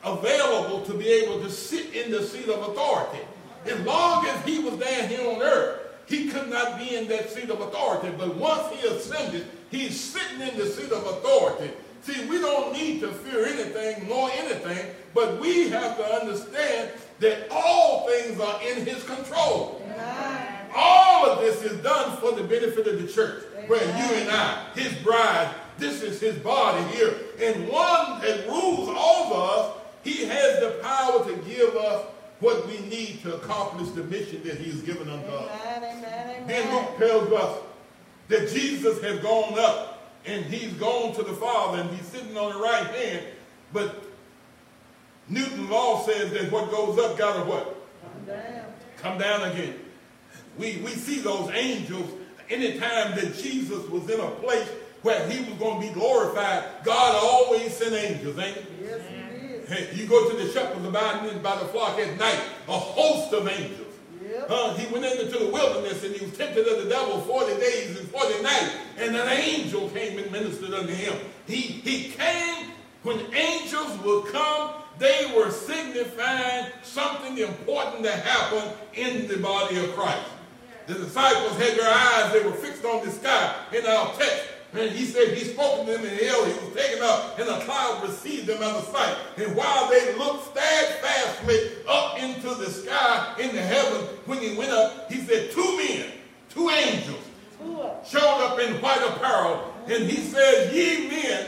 available 0.02 0.80
to 0.86 0.94
be 0.94 1.08
able 1.08 1.42
to 1.42 1.50
sit 1.50 1.94
in 1.94 2.10
the 2.10 2.22
seat 2.22 2.48
of 2.48 2.70
authority. 2.70 3.22
As 3.66 3.78
long 3.80 4.26
as 4.26 4.42
he 4.46 4.60
was 4.60 4.78
down 4.78 5.08
here 5.10 5.28
on 5.28 5.42
earth, 5.42 5.80
he 6.06 6.28
could 6.28 6.48
not 6.48 6.78
be 6.78 6.96
in 6.96 7.06
that 7.08 7.28
seat 7.28 7.50
of 7.50 7.60
authority. 7.60 8.10
But 8.16 8.34
once 8.36 8.72
he 8.74 8.88
ascended, 8.88 9.46
he's 9.70 10.00
sitting 10.00 10.40
in 10.40 10.56
the 10.56 10.66
seat 10.66 10.90
of 10.90 11.04
authority. 11.04 11.70
See, 12.00 12.24
we 12.24 12.38
don't 12.38 12.72
need 12.72 13.00
to 13.00 13.08
fear 13.08 13.44
anything 13.44 14.08
nor 14.08 14.30
anything, 14.32 14.86
but 15.12 15.38
we 15.38 15.68
have 15.68 15.98
to 15.98 16.04
understand 16.04 16.92
that 17.20 17.48
all 17.50 18.08
things 18.08 18.40
are 18.40 18.60
in 18.62 18.86
his 18.86 19.04
control. 19.04 19.82
Amen. 19.84 20.51
All 20.74 21.26
of 21.30 21.40
this 21.40 21.62
is 21.62 21.78
done 21.82 22.16
for 22.18 22.32
the 22.32 22.42
benefit 22.42 22.86
of 22.86 23.00
the 23.00 23.08
church, 23.08 23.44
Amen. 23.54 23.68
where 23.68 23.84
you 23.84 24.14
and 24.14 24.30
I, 24.30 24.64
his 24.74 24.92
bride, 25.02 25.54
this 25.78 26.02
is 26.02 26.20
his 26.20 26.36
body 26.36 26.82
here. 26.94 27.14
And 27.40 27.68
one 27.68 28.20
that 28.20 28.46
rules 28.46 28.88
over 28.88 29.34
us, 29.34 29.72
he 30.04 30.24
has 30.24 30.60
the 30.60 30.78
power 30.82 31.24
to 31.24 31.36
give 31.48 31.76
us 31.76 32.06
what 32.40 32.66
we 32.66 32.78
need 32.88 33.22
to 33.22 33.36
accomplish 33.36 33.88
the 33.90 34.02
mission 34.04 34.42
that 34.42 34.58
he's 34.58 34.82
given 34.82 35.08
unto 35.08 35.26
amen, 35.26 35.38
us. 35.38 35.60
Amen, 35.76 36.46
then 36.46 36.74
Luke 36.74 36.98
tells 36.98 37.32
us 37.32 37.58
that 38.28 38.48
Jesus 38.50 39.00
has 39.02 39.20
gone 39.20 39.58
up 39.58 40.10
and 40.26 40.44
he's 40.46 40.72
gone 40.74 41.14
to 41.14 41.22
the 41.22 41.34
Father 41.34 41.82
and 41.82 41.90
he's 41.90 42.06
sitting 42.06 42.36
on 42.36 42.52
the 42.52 42.58
right 42.58 42.86
hand. 42.86 43.26
But 43.72 44.02
Newton 45.28 45.70
law 45.70 46.04
says 46.04 46.32
that 46.32 46.50
what 46.50 46.70
goes 46.70 46.98
up 46.98 47.16
got 47.16 47.36
to 47.36 47.44
what? 47.48 47.76
Come 48.02 48.24
down. 48.26 48.64
Come 48.98 49.18
down 49.18 49.50
again. 49.50 49.74
We, 50.58 50.78
we 50.78 50.90
see 50.90 51.20
those 51.20 51.50
angels 51.50 52.10
anytime 52.50 53.16
that 53.16 53.34
Jesus 53.36 53.88
was 53.88 54.08
in 54.10 54.20
a 54.20 54.30
place 54.32 54.68
where 55.02 55.28
he 55.28 55.44
was 55.50 55.58
going 55.58 55.80
to 55.80 55.88
be 55.88 55.92
glorified, 55.92 56.64
God 56.84 57.16
always 57.22 57.76
sent 57.76 57.94
angels, 57.94 58.38
ain't 58.38 58.56
it? 58.56 58.66
Yes, 58.82 59.00
Hey, 59.68 59.88
you 59.94 60.06
go 60.06 60.28
to 60.28 60.36
the 60.36 60.50
shepherds 60.52 60.84
abiding 60.84 61.40
by 61.40 61.56
the 61.56 61.64
flock 61.66 61.98
at 61.98 62.18
night, 62.18 62.40
a 62.68 62.72
host 62.72 63.32
of 63.32 63.48
angels. 63.48 63.94
Yep. 64.22 64.46
Uh, 64.50 64.74
he 64.74 64.92
went 64.92 65.04
into 65.04 65.38
the 65.38 65.50
wilderness 65.50 66.04
and 66.04 66.14
he 66.14 66.24
was 66.24 66.36
tempted 66.36 66.66
of 66.66 66.84
the 66.84 66.90
devil 66.90 67.20
40 67.22 67.54
days 67.58 67.98
and 67.98 68.08
40 68.08 68.42
nights, 68.42 68.74
and 68.98 69.16
an 69.16 69.28
angel 69.28 69.88
came 69.90 70.18
and 70.18 70.30
ministered 70.30 70.74
unto 70.74 70.92
him. 70.92 71.14
He, 71.46 71.60
he 71.60 72.10
came 72.10 72.72
when 73.02 73.18
angels 73.34 73.98
would 74.04 74.26
come, 74.26 74.70
they 74.98 75.32
were 75.36 75.50
signifying 75.50 76.66
something 76.82 77.38
important 77.38 78.04
to 78.04 78.12
happen 78.12 78.72
in 78.94 79.26
the 79.26 79.38
body 79.38 79.78
of 79.78 79.92
Christ. 79.96 80.30
The 80.86 80.94
disciples 80.94 81.56
had 81.58 81.78
their 81.78 81.88
eyes, 81.88 82.32
they 82.32 82.42
were 82.44 82.52
fixed 82.52 82.84
on 82.84 83.04
the 83.04 83.12
sky 83.12 83.54
in 83.72 83.86
our 83.86 84.12
text. 84.14 84.48
And 84.74 84.90
he 84.90 85.04
said 85.04 85.36
he 85.36 85.44
spoke 85.44 85.84
to 85.84 85.92
them 85.92 86.04
in 86.04 86.24
hell. 86.24 86.44
He 86.46 86.52
was 86.52 86.74
taken 86.74 87.02
up, 87.02 87.38
and 87.38 87.48
a 87.48 87.60
cloud 87.60 88.02
received 88.02 88.46
them 88.46 88.62
out 88.62 88.76
of 88.76 88.84
sight. 88.88 89.16
And 89.36 89.54
while 89.54 89.90
they 89.90 90.16
looked 90.16 90.46
steadfastly 90.46 91.72
up 91.86 92.18
into 92.18 92.54
the 92.54 92.70
sky 92.70 93.34
in 93.38 93.54
the 93.54 93.60
heaven, 93.60 94.00
when 94.24 94.38
he 94.38 94.56
went 94.56 94.70
up, 94.70 95.12
he 95.12 95.20
said, 95.20 95.50
Two 95.50 95.76
men, 95.76 96.06
two 96.48 96.70
angels, 96.70 97.22
showed 98.04 98.46
up 98.46 98.58
in 98.60 98.80
white 98.80 99.02
apparel. 99.06 99.74
And 99.86 100.04
he 100.04 100.16
said, 100.16 100.72
Ye 100.74 101.08
men, 101.08 101.46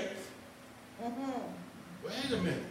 wait 2.05 2.33
a 2.33 2.43
minute. 2.43 2.63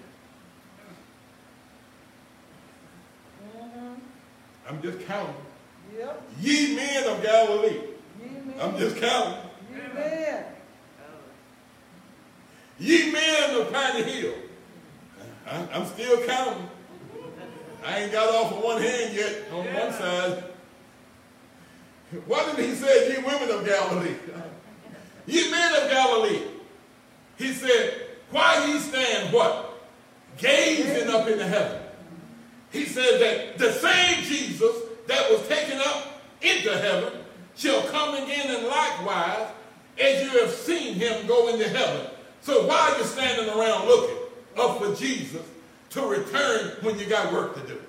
I'm 4.70 4.82
just 4.82 5.00
counting. 5.08 5.36
Yep. 5.98 6.24
Ye 6.42 6.76
men 6.76 7.08
of 7.08 7.22
Galilee. 7.22 7.80
Men. 8.20 8.54
I'm 8.60 8.78
just 8.78 8.98
counting. 8.98 9.38
Ye 9.72 9.94
men. 9.94 10.46
Ye 12.80 13.12
men 13.12 13.62
of 13.62 13.72
Piney 13.72 14.04
Hill. 14.04 14.34
I, 15.46 15.78
am 15.78 15.86
still 15.86 16.26
counting. 16.26 16.68
I 17.86 18.00
ain't 18.00 18.12
got 18.12 18.34
off 18.34 18.54
of 18.54 18.64
one 18.64 18.82
hand 18.82 19.14
yet 19.14 19.44
on 19.52 19.66
yeah. 19.66 19.84
one 19.84 19.94
side. 19.94 20.44
Why 22.28 22.46
didn't 22.46 22.70
he 22.70 22.76
say, 22.76 23.12
ye 23.12 23.24
women 23.24 23.50
of 23.50 23.66
Galilee? 23.66 24.16
ye 25.26 25.52
men 25.52 25.84
of 25.84 25.90
Galilee. 25.90 26.42
He 27.38 27.54
said, 27.54 27.94
why 28.32 28.66
ye 28.66 28.80
stand 28.80 29.34
what? 29.34 29.82
Gazing 30.38 31.10
up 31.10 31.28
into 31.28 31.46
heaven. 31.46 31.82
He 32.72 32.86
said 32.86 33.20
that 33.22 33.58
the 33.58 33.72
same 33.72 34.24
Jesus 34.24 34.83
that 35.08 35.30
was 35.32 35.48
taken 35.48 35.80
up 35.80 36.22
into 36.42 36.78
heaven 36.78 37.14
shall 37.56 37.82
come 37.84 38.16
again 38.16 38.56
and 38.56 38.68
likewise 38.68 39.48
as 40.00 40.24
you 40.24 40.40
have 40.40 40.52
seen 40.52 40.96
him 40.96 41.28
go 41.28 41.50
into 41.50 41.68
heaven. 41.70 42.08
So 42.42 42.66
why 42.68 42.92
are 42.92 42.98
you 42.98 43.04
standing 43.04 43.48
around 43.50 43.88
looking 43.88 44.18
up 44.58 44.80
for 44.80 44.94
Jesus 44.96 45.42
to 45.92 46.02
return 46.02 46.72
when 46.82 46.98
you 46.98 47.06
got 47.06 47.32
work 47.32 47.56
to 47.56 47.68
do? 47.68 47.80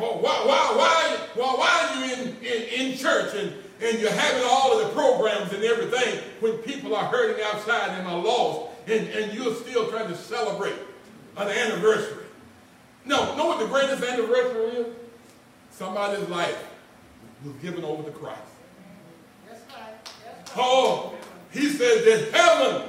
Well, 0.00 0.18
why, 0.20 0.44
why, 0.46 0.74
why, 0.76 1.18
why, 1.34 1.54
why 1.54 1.88
are 1.88 2.06
you 2.06 2.14
in, 2.14 2.36
in, 2.44 2.92
in 2.92 2.98
church 2.98 3.34
and, 3.34 3.52
and 3.82 3.98
you're 4.00 4.10
having 4.10 4.42
all 4.44 4.78
of 4.78 4.86
the 4.86 4.94
programs 4.94 5.52
and 5.52 5.62
everything 5.64 6.20
when 6.40 6.58
people 6.58 6.94
are 6.96 7.04
hurting 7.04 7.42
outside 7.44 7.90
and 7.98 8.06
are 8.06 8.18
lost 8.18 8.70
and, 8.86 9.06
and 9.08 9.32
you're 9.32 9.54
still 9.54 9.88
trying 9.90 10.08
to 10.08 10.16
celebrate 10.16 10.74
an 11.36 11.48
anniversary? 11.48 12.24
No, 13.04 13.36
know 13.36 13.46
what 13.46 13.60
the 13.60 13.66
greatest 13.66 14.02
anniversary 14.02 14.82
is? 14.82 14.86
Somebody's 15.78 16.28
life 16.28 16.58
was 17.44 17.54
given 17.62 17.84
over 17.84 18.02
to 18.02 18.10
Christ. 18.10 18.40
That's 19.48 19.62
right. 19.72 19.94
That's 20.04 20.56
right. 20.56 20.58
Oh, 20.58 21.14
he 21.52 21.68
says 21.68 22.04
that 22.04 22.34
heaven 22.36 22.88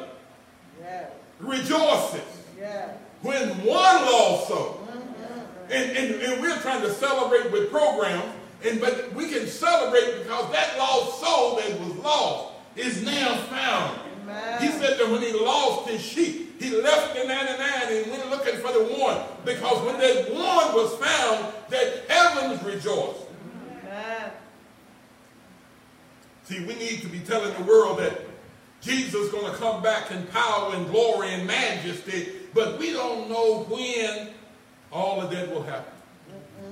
yeah. 0.81 1.05
rejoices 1.39 2.25
yeah. 2.59 2.93
when 3.21 3.49
one 3.63 3.67
lost 3.67 4.47
soul. 4.47 4.87
Mm-hmm. 4.87 5.71
And, 5.71 5.97
and, 5.97 6.21
and 6.23 6.41
we're 6.41 6.59
trying 6.61 6.81
to 6.81 6.91
celebrate 6.91 7.51
with 7.51 7.69
programs, 7.69 8.25
and 8.65 8.81
but 8.81 9.13
we 9.13 9.29
can 9.29 9.45
celebrate 9.45 10.23
because 10.23 10.51
that 10.51 10.75
lost 10.79 11.21
soul 11.21 11.57
that 11.57 11.79
was 11.79 11.95
lost 11.97 12.53
is 12.75 13.03
now 13.03 13.35
found. 13.35 13.99
Amen. 14.23 14.61
He 14.63 14.69
said 14.69 14.97
that 14.97 15.11
when 15.11 15.21
he 15.21 15.31
lost 15.33 15.87
his 15.91 16.01
sheep, 16.01 16.48
he 16.59 16.81
left 16.81 17.15
the 17.15 17.23
99 17.23 17.57
and 17.89 18.11
went 18.11 18.29
looking 18.29 18.59
for 18.59 18.73
the 18.73 18.83
one. 18.99 19.17
Because 19.45 19.81
when 19.85 19.97
that 19.97 20.29
one 20.29 20.75
was 20.75 20.93
found, 20.95 21.53
that 21.69 22.03
heavens 22.09 22.61
rejoiced. 22.63 23.21
Amen. 23.81 24.31
See, 26.43 26.59
we 26.65 26.75
need 26.75 27.01
to 27.01 27.07
be 27.07 27.19
telling 27.19 27.53
the 27.53 27.63
world 27.63 27.99
that 27.99 28.21
Jesus 28.81 29.15
is 29.15 29.29
going 29.29 29.49
to 29.49 29.57
come 29.57 29.81
back 29.81 30.11
in 30.11 30.25
power 30.27 30.75
and 30.75 30.89
glory 30.89 31.29
and 31.29 31.47
majesty, 31.47 32.29
but 32.53 32.77
we 32.77 32.91
don't 32.91 33.29
know 33.29 33.65
when 33.69 34.29
all 34.91 35.21
of 35.21 35.31
that 35.31 35.49
will 35.49 35.63
happen. 35.63 35.93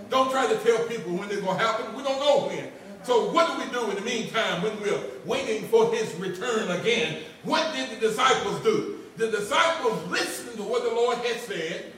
Don't 0.10 0.32
try 0.32 0.48
to 0.48 0.58
tell 0.60 0.86
people 0.88 1.14
when 1.14 1.30
it's 1.30 1.42
going 1.42 1.58
to 1.58 1.64
happen. 1.64 1.96
We 1.96 2.04
don't 2.04 2.20
know 2.20 2.48
when. 2.48 2.72
So 3.04 3.32
what 3.32 3.48
do 3.48 3.66
we 3.66 3.72
do 3.72 3.90
in 3.90 3.96
the 3.96 4.02
meantime 4.02 4.62
when 4.62 4.80
we're 4.82 5.02
waiting 5.26 5.64
for 5.70 5.94
his 5.94 6.14
return 6.16 6.72
again? 6.72 7.24
What 7.44 7.74
did 7.74 7.90
the 7.90 8.08
disciples 8.08 8.62
do? 8.64 8.97
The 9.18 9.32
disciples 9.32 10.08
listened 10.10 10.58
to 10.58 10.64
what 10.64 10.84
the 10.84 10.90
Lord 10.90 11.18
had 11.18 11.40
said, 11.40 11.92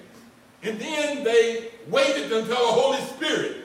and 0.64 0.80
then 0.80 1.24
they 1.24 1.70
waited 1.88 2.32
until 2.32 2.46
the 2.46 2.56
Holy 2.56 3.02
Spirit 3.02 3.58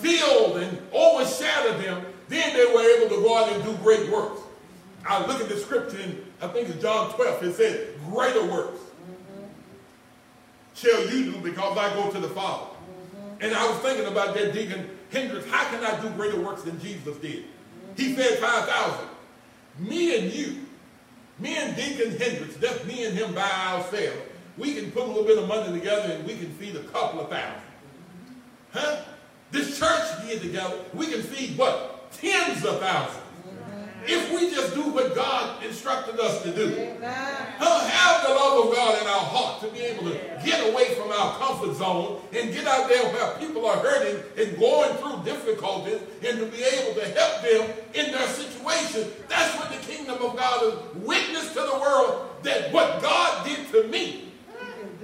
filled 0.00 0.58
and 0.58 0.78
overshadowed 0.92 1.82
them. 1.82 2.04
Then 2.28 2.54
they 2.54 2.66
were 2.66 2.82
able 2.82 3.14
to 3.16 3.22
go 3.22 3.36
out 3.36 3.52
and 3.52 3.64
do 3.64 3.74
great 3.82 4.10
works. 4.10 4.40
I 5.06 5.26
look 5.26 5.40
at 5.40 5.48
the 5.48 5.56
scripture 5.56 5.98
in, 5.98 6.24
I 6.40 6.48
think 6.48 6.68
it's 6.68 6.80
John 6.80 7.12
12. 7.14 7.42
It 7.42 7.54
says, 7.56 7.88
greater 8.08 8.44
works 8.44 8.80
shall 10.74 11.08
you 11.10 11.32
do 11.32 11.38
because 11.38 11.76
I 11.76 11.92
go 11.94 12.10
to 12.10 12.18
the 12.18 12.28
Father. 12.28 12.66
And 13.40 13.54
I 13.54 13.68
was 13.68 13.78
thinking 13.78 14.06
about 14.06 14.34
that, 14.34 14.52
Deacon 14.52 14.88
Hendricks. 15.10 15.46
How 15.48 15.68
can 15.68 15.84
I 15.84 16.00
do 16.00 16.10
greater 16.10 16.40
works 16.40 16.62
than 16.62 16.80
Jesus 16.80 17.16
did? 17.18 17.44
He 17.96 18.14
fed 18.14 18.38
5,000. 18.38 19.06
Me 19.78 20.18
and 20.18 20.32
you, 20.32 20.66
me 21.42 21.56
and 21.56 21.76
Deacon 21.76 22.16
Hendricks, 22.16 22.56
just 22.56 22.86
me 22.86 23.04
and 23.04 23.18
him 23.18 23.34
by 23.34 23.50
ourselves, 23.50 24.18
we 24.56 24.74
can 24.74 24.90
put 24.92 25.02
a 25.02 25.06
little 25.06 25.24
bit 25.24 25.38
of 25.38 25.48
money 25.48 25.78
together 25.78 26.12
and 26.12 26.26
we 26.26 26.36
can 26.36 26.50
feed 26.52 26.76
a 26.76 26.82
couple 26.84 27.20
of 27.20 27.28
thousand. 27.28 27.60
Huh? 28.72 29.02
This 29.50 29.78
church 29.78 30.26
get 30.26 30.40
together, 30.40 30.78
we 30.94 31.06
can 31.06 31.22
feed 31.22 31.58
what? 31.58 32.10
Tens 32.12 32.64
of 32.64 32.80
thousands. 32.80 33.21
If 34.06 34.32
we 34.32 34.50
just 34.50 34.74
do 34.74 34.82
what 34.82 35.14
God 35.14 35.64
instructed 35.64 36.18
us 36.18 36.42
to 36.42 36.52
do. 36.52 36.96
Have 38.02 38.26
the 38.26 38.34
love 38.34 38.66
of 38.66 38.74
God 38.74 39.00
in 39.00 39.06
our 39.06 39.26
heart 39.30 39.60
to 39.62 39.68
be 39.68 39.80
able 39.80 40.04
to 40.04 40.18
get 40.44 40.68
away 40.68 40.94
from 40.94 41.12
our 41.12 41.38
comfort 41.38 41.74
zone 41.76 42.20
and 42.32 42.52
get 42.52 42.66
out 42.66 42.88
there 42.88 43.04
where 43.12 43.38
people 43.38 43.66
are 43.66 43.76
hurting 43.78 44.22
and 44.36 44.58
going 44.58 44.94
through 44.96 45.22
difficulties 45.24 46.00
and 46.24 46.38
to 46.38 46.46
be 46.46 46.62
able 46.62 47.00
to 47.00 47.06
help 47.14 47.42
them 47.42 47.70
in 47.94 48.12
their 48.12 48.26
situation. 48.26 49.10
That's 49.28 49.56
what 49.58 49.70
the 49.70 49.78
kingdom 49.86 50.22
of 50.22 50.36
God 50.36 50.64
is. 50.64 50.74
Witness 51.02 51.48
to 51.54 51.60
the 51.60 51.78
world 51.80 52.30
that 52.42 52.72
what 52.72 53.02
God 53.02 53.46
did 53.46 53.70
to 53.70 53.88
me, 53.88 54.32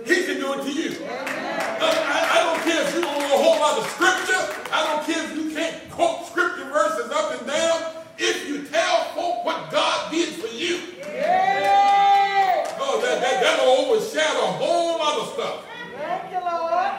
he 0.04 0.24
can 0.24 0.40
do 0.40 0.54
it 0.54 0.62
to 0.64 0.72
you. 0.72 1.04
Uh, 1.04 1.82
I, 1.82 2.40
I, 2.40 2.42
don't 2.44 2.62
care 2.62 2.82
if 2.82 2.94
you 2.94 3.00
don't 3.00 3.18
know 3.18 3.34
a 3.34 3.42
whole 3.42 3.60
lot 3.60 3.78
of 3.78 3.86
scripture. 3.90 4.72
I 4.72 4.86
don't 4.86 5.06
care 5.06 5.24
if 5.24 5.36
you 5.36 5.54
can't 5.54 5.90
quote 5.90 6.26
scripture 6.26 6.64
verses 6.70 7.10
up 7.10 7.38
and 7.38 7.46
down 7.46 7.97
if 8.18 8.48
you 8.48 8.62
tell 8.64 9.04
folk 9.14 9.44
what 9.44 9.70
God 9.70 10.10
did 10.10 10.34
for 10.34 10.48
you. 10.48 10.80
Yeah. 11.00 12.76
Oh, 12.80 13.00
that, 13.00 13.20
that, 13.20 13.42
that'll 13.42 13.66
overshadow 13.66 14.44
a 14.44 14.52
whole 14.52 14.98
lot 14.98 15.18
of 15.20 15.28
stuff. 15.34 15.66
Thank 15.96 16.32
you, 16.32 16.40
Lord. 16.40 16.92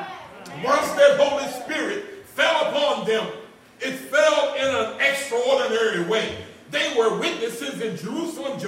Once 0.63 0.91
that 0.93 1.17
Holy 1.19 1.51
Spirit 1.63 2.25
fell 2.25 2.67
upon 2.67 3.05
them, 3.05 3.27
it 3.81 3.93
fell 3.93 4.55
in 4.55 4.67
an 4.67 4.99
extraordinary 5.01 6.03
way. 6.03 6.37
They 6.71 6.95
were 6.97 7.17
witnesses 7.17 7.81
in 7.81 7.97
Jerusalem, 7.97 8.59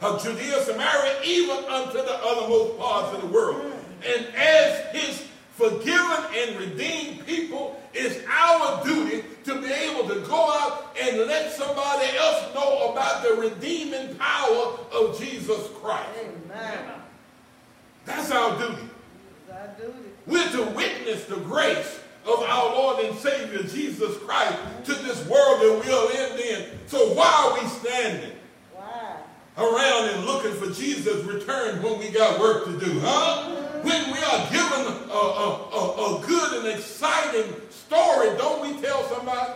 uh, 0.00 0.18
Judea, 0.18 0.62
Samaria, 0.62 1.20
even 1.24 1.64
unto 1.64 1.98
the 1.98 2.18
othermost 2.24 2.78
parts 2.78 3.14
of 3.14 3.20
the 3.20 3.26
world. 3.26 3.72
And 4.04 4.26
as 4.34 4.86
his 4.94 5.26
forgiven 5.52 6.24
and 6.34 6.58
redeemed 6.58 7.26
people, 7.26 7.80
it's 7.94 8.24
our 8.28 8.84
duty 8.84 9.24
to 9.44 9.60
be 9.60 9.70
able 9.70 10.08
to 10.08 10.20
go 10.26 10.50
out 10.50 10.96
and 11.00 11.18
let 11.18 11.52
somebody 11.52 12.06
else 12.16 12.54
know 12.54 12.92
about 12.92 13.22
the 13.22 13.34
redeeming 13.34 14.14
power 14.16 14.78
of 14.92 15.18
Jesus 15.18 15.68
Christ. 15.80 16.08
Amen. 16.18 16.84
That's 18.04 18.30
our 18.30 18.58
duty. 18.58 18.82
That's 19.48 19.80
our 19.80 19.86
duty. 19.86 20.08
We're 20.26 20.50
to 20.52 20.62
witness 20.74 21.24
the 21.24 21.36
grace 21.36 22.00
of 22.24 22.40
our 22.40 22.74
Lord 22.74 23.04
and 23.04 23.18
Savior 23.18 23.62
Jesus 23.62 24.16
Christ 24.18 24.56
to 24.84 24.94
this 24.94 25.26
world 25.26 25.60
that 25.60 25.82
we 25.84 25.92
are 25.92 26.30
in 26.30 26.36
then. 26.36 26.78
So 26.86 27.12
why 27.14 27.50
are 27.50 27.62
we 27.62 27.68
standing 27.68 28.32
why? 28.74 29.16
around 29.58 30.10
and 30.10 30.24
looking 30.24 30.52
for 30.52 30.72
Jesus' 30.72 31.24
return 31.24 31.82
when 31.82 31.98
we 31.98 32.10
got 32.10 32.38
work 32.38 32.64
to 32.66 32.78
do, 32.78 33.00
huh? 33.00 33.62
When 33.82 34.12
we 34.12 34.18
are 34.18 34.50
given 34.50 35.10
a, 35.10 35.14
a, 35.14 35.48
a, 35.72 36.18
a 36.18 36.26
good 36.26 36.52
and 36.58 36.78
exciting 36.78 37.52
story, 37.70 38.36
don't 38.38 38.62
we 38.62 38.80
tell 38.80 39.02
somebody? 39.04 39.52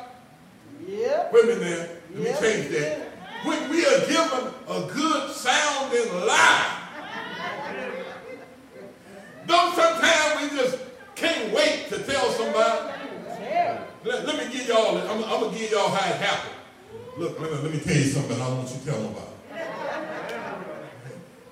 Yeah. 0.87 1.29
Wait 1.33 1.45
a 1.45 1.57
minute. 1.57 2.03
Let 2.15 2.23
yep. 2.23 2.43
me 2.43 2.49
change 2.49 2.69
that. 2.71 3.13
When 3.45 3.71
we 3.71 3.87
are 3.87 4.01
given 4.07 4.53
a 4.69 4.93
good 4.93 5.31
sounding 5.33 6.27
lie, 6.27 6.83
don't 9.47 9.75
sometimes 9.75 10.43
we 10.43 10.59
just 10.59 10.79
can't 11.15 11.53
wait 11.53 11.89
to 11.91 11.99
tell 12.03 12.31
somebody. 12.31 12.93
Let, 14.05 14.27
let 14.27 14.39
me 14.39 14.53
give 14.53 14.69
y'all, 14.69 14.99
I'm, 14.99 15.25
I'm 15.25 15.41
going 15.41 15.53
to 15.53 15.59
give 15.59 15.71
y'all 15.71 15.89
how 15.89 16.11
it 16.11 16.17
happened. 16.17 16.55
Look, 17.19 17.41
let 17.41 17.51
me, 17.51 17.59
let 17.59 17.73
me 17.73 17.81
tell 17.81 17.97
you 17.97 18.05
something 18.05 18.41
I 18.41 18.47
don't 18.47 18.59
want 18.59 18.71
you 18.71 18.79
to 18.79 18.85
tell 18.85 19.01
nobody. 19.01 19.27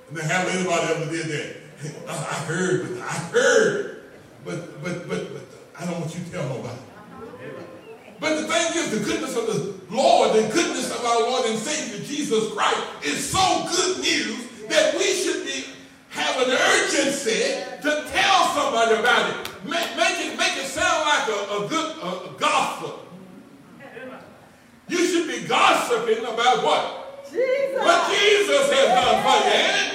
And 0.08 0.16
then 0.16 0.24
have 0.28 0.48
anybody 0.48 0.92
ever 0.92 1.10
did 1.10 1.26
that? 1.26 1.63
I 2.08 2.34
heard, 2.46 2.88
but 2.88 3.02
I 3.02 3.12
heard, 3.32 4.02
but 4.44 4.82
but 4.82 5.08
but 5.08 5.32
but 5.32 5.42
I 5.78 5.84
don't 5.84 6.00
want 6.00 6.14
you 6.14 6.24
to 6.24 6.30
tell 6.30 6.48
nobody. 6.48 6.78
But 8.20 8.40
the 8.40 8.46
thing 8.46 8.78
is, 8.78 8.90
the 8.90 9.04
goodness 9.04 9.36
of 9.36 9.46
the 9.46 9.94
Lord, 9.94 10.32
the 10.32 10.48
goodness 10.52 10.90
of 10.90 11.04
our 11.04 11.20
Lord 11.20 11.46
and 11.46 11.58
Savior 11.58 12.04
Jesus 12.04 12.52
Christ 12.52 12.80
is 13.04 13.28
so 13.28 13.66
good 13.68 13.98
news 13.98 14.46
that 14.68 14.94
we 14.96 15.04
should 15.04 15.44
be 15.44 15.64
have 16.10 16.36
an 16.46 16.50
urgency 16.52 17.60
to 17.82 18.04
tell 18.10 18.46
somebody 18.54 18.94
about 18.94 19.30
it. 19.30 19.64
Make, 19.64 19.96
make 19.96 20.26
it 20.26 20.38
make 20.38 20.56
it 20.56 20.66
sound 20.66 21.04
like 21.04 21.28
a, 21.28 21.64
a 21.64 21.68
good 21.68 21.96
a, 21.98 22.30
a 22.30 22.38
gospel. 22.38 23.00
You 24.88 24.98
should 25.06 25.26
be 25.26 25.46
gossiping 25.48 26.24
about 26.24 26.62
what? 26.62 27.24
Jesus. 27.30 27.78
What 27.78 28.10
Jesus 28.10 28.72
has 28.72 28.88
done 28.88 29.22
for 29.24 29.48
you. 29.48 29.93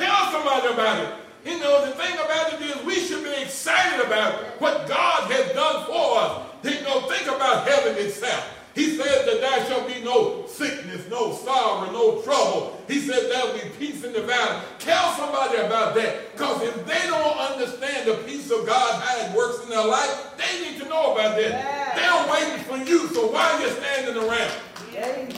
Tell 0.00 0.32
somebody 0.32 0.72
about 0.72 0.98
it. 1.04 1.12
You 1.44 1.58
know, 1.60 1.84
the 1.84 1.92
thing 1.92 2.14
about 2.14 2.54
it 2.54 2.60
is 2.62 2.84
we 2.86 2.94
should 2.94 3.22
be 3.22 3.42
excited 3.42 4.00
about 4.06 4.32
what 4.58 4.88
God 4.88 5.30
has 5.30 5.52
done 5.52 5.84
for 5.84 6.18
us. 6.20 6.46
You 6.64 6.80
know, 6.88 7.02
think 7.02 7.26
about 7.26 7.68
heaven 7.68 7.96
itself. 8.02 8.56
He 8.74 8.96
said 8.96 9.26
that 9.26 9.40
there 9.42 9.66
shall 9.66 9.86
be 9.86 10.02
no 10.02 10.46
sickness, 10.46 11.06
no 11.10 11.34
sorrow, 11.34 11.90
no 11.92 12.22
trouble. 12.22 12.82
He 12.88 13.00
said 13.00 13.30
there'll 13.30 13.52
be 13.52 13.68
peace 13.78 14.02
in 14.02 14.14
the 14.14 14.22
valley. 14.22 14.62
Tell 14.78 15.12
somebody 15.16 15.58
about 15.58 15.94
that. 15.96 16.32
Because 16.32 16.62
if 16.62 16.86
they 16.86 17.06
don't 17.06 17.36
understand 17.36 18.08
the 18.08 18.14
peace 18.24 18.50
of 18.50 18.64
God, 18.64 19.02
how 19.02 19.26
it 19.26 19.36
works 19.36 19.62
in 19.64 19.68
their 19.68 19.84
life, 19.84 20.34
they 20.38 20.62
need 20.64 20.80
to 20.80 20.88
know 20.88 21.12
about 21.12 21.36
that. 21.36 21.50
Yeah. 21.50 21.94
They're 21.94 22.32
waiting 22.32 22.64
for 22.64 22.78
you. 22.88 23.08
So 23.08 23.30
why 23.30 23.52
are 23.52 23.60
you 23.60 23.68
standing 23.68 24.16
around? 24.16 24.52
Yeah. 24.94 25.28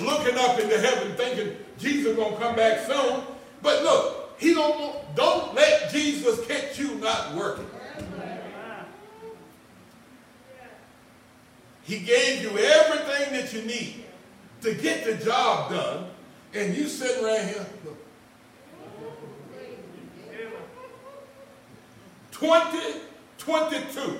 Looking 0.00 0.38
up 0.38 0.58
into 0.58 0.78
heaven 0.80 1.14
thinking 1.16 1.56
Jesus 1.78 2.12
is 2.12 2.16
going 2.16 2.34
to 2.34 2.40
come 2.40 2.56
back 2.56 2.84
soon. 2.86 3.22
But 3.62 3.82
look, 3.82 4.34
he 4.38 4.54
don't, 4.54 4.78
want, 4.78 5.16
don't 5.16 5.54
let 5.54 5.90
Jesus 5.90 6.46
catch 6.46 6.78
you 6.78 6.94
not 6.96 7.34
working. 7.34 7.66
He 11.84 12.00
gave 12.00 12.42
you 12.42 12.50
everything 12.58 13.32
that 13.32 13.52
you 13.52 13.62
need 13.62 14.04
to 14.62 14.74
get 14.74 15.04
the 15.04 15.24
job 15.24 15.70
done, 15.70 16.08
and 16.52 16.76
you 16.76 16.88
sitting 16.88 17.24
right 17.24 17.42
here. 17.42 17.66
2022, 22.32 24.18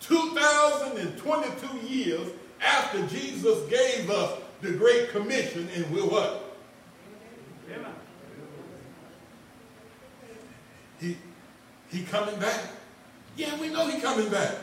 2022 0.00 1.86
years 1.86 2.28
after 2.60 3.06
Jesus 3.06 3.68
gave 3.70 4.10
us 4.10 4.38
the 4.60 4.72
Great 4.72 5.10
Commission, 5.10 5.68
and 5.74 5.90
we're 5.90 6.06
what? 6.06 6.43
He 11.94 12.02
coming 12.04 12.38
back? 12.38 12.60
Yeah, 13.36 13.58
we 13.60 13.68
know 13.68 13.86
he 13.88 14.00
coming 14.00 14.28
back. 14.28 14.54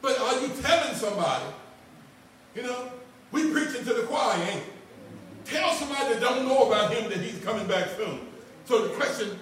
But 0.00 0.18
are 0.18 0.40
you 0.40 0.48
telling 0.62 0.94
somebody? 0.94 1.44
You 2.54 2.62
know, 2.62 2.90
we 3.32 3.50
preaching 3.50 3.84
to 3.84 3.92
the 3.92 4.02
choir, 4.02 4.40
ain't 4.42 4.56
we? 4.56 5.50
Tell 5.50 5.72
somebody 5.74 6.14
that 6.14 6.20
don't 6.20 6.46
know 6.46 6.66
about 6.66 6.92
him 6.92 7.08
that 7.10 7.18
he's 7.18 7.42
coming 7.44 7.66
back 7.66 7.88
soon. 7.96 8.20
So 8.64 8.88
the 8.88 8.94
question, 8.94 9.38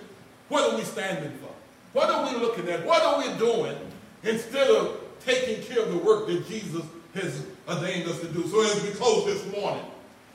what 0.48 0.70
are 0.70 0.76
we 0.76 0.84
standing 0.84 1.32
for? 1.38 1.50
What 1.92 2.10
are 2.10 2.30
we 2.30 2.38
looking 2.38 2.68
at? 2.68 2.84
What 2.84 3.02
are 3.02 3.18
we 3.18 3.38
doing 3.38 3.76
instead 4.22 4.68
of 4.68 5.00
taking 5.24 5.62
care 5.62 5.82
of 5.82 5.92
the 5.92 5.98
work 5.98 6.26
that 6.26 6.46
Jesus 6.46 6.82
has 7.14 7.46
ordained 7.68 8.08
us 8.08 8.20
to 8.20 8.26
do? 8.28 8.46
So 8.48 8.62
as 8.62 8.82
we 8.82 8.90
close 8.90 9.24
this 9.24 9.50
morning, 9.52 9.84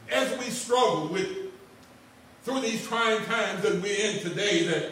as 0.09 0.37
we 0.39 0.45
struggle 0.45 1.07
with 1.09 1.27
through 2.43 2.61
these 2.61 2.87
trying 2.87 3.23
times 3.25 3.61
that 3.61 3.81
we're 3.81 4.09
in 4.09 4.19
today, 4.19 4.63
that 4.63 4.91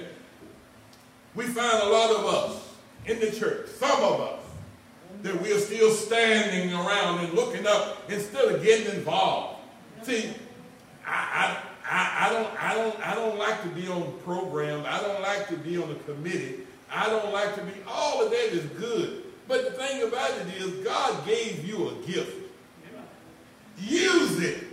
we 1.38 1.46
find 1.46 1.84
a 1.84 1.90
lot 1.90 2.10
of 2.16 2.26
us 2.26 2.68
in 3.06 3.20
the 3.20 3.30
church, 3.30 3.68
some 3.78 4.04
of 4.04 4.20
us, 4.22 4.40
that 5.22 5.40
we 5.40 5.54
are 5.54 5.60
still 5.60 5.92
standing 5.92 6.74
around 6.74 7.24
and 7.24 7.34
looking 7.34 7.68
up 7.68 8.10
instead 8.10 8.46
of 8.46 8.64
getting 8.64 8.96
involved. 8.96 9.60
See, 10.02 10.34
I, 11.06 11.60
I, 11.86 12.26
I, 12.26 12.34
don't, 12.34 12.64
I, 12.64 12.74
don't, 12.74 13.08
I 13.08 13.14
don't 13.14 13.38
like 13.38 13.62
to 13.62 13.70
be 13.70 13.88
on 13.88 14.18
programs. 14.24 14.88
I 14.88 15.00
don't 15.00 15.22
like 15.22 15.48
to 15.50 15.58
be 15.58 15.78
on 15.78 15.92
a 15.92 15.96
committee. 16.12 16.62
I 16.92 17.08
don't 17.08 17.32
like 17.32 17.54
to 17.54 17.62
be, 17.62 17.72
all 17.88 18.26
of 18.26 18.32
that 18.32 18.48
is 18.52 18.66
good. 18.72 19.24
But 19.48 19.64
the 19.66 19.72
thing 19.72 20.08
about 20.08 20.32
it 20.32 20.48
is 20.60 20.84
God 20.84 21.24
gave 21.28 21.68
you 21.68 21.90
a 21.90 21.94
gift. 22.08 22.36
Use 23.78 24.42
it. 24.42 24.64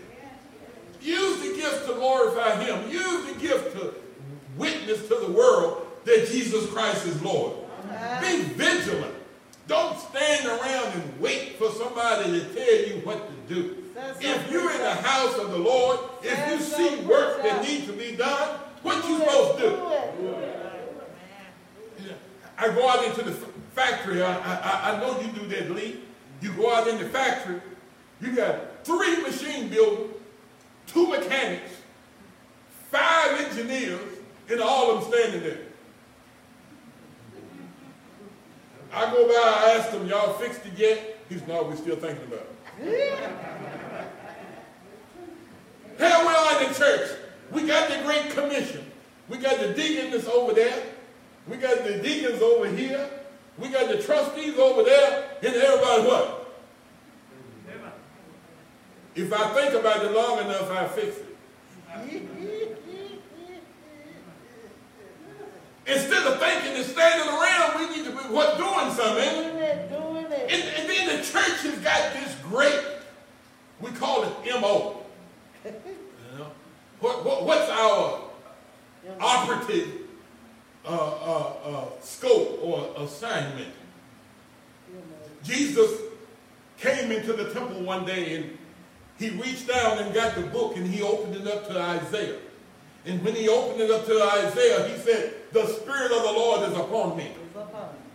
Use 1.02 1.40
the 1.40 1.56
gift 1.56 1.86
to 1.88 1.92
glorify 1.92 2.64
him. 2.64 2.90
Use 2.90 3.34
the 3.34 3.38
gift 3.38 3.76
to 3.76 3.94
witness 4.56 5.06
to 5.08 5.16
the 5.16 5.30
world 5.30 5.83
that 6.04 6.28
Jesus 6.28 6.70
Christ 6.70 7.06
is 7.06 7.20
Lord. 7.22 7.56
Be 8.20 8.42
vigilant. 8.42 9.14
Don't 9.66 9.98
stand 9.98 10.46
around 10.46 10.92
and 10.92 11.20
wait 11.20 11.56
for 11.56 11.70
somebody 11.70 12.30
to 12.32 12.54
tell 12.54 12.88
you 12.88 13.00
what 13.04 13.28
to 13.28 13.54
do. 13.54 13.84
If 14.20 14.50
you're 14.50 14.70
in 14.70 14.78
the 14.78 14.94
house 14.94 15.38
of 15.38 15.50
the 15.50 15.58
Lord, 15.58 16.00
if 16.22 16.50
you 16.50 16.58
see 16.60 16.96
work 17.04 17.42
that 17.42 17.62
needs 17.62 17.86
to 17.86 17.92
be 17.92 18.16
done, 18.16 18.58
what 18.82 18.96
you 19.08 19.18
supposed 19.18 19.58
to 19.58 19.70
do? 19.70 20.34
I 22.58 22.68
go 22.68 22.88
out 22.88 23.04
into 23.04 23.22
the 23.22 23.32
factory. 23.74 24.22
I, 24.22 24.34
I, 24.34 24.92
I 24.92 25.00
know 25.00 25.20
you 25.20 25.28
do 25.28 25.46
that, 25.46 25.70
Lee. 25.70 26.00
You 26.40 26.52
go 26.52 26.74
out 26.74 26.86
in 26.86 26.98
the 26.98 27.08
factory. 27.08 27.60
You 28.20 28.36
got 28.36 28.84
three 28.84 29.22
machine 29.22 29.68
builders, 29.68 30.10
two 30.86 31.08
mechanics, 31.08 31.70
five 32.90 33.40
engineers, 33.40 34.00
and 34.50 34.60
all 34.60 34.90
of 34.92 35.00
them 35.02 35.12
standing 35.12 35.42
there. 35.42 35.58
I 38.94 39.10
go 39.10 39.26
by, 39.26 39.34
I 39.34 39.76
ask 39.78 39.90
them, 39.90 40.06
y'all 40.06 40.34
fixed 40.34 40.64
it 40.66 40.78
yet? 40.78 41.18
He's 41.28 41.44
no, 41.46 41.64
we're 41.64 41.76
still 41.76 41.96
thinking 41.96 42.24
about 42.26 42.46
it. 42.80 43.28
Here 45.98 46.18
we 46.20 46.34
are 46.34 46.62
in 46.62 46.68
the 46.72 46.78
church. 46.78 47.10
We 47.50 47.66
got 47.66 47.88
the 47.88 48.02
Great 48.04 48.30
Commission. 48.30 48.90
We 49.28 49.38
got 49.38 49.58
the 49.58 49.74
deacons 49.74 50.26
over 50.26 50.52
there. 50.52 50.82
We 51.48 51.56
got 51.56 51.84
the 51.84 51.98
deacons 51.98 52.40
over 52.40 52.68
here. 52.68 53.08
We 53.58 53.68
got 53.68 53.88
the 53.88 54.02
trustees 54.02 54.58
over 54.58 54.82
there. 54.82 55.30
And 55.42 55.54
everybody 55.54 56.02
what? 56.02 56.40
If 59.14 59.32
I 59.32 59.54
think 59.54 59.74
about 59.74 60.04
it 60.04 60.12
long 60.12 60.40
enough, 60.40 60.70
I 60.70 60.88
fix 60.88 61.18
it. 61.18 61.36
Instead 65.86 66.26
of 66.26 66.38
thinking 66.38 66.76
and 66.76 66.84
standing 66.84 67.28
around, 67.28 67.78
we 67.78 67.96
need 67.96 68.04
to 68.04 68.10
be 68.10 68.34
what 68.34 68.56
doing 68.56 68.90
something. 68.94 69.34
Doing 69.34 69.56
it, 69.56 69.90
doing 69.90 70.32
it. 70.32 70.50
And, 70.50 70.62
and 70.78 70.88
then 70.88 71.16
the 71.16 71.22
church 71.22 71.60
has 71.62 71.78
got 71.80 72.12
this 72.14 72.34
great, 72.42 72.80
we 73.80 73.90
call 73.92 74.24
it 74.24 74.60
MO. 74.60 75.02
You 75.64 76.38
know? 76.38 76.46
What, 77.00 77.24
what, 77.24 77.44
what's 77.44 77.70
our 77.70 78.22
operative 79.20 79.92
uh, 80.84 80.88
uh, 80.88 81.52
uh, 81.64 81.84
scope 82.00 82.58
or 82.62 82.90
assignment? 82.98 83.72
Jesus 85.42 86.00
came 86.78 87.12
into 87.12 87.34
the 87.34 87.52
temple 87.52 87.82
one 87.82 88.04
day 88.04 88.36
and 88.36 88.58
he 89.18 89.30
reached 89.30 89.68
down 89.68 89.98
and 89.98 90.14
got 90.14 90.34
the 90.34 90.42
book 90.42 90.76
and 90.76 90.86
he 90.86 91.02
opened 91.02 91.36
it 91.36 91.46
up 91.46 91.68
to 91.68 91.78
Isaiah. 91.78 92.38
And 93.06 93.22
when 93.22 93.34
he 93.34 93.48
opened 93.48 93.82
it 93.82 93.90
up 93.90 94.06
to 94.06 94.22
Isaiah, 94.22 94.88
he 94.88 94.96
said, 95.02 95.34
the 95.52 95.66
Spirit 95.66 96.10
of 96.10 96.22
the 96.22 96.32
Lord 96.32 96.70
is 96.70 96.76
upon 96.76 97.16
me. 97.16 97.32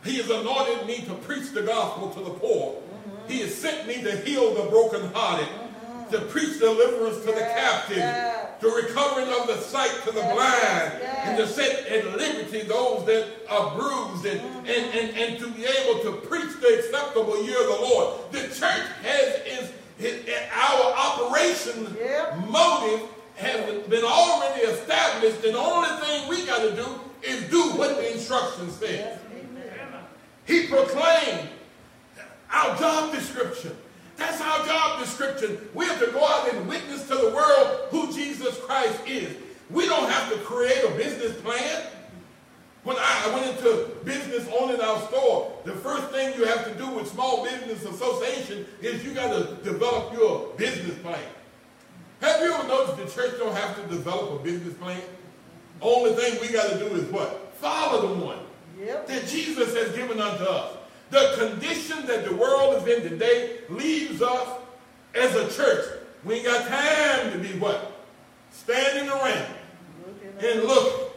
He 0.03 0.17
has 0.17 0.29
anointed 0.29 0.87
me 0.87 1.01
to 1.01 1.13
preach 1.13 1.51
the 1.51 1.61
gospel 1.61 2.09
to 2.11 2.21
the 2.21 2.31
poor. 2.31 2.73
Mm-hmm. 2.73 3.31
He 3.31 3.41
has 3.41 3.53
sent 3.53 3.87
me 3.87 4.01
to 4.01 4.15
heal 4.17 4.53
the 4.55 4.69
brokenhearted, 4.69 5.47
mm-hmm. 5.47 6.11
to 6.11 6.21
preach 6.21 6.57
deliverance 6.57 7.17
to 7.19 7.31
the 7.33 7.41
captive, 7.41 7.97
yeah. 7.97 8.47
the 8.61 8.69
recovering 8.69 9.27
of 9.39 9.47
the 9.47 9.57
sight 9.57 9.91
to 10.05 10.11
the 10.11 10.21
blind, 10.21 11.03
and 11.03 11.37
to 11.37 11.45
set 11.45 11.85
at 11.87 12.17
liberty 12.17 12.61
those 12.61 13.05
that 13.05 13.27
are 13.49 13.75
bruised, 13.77 14.25
and, 14.25 14.39
mm-hmm. 14.39 14.59
and, 14.59 14.99
and, 14.99 15.17
and 15.17 15.39
to 15.39 15.51
be 15.51 15.65
able 15.65 16.01
to 16.01 16.13
preach 16.27 16.59
the 16.61 16.79
acceptable 16.79 17.43
year 17.43 17.59
of 17.61 17.67
the 17.67 17.81
Lord. 17.81 18.31
The 18.31 18.41
church 18.43 18.87
has 19.03 19.41
is, 19.45 19.71
is, 19.99 20.25
is 20.25 20.39
our 20.53 20.93
operation 20.95 21.95
motive 22.47 23.01
has 23.39 23.87
been 23.87 24.03
already 24.03 24.61
established, 24.63 25.43
and 25.45 25.55
the 25.55 25.59
only 25.59 25.89
thing 26.05 26.27
we 26.27 26.45
got 26.45 26.61
to 26.61 26.75
do 26.75 26.87
is 27.23 27.49
do 27.49 27.61
what 27.77 27.95
the 27.95 28.13
instructions 28.13 28.75
say. 28.75 29.17
He 30.45 30.67
proclaimed 30.67 31.49
our 32.51 32.77
job 32.77 33.13
description. 33.13 33.75
That's 34.17 34.41
our 34.41 34.65
job 34.65 34.99
description. 34.99 35.57
We 35.73 35.85
have 35.85 35.99
to 35.99 36.11
go 36.11 36.25
out 36.25 36.53
and 36.53 36.67
witness 36.67 37.07
to 37.07 37.15
the 37.15 37.31
world 37.33 37.87
who 37.91 38.11
Jesus 38.11 38.59
Christ 38.59 38.99
is. 39.07 39.35
We 39.69 39.85
don't 39.85 40.09
have 40.09 40.31
to 40.33 40.37
create 40.39 40.83
a 40.83 40.89
business 40.91 41.39
plan. 41.41 41.83
When 42.83 42.97
I 42.99 43.31
went 43.33 43.57
into 43.57 43.89
business 44.03 44.49
owning 44.59 44.81
our 44.81 44.99
store, 45.07 45.53
the 45.63 45.73
first 45.73 46.07
thing 46.09 46.33
you 46.37 46.45
have 46.45 46.65
to 46.65 46.73
do 46.75 46.89
with 46.89 47.07
Small 47.07 47.43
Business 47.43 47.85
Association 47.85 48.65
is 48.81 49.03
you 49.03 49.13
got 49.13 49.31
to 49.31 49.55
develop 49.63 50.13
your 50.13 50.53
business 50.57 50.97
plan. 50.99 51.19
Have 52.21 52.41
you 52.41 52.53
ever 52.53 52.67
noticed 52.67 52.97
the 52.97 53.21
church 53.21 53.37
don't 53.39 53.55
have 53.55 53.75
to 53.75 53.81
develop 53.87 54.41
a 54.41 54.43
business 54.43 54.73
plan? 54.73 55.01
Only 55.81 56.11
thing 56.13 56.39
we 56.41 56.51
got 56.51 56.69
to 56.71 56.79
do 56.79 56.87
is 56.95 57.09
what? 57.11 57.53
Follow 57.55 58.07
the 58.07 58.25
one 58.25 58.39
yep. 58.77 59.07
that 59.07 59.27
Jesus 59.27 59.73
has 59.75 59.95
given 59.95 60.19
unto 60.19 60.43
us. 60.43 60.75
The 61.11 61.35
condition 61.37 62.05
that 62.07 62.25
the 62.25 62.35
world 62.35 62.75
is 62.75 62.87
in 62.87 63.09
today 63.09 63.59
leaves 63.69 64.21
us 64.21 64.47
as 65.15 65.33
a 65.35 65.49
church. 65.55 65.85
We 66.25 66.35
ain't 66.35 66.45
got 66.45 66.67
time 66.67 67.31
to 67.31 67.39
be 67.39 67.57
what? 67.57 68.05
Standing 68.51 69.09
around 69.09 69.53
and 70.41 70.63
looking, 70.63 71.07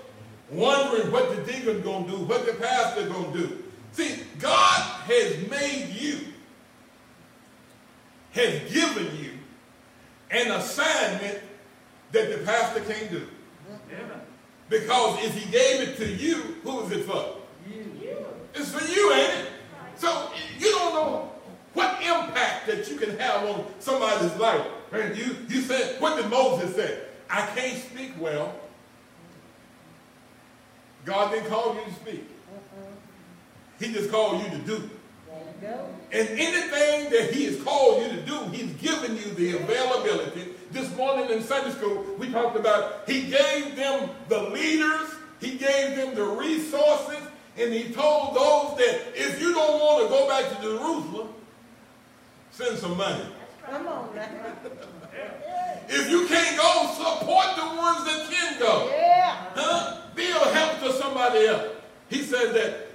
wondering 0.51 1.11
what 1.11 1.35
the 1.35 1.53
deacon's 1.53 1.83
going 1.83 2.05
to 2.07 2.11
do, 2.11 2.17
what 2.19 2.47
the 2.47 2.55
pastor's 2.55 3.09
going 3.09 3.33
to 3.33 3.39
do. 3.39 3.65
See, 3.93 4.23
God 4.39 4.81
has 5.07 5.51
made 5.51 5.89
you, 5.99 6.21
has 8.33 8.73
given 8.73 9.09
you 9.19 9.32
an 10.33 10.51
assignment 10.53 11.41
that 12.13 12.31
the 12.31 12.39
pastor 12.45 12.81
can't 12.81 13.11
do. 13.11 13.27
Because 14.69 15.23
if 15.23 15.35
he 15.37 15.51
gave 15.51 15.89
it 15.89 15.97
to 15.99 16.09
you, 16.09 16.57
who 16.63 16.81
is 16.81 16.93
it 16.93 17.05
for? 17.05 17.37
You. 17.69 18.27
It's 18.55 18.73
for 18.73 18.85
you, 18.85 19.13
ain't 19.13 19.33
it? 19.35 19.49
So 19.97 20.31
you 20.59 20.71
don't 20.71 20.95
know 20.95 21.33
what 21.75 22.03
impact 22.03 22.67
that 22.67 22.89
you 22.89 22.97
can 22.97 23.19
have 23.19 23.45
on 23.45 23.67
somebody's 23.79 24.35
life. 24.37 24.67
And 24.93 25.17
you, 25.17 25.37
you 25.49 25.61
said, 25.61 26.01
what 26.01 26.17
did 26.17 26.31
Moses 26.31 26.75
say? 26.75 27.01
I 27.29 27.47
can't 27.55 27.79
speak 27.83 28.13
well. 28.19 28.55
God 31.05 31.33
didn't 31.33 31.49
call 31.49 31.75
you 31.75 31.85
to 31.85 31.93
speak. 31.95 32.29
He 33.79 33.93
just 33.93 34.11
called 34.11 34.43
you 34.43 34.51
to 34.51 34.59
do. 34.59 34.91
And 36.13 36.29
anything 36.29 37.11
that 37.11 37.31
he 37.33 37.47
has 37.47 37.63
called 37.63 38.03
you 38.03 38.09
to 38.11 38.21
do, 38.23 38.39
he's 38.51 38.73
given 38.75 39.17
you 39.17 39.25
the 39.35 39.57
availability. 39.57 40.49
This 40.71 40.95
morning 40.97 41.31
in 41.31 41.43
Sunday 41.43 41.71
school, 41.71 42.05
we 42.19 42.31
talked 42.31 42.57
about 42.57 43.09
he 43.09 43.31
gave 43.31 43.77
them 43.77 44.11
the 44.29 44.43
leaders, 44.51 45.09
he 45.41 45.57
gave 45.57 45.97
them 45.97 46.15
the 46.15 46.25
resources, 46.25 47.21
and 47.57 47.73
he 47.73 47.93
told 47.93 48.35
those 48.35 48.77
that 48.79 49.13
if 49.15 49.41
you 49.41 49.55
don't 49.55 49.81
want 49.81 50.05
to 50.05 50.09
go 50.09 50.29
back 50.29 50.49
to 50.55 50.63
Jerusalem, 50.63 51.29
send 52.51 52.79
some 52.79 52.97
money. 52.97 53.25
Come 53.65 53.87
on 53.87 54.09
if 55.89 56.11
you 56.11 56.27
can't 56.27 56.57
go, 56.57 56.87
support 56.95 57.57
the 57.57 57.77
ones 57.77 58.05
that 58.05 58.29
can 58.31 58.59
go. 58.59 58.89
Yeah. 58.91 59.37
Huh? 59.55 60.01
Be 60.15 60.31
a 60.31 60.35
help 60.35 60.81
to 60.81 60.93
somebody 60.93 61.47
else. 61.47 61.69
He 62.09 62.23
said 62.23 62.55
that 62.55 62.89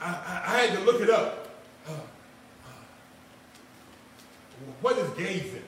I, 0.00 0.08
I, 0.08 0.54
I 0.54 0.58
had 0.58 0.78
to 0.78 0.84
look 0.84 1.00
it 1.00 1.10
up. 1.10 1.39
What 4.80 4.98
is 4.98 5.10
gazing? 5.10 5.62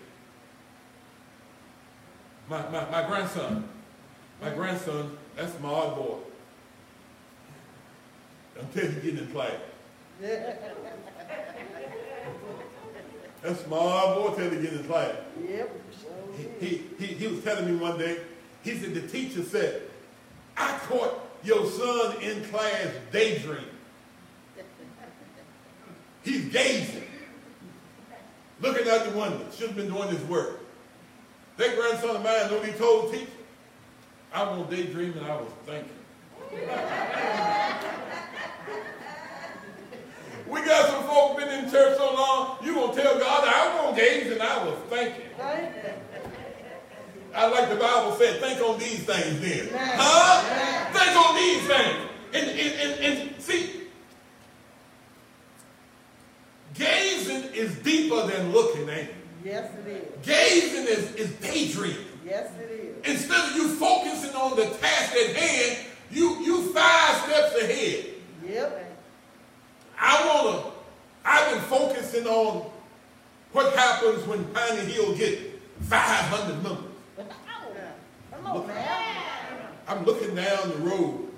My, 2.48 2.68
my, 2.68 2.90
my 2.90 3.06
grandson, 3.06 3.68
my 4.40 4.50
grandson, 4.50 5.16
that's 5.36 5.58
my 5.60 5.68
odd 5.68 5.96
boy. 5.96 6.18
Until 8.58 8.90
he 8.90 9.10
get 9.10 9.20
in 9.20 9.26
class. 9.28 9.52
That's 13.42 13.66
my 13.66 13.76
odd 13.76 14.14
boy 14.16 14.28
until 14.28 14.50
he 14.50 14.62
get 14.62 14.72
in 14.74 14.84
class. 14.84 15.14
Yep. 15.48 15.80
He, 16.36 16.66
he, 16.66 16.82
he, 16.98 17.06
he 17.14 17.26
was 17.28 17.42
telling 17.42 17.66
me 17.66 17.76
one 17.76 17.98
day, 17.98 18.18
he 18.62 18.76
said, 18.76 18.94
the 18.94 19.06
teacher 19.08 19.42
said, 19.42 19.82
I 20.56 20.78
caught 20.86 21.18
your 21.42 21.66
son 21.66 22.20
in 22.22 22.44
class 22.44 22.88
daydreaming. 23.10 23.64
He's 26.22 26.52
gazing. 26.52 27.08
Looking 28.62 28.88
out 28.88 29.04
the 29.04 29.18
window. 29.18 29.44
Should 29.56 29.68
have 29.68 29.76
been 29.76 29.88
doing 29.88 30.08
his 30.08 30.22
work. 30.22 30.60
That 31.56 31.76
grandson 31.76 32.16
of 32.16 32.22
mine, 32.22 32.50
what 32.50 32.64
he 32.64 32.72
told 32.72 33.12
teacher? 33.12 33.26
I 34.32 34.44
was 34.44 34.70
daydreaming, 34.70 35.24
I 35.24 35.36
was 35.36 35.50
thinking. 35.66 35.90
we 40.48 40.64
got 40.64 40.88
some 40.88 41.04
folk 41.04 41.36
been 41.38 41.48
in 41.64 41.70
church 41.70 41.98
so 41.98 42.14
long, 42.14 42.58
you 42.62 42.74
gonna 42.74 42.94
tell 42.94 43.18
God 43.18 43.44
I 43.44 43.84
was 43.84 43.96
gazing, 43.96 44.40
I 44.40 44.64
was 44.64 44.78
thinking. 44.88 45.22
I 47.34 47.48
like 47.48 47.68
the 47.68 47.76
Bible 47.76 48.14
said, 48.16 48.40
think 48.40 48.60
on 48.60 48.78
these 48.78 49.04
things 49.04 49.40
then. 49.40 49.68
Huh? 49.74 50.92
Think 50.92 51.16
on 51.16 51.34
these 51.36 51.66
things. 51.66 51.98
And, 52.34 52.50
and, 52.50 52.80
and, 52.80 53.20
and 53.20 53.42
see, 53.42 53.81
Gazing 56.74 57.52
is 57.54 57.74
deeper 57.78 58.26
than 58.26 58.52
looking, 58.52 58.88
ain't 58.88 59.08
it? 59.08 59.14
Yes, 59.44 59.70
it 59.84 59.90
is. 59.90 60.26
Gazing 60.26 60.86
is, 60.86 61.14
is 61.16 61.30
daydreaming. 61.36 62.06
Yes, 62.24 62.50
it 62.60 62.70
is. 62.70 63.20
Instead 63.20 63.50
of 63.50 63.56
you 63.56 63.68
focusing 63.68 64.34
on 64.34 64.56
the 64.56 64.66
task 64.66 65.14
at 65.16 65.36
hand, 65.36 65.86
you 66.10 66.38
you 66.44 66.72
five 66.72 67.16
steps 67.24 67.56
ahead. 67.56 68.06
Yep. 68.46 68.96
I 69.98 70.26
wanna. 70.26 70.70
I've 71.24 71.52
been 71.52 71.62
focusing 71.62 72.26
on 72.26 72.70
what 73.52 73.74
happens 73.74 74.26
when 74.26 74.44
Piney 74.46 74.80
Hill 74.92 75.14
get 75.14 75.38
500 75.82 76.62
members. 76.62 76.84
Come 78.30 78.46
on, 78.46 78.66
man. 78.66 79.16
I'm 79.88 80.04
looking 80.04 80.34
down 80.34 80.70
the 80.70 80.76
road. 80.78 81.28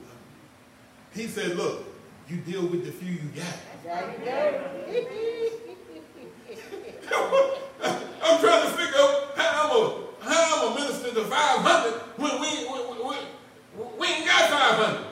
He 1.12 1.26
said, 1.26 1.57
"Look, 1.57 1.85
you 2.28 2.37
deal 2.39 2.66
with 2.66 2.85
the 2.85 2.93
few 2.93 3.12
you 3.12 3.28
got." 3.35 3.74
I'm 3.87 4.01
trying 8.41 8.62
to 8.62 8.70
figure 8.72 8.97
out 8.97 9.37
how 9.37 9.51
I'm 9.61 9.76
a 9.76 9.80
how 10.24 10.41
I'm 10.57 10.72
a 10.72 10.74
minister 10.74 11.12
to 11.12 11.24
500 11.24 11.93
when 12.16 12.41
we 12.41 12.49
we, 12.64 12.78
we, 13.05 13.16
we 13.99 14.07
ain't 14.07 14.26
got 14.26 14.49
500. 14.49 15.05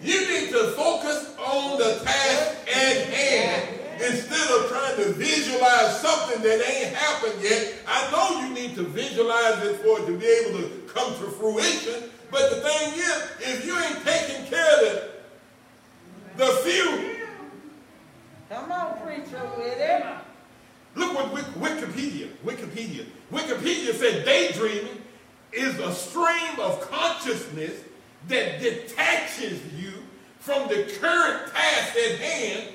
You 0.00 0.20
need 0.28 0.50
to 0.50 0.70
focus 0.76 1.34
on 1.44 1.78
the 1.78 1.98
task 2.04 2.68
at 2.68 3.08
hand 3.08 3.80
instead 3.94 4.48
of 4.60 4.68
trying 4.68 4.96
to 4.98 5.12
visualize 5.14 6.00
something 6.00 6.40
that 6.42 6.62
ain't 6.68 6.94
happened 6.94 7.42
yet. 7.42 7.74
I 7.88 8.10
know 8.12 8.46
you 8.46 8.54
need 8.54 8.76
to 8.76 8.84
visualize 8.84 9.60
it 9.64 9.78
for 9.78 9.98
it 9.98 10.06
to 10.06 10.16
be 10.16 10.26
able 10.26 10.60
to 10.60 10.68
come 10.86 11.14
to 11.14 11.30
fruition. 11.32 12.10
But 12.30 12.50
the 12.50 12.56
thing 12.60 12.92
is, 12.94 13.30
if 13.40 13.66
you 13.66 13.76
ain't 13.76 14.04
taking 14.04 14.46
care 14.46 14.72
of 14.72 14.80
the, 16.36 16.44
the 16.44 16.46
few, 16.62 17.13
Come 18.48 18.70
on, 18.72 18.98
preacher 18.98 19.40
with 19.56 19.78
it. 19.78 20.04
Look 20.94 21.14
what 21.14 21.34
Wikipedia, 21.34 22.28
Wikipedia, 22.44 23.06
Wikipedia 23.32 23.94
said 23.94 24.24
daydreaming 24.24 25.02
is 25.52 25.78
a 25.78 25.92
stream 25.92 26.60
of 26.60 26.80
consciousness 26.90 27.72
that 28.28 28.60
detaches 28.60 29.60
you 29.76 29.92
from 30.38 30.68
the 30.68 30.94
current 31.00 31.52
task 31.52 31.96
at 31.96 32.18
hand 32.18 32.68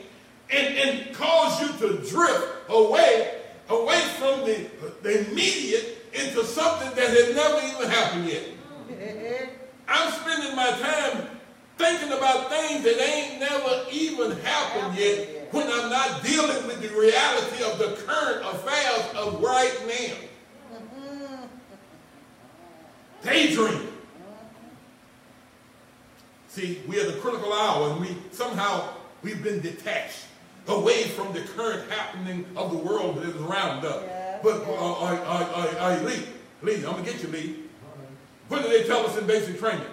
and, 0.49 0.75
and 0.75 1.15
cause 1.15 1.61
you 1.61 1.67
to 1.87 1.97
drift 2.09 2.47
away, 2.69 3.35
away 3.69 3.99
from 4.17 4.45
the, 4.45 4.65
the 5.03 5.29
immediate 5.29 5.97
into 6.13 6.43
something 6.43 6.89
that 6.95 7.09
had 7.09 7.35
never 7.35 7.61
even 7.67 7.89
happened 7.89 8.27
yet. 8.27 9.49
I'm 9.87 10.11
spending 10.11 10.55
my 10.55 10.71
time 10.71 11.27
thinking 11.77 12.11
about 12.11 12.49
things 12.49 12.83
that 12.83 12.99
ain't 13.01 13.39
never 13.39 13.85
even 13.91 14.31
happened 14.39 14.97
yet 14.97 15.38
when 15.51 15.67
I'm 15.67 15.89
not 15.89 16.23
dealing 16.23 16.67
with 16.67 16.81
the 16.81 16.89
reality 16.89 17.63
of 17.63 17.79
the 17.79 18.01
current 18.05 18.45
affairs 18.45 19.15
of 19.15 19.41
right 19.41 19.75
now. 19.87 20.15
Daydream. 23.23 23.87
See, 26.47 26.81
we 26.87 26.99
are 26.99 27.05
the 27.05 27.17
critical 27.19 27.51
hour 27.53 27.91
and 27.91 28.01
we 28.01 28.15
somehow 28.31 28.93
we've 29.21 29.43
been 29.43 29.59
detached 29.59 30.25
away 30.67 31.03
from 31.03 31.33
the 31.33 31.41
current 31.41 31.89
happening 31.91 32.45
of 32.55 32.71
the 32.71 32.77
world 32.77 33.17
that 33.17 33.29
is 33.29 33.35
around 33.35 33.85
us. 33.85 34.03
Yeah. 34.05 34.39
But 34.41 34.67
uh, 34.67 34.71
uh, 34.71 35.15
uh, 35.25 35.75
uh, 35.79 36.03
Lee, 36.03 36.23
Lee, 36.61 36.75
I'm 36.77 36.93
gonna 36.93 37.03
get 37.03 37.21
you, 37.21 37.29
Lee. 37.29 37.55
What 38.47 38.63
do 38.63 38.69
they 38.69 38.83
tell 38.83 39.05
us 39.05 39.17
in 39.17 39.27
basic 39.27 39.59
training? 39.59 39.85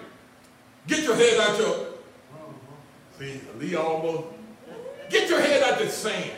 Get 0.87 1.03
your 1.03 1.15
head 1.15 1.39
out 1.39 1.57
your. 1.59 1.87
See, 3.19 3.41
Lee 3.59 3.75
almost. 3.75 4.36
Get 5.09 5.29
your 5.29 5.41
head 5.41 5.63
out 5.63 5.81
of 5.81 5.87
the 5.87 5.91
sand. 5.91 6.31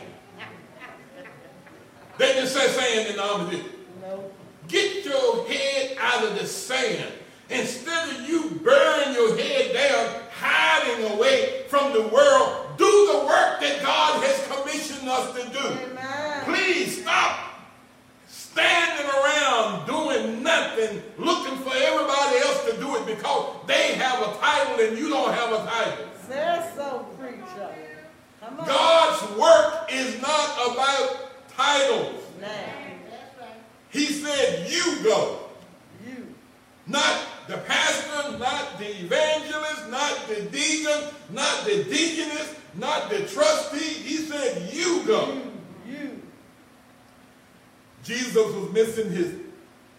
They 2.18 2.34
just 2.34 2.54
say 2.54 2.68
sand 2.68 3.08
in 3.08 3.16
the 3.16 3.50
did. 3.50 3.64
No. 4.02 4.30
Get 4.68 5.04
your 5.04 5.46
head 5.48 5.96
out 5.98 6.24
of 6.24 6.38
the 6.38 6.46
sand. 6.46 7.12
Instead 7.48 8.10
of 8.10 8.28
you 8.28 8.60
burying 8.62 9.14
your 9.14 9.36
head 9.36 9.72
down, 9.72 10.22
hiding 10.32 11.12
away 11.12 11.64
from 11.68 11.92
the 11.92 12.02
world, 12.02 12.66
do 12.76 12.84
the 13.12 13.18
work 13.26 13.60
that 13.60 13.80
God 13.82 14.22
has 14.22 14.46
commissioned 14.46 15.08
us 15.08 15.34
to 15.34 15.48
do. 15.50 15.66
Amen. 15.90 16.44
Please 16.44 17.02
stop 17.02 17.40
standing 18.28 19.06
around 19.06 19.86
doing 19.86 20.42
nothing, 20.42 21.02
looking 21.18 21.56
for 21.58 21.72
everybody 21.74 22.36
else 22.38 22.64
to 22.66 22.76
do 22.78 22.96
it 22.96 23.06
because 23.06 23.56
they 23.66 23.94
have 23.94 24.20
a 24.20 24.36
title 24.38 24.86
and 24.86 24.98
you 24.98 25.08
don't 25.08 25.32
have 25.32 25.52
a 25.52 25.64
title. 25.64 26.06
Say 26.28 26.70
so, 26.76 27.06
preacher. 27.18 27.70
Come 28.40 28.60
on. 28.60 28.66
God's 28.66 29.38
work 29.38 29.90
is 29.92 30.20
not 30.20 30.72
about 30.72 31.30
titles. 31.48 32.22
Now, 32.40 32.48
He 33.90 34.06
said, 34.06 34.70
You 34.70 35.02
go. 35.02 35.40
you. 36.06 36.34
Not 36.86 37.26
the 37.48 37.58
pastor, 37.58 38.38
not 38.38 38.78
the 38.78 38.88
evangelist, 39.04 39.88
not 39.90 40.28
the 40.28 40.42
deacon, 40.42 41.08
not 41.30 41.64
the 41.64 41.84
deaconess, 41.84 42.54
not 42.74 43.10
the 43.10 43.26
trustee. 43.26 43.78
He 43.78 44.16
said, 44.16 44.72
You 44.72 45.04
go. 45.06 45.34
You. 45.86 45.92
You. 45.92 46.22
Jesus 48.02 48.54
was 48.54 48.72
missing 48.72 49.10
his 49.10 49.34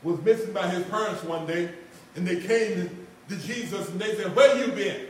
was 0.04 0.20
missing 0.22 0.52
by 0.52 0.68
his 0.68 0.84
parents 0.86 1.24
one 1.24 1.46
day, 1.46 1.70
and 2.16 2.28
they 2.28 2.38
came 2.38 3.06
to 3.30 3.36
Jesus 3.36 3.88
and 3.90 4.02
they 4.02 4.16
said, 4.16 4.36
Where 4.36 4.66
you 4.66 4.72
been? 4.72 5.08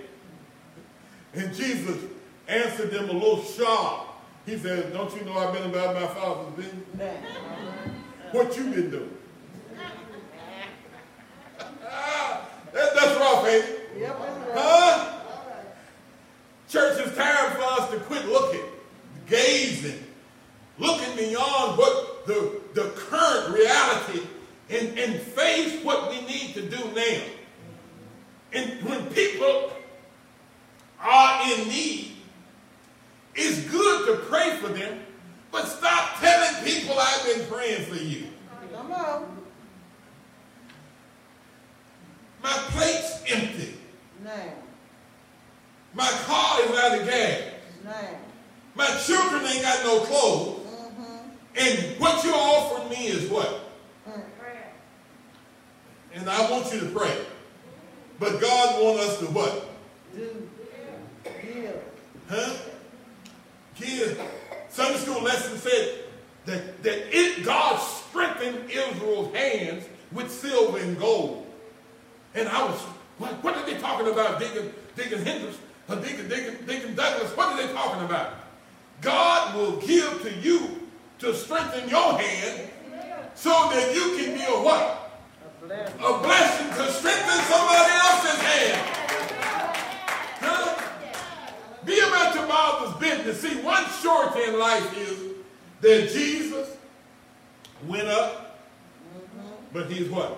And 1.33 1.53
Jesus 1.55 1.97
answered 2.47 2.91
them 2.91 3.09
a 3.09 3.13
little 3.13 3.40
sharp. 3.55 4.07
He 4.45 4.57
said, 4.57 4.93
Don't 4.93 5.15
you 5.15 5.23
know 5.23 5.37
I've 5.37 5.53
been 5.53 5.69
about 5.69 5.95
my 5.95 6.07
father's 6.07 6.53
business? 6.55 6.83
Uh-huh. 6.99 7.89
What 8.31 8.57
you 8.57 8.63
been 8.65 8.89
doing? 8.89 9.17
That, 12.73 12.95
that's 12.95 13.19
rough, 13.19 13.45
ain't 13.47 13.65
it? 13.65 13.89
Yep, 13.99 14.21
it's 14.21 14.47
right. 14.47 14.57
Huh? 14.57 15.11
Church, 16.69 17.05
it's 17.05 17.17
time 17.17 17.51
for 17.51 17.63
us 17.63 17.91
to 17.91 17.97
quit 17.99 18.25
looking, 18.27 18.63
gazing, 19.27 20.01
looking 20.79 21.13
beyond 21.17 21.77
what 21.77 22.25
the, 22.25 22.61
the 22.73 22.91
current 22.91 23.53
reality 23.53 24.21
and, 24.69 24.97
and 24.97 25.19
face 25.19 25.83
what 25.83 26.09
we 26.09 26.21
need 26.21 26.53
to 26.53 26.61
do 26.61 26.77
now. 26.95 27.21
And 28.53 28.81
when 28.83 29.05
people 29.07 29.73
are 31.01 31.51
in 31.51 31.67
need, 31.67 32.10
it's 33.41 33.71
good 33.71 34.05
to 34.07 34.25
pray 34.25 34.57
for 34.57 34.69
them, 34.69 34.99
but 35.51 35.65
stop 35.65 36.19
telling 36.19 36.63
people 36.63 36.95
I've 36.97 37.25
been 37.25 37.45
praying 37.47 37.85
for 37.85 37.95
you. 37.95 38.27
Come 38.73 38.91
on. 38.91 39.37
My 42.43 42.51
plate's 42.69 43.23
empty. 43.27 43.75
Now. 44.23 44.53
My 45.93 46.09
car 46.25 46.61
is 46.63 46.79
out 46.79 46.99
of 46.99 47.05
gas. 47.05 47.41
Now. 47.83 47.91
My 48.75 48.87
children 49.05 49.45
ain't 49.45 49.61
got 49.63 49.83
no 49.83 49.99
clothes. 50.01 50.59
Mm 50.65 50.95
-hmm. 50.97 51.63
And 51.63 51.99
what 51.99 52.23
you're 52.23 52.33
offering 52.35 52.89
me 52.89 53.07
is 53.07 53.29
what? 53.29 53.49
Prayer. 54.39 54.73
And 56.15 56.29
I 56.29 56.51
want 56.51 56.73
you 56.73 56.79
to 56.79 56.99
pray. 56.99 57.17
But 58.19 58.39
God 58.39 58.81
wants 58.81 59.01
us 59.07 59.19
to 59.19 59.25
what? 59.25 59.53
Do. 60.15 60.47
Give. 61.23 61.81
Huh? 62.29 62.53
Kids, 63.75 64.19
Sunday 64.69 64.97
school 64.99 65.21
lesson 65.21 65.57
said 65.57 65.99
that, 66.45 66.83
that 66.83 67.15
it, 67.15 67.43
God 67.43 67.77
strengthened 67.77 68.69
Israel's 68.69 69.35
hands 69.35 69.85
with 70.11 70.31
silver 70.31 70.77
and 70.79 70.97
gold. 70.99 71.47
And 72.35 72.47
I 72.47 72.63
was, 72.65 72.79
what, 73.17 73.43
what 73.43 73.57
are 73.57 73.65
they 73.65 73.77
talking 73.77 74.07
about, 74.07 74.39
Deacon, 74.39 74.73
Deacon 74.95 75.25
Hendricks, 75.25 75.57
or 75.89 75.97
Deacon, 75.97 76.29
Deacon, 76.29 76.65
Deacon 76.65 76.95
Douglas? 76.95 77.35
What 77.35 77.53
are 77.53 77.65
they 77.65 77.71
talking 77.73 78.03
about? 78.05 78.33
God 79.01 79.55
will 79.55 79.77
give 79.77 80.21
to 80.23 80.33
you 80.35 80.87
to 81.19 81.33
strengthen 81.33 81.89
your 81.89 82.17
hand 82.17 82.69
so 83.35 83.49
that 83.49 83.93
you 83.93 84.17
can 84.17 84.35
be 84.35 84.43
a 84.43 84.61
what? 84.63 85.11
A 85.63 85.65
blessing. 85.65 85.99
a 85.99 86.17
blessing 86.19 86.67
to 86.67 86.91
strengthen 86.91 87.39
somebody 87.45 87.93
else's 87.93 88.41
hand. 88.41 88.90
About 92.51 92.79
father's 92.79 93.09
business. 93.09 93.41
See, 93.41 93.61
one 93.61 93.83
surety 94.01 94.49
in 94.49 94.59
life 94.59 94.97
is 94.97 95.19
that 95.81 96.09
Jesus 96.11 96.77
went 97.87 98.07
up, 98.07 98.59
but 99.73 99.89
he's 99.89 100.09
what? 100.09 100.37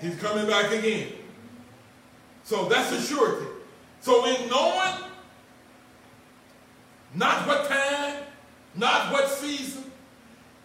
He's 0.00 0.16
coming 0.16 0.46
back 0.46 0.70
again. 0.72 1.12
So 2.44 2.68
that's 2.68 2.92
a 2.92 3.00
surety. 3.00 3.46
So 4.00 4.24
in 4.26 4.48
knowing 4.48 5.04
not 7.14 7.46
what 7.46 7.68
time, 7.68 8.22
not 8.76 9.12
what 9.12 9.28
season, 9.28 9.84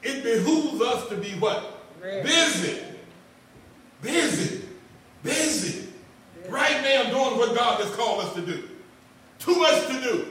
it 0.03 0.23
behooves 0.23 0.81
us 0.81 1.09
to 1.09 1.17
be 1.17 1.31
what? 1.31 1.81
Busy. 2.01 2.81
Busy. 4.01 4.65
Busy. 5.23 5.89
Right 6.47 6.81
now 6.83 7.09
doing 7.09 7.39
what 7.39 7.55
God 7.55 7.81
has 7.81 7.93
called 7.95 8.21
us 8.23 8.33
to 8.36 8.41
do. 8.41 8.69
Too 9.46 9.60
much 9.60 9.86
to 9.86 10.02
do. 10.02 10.26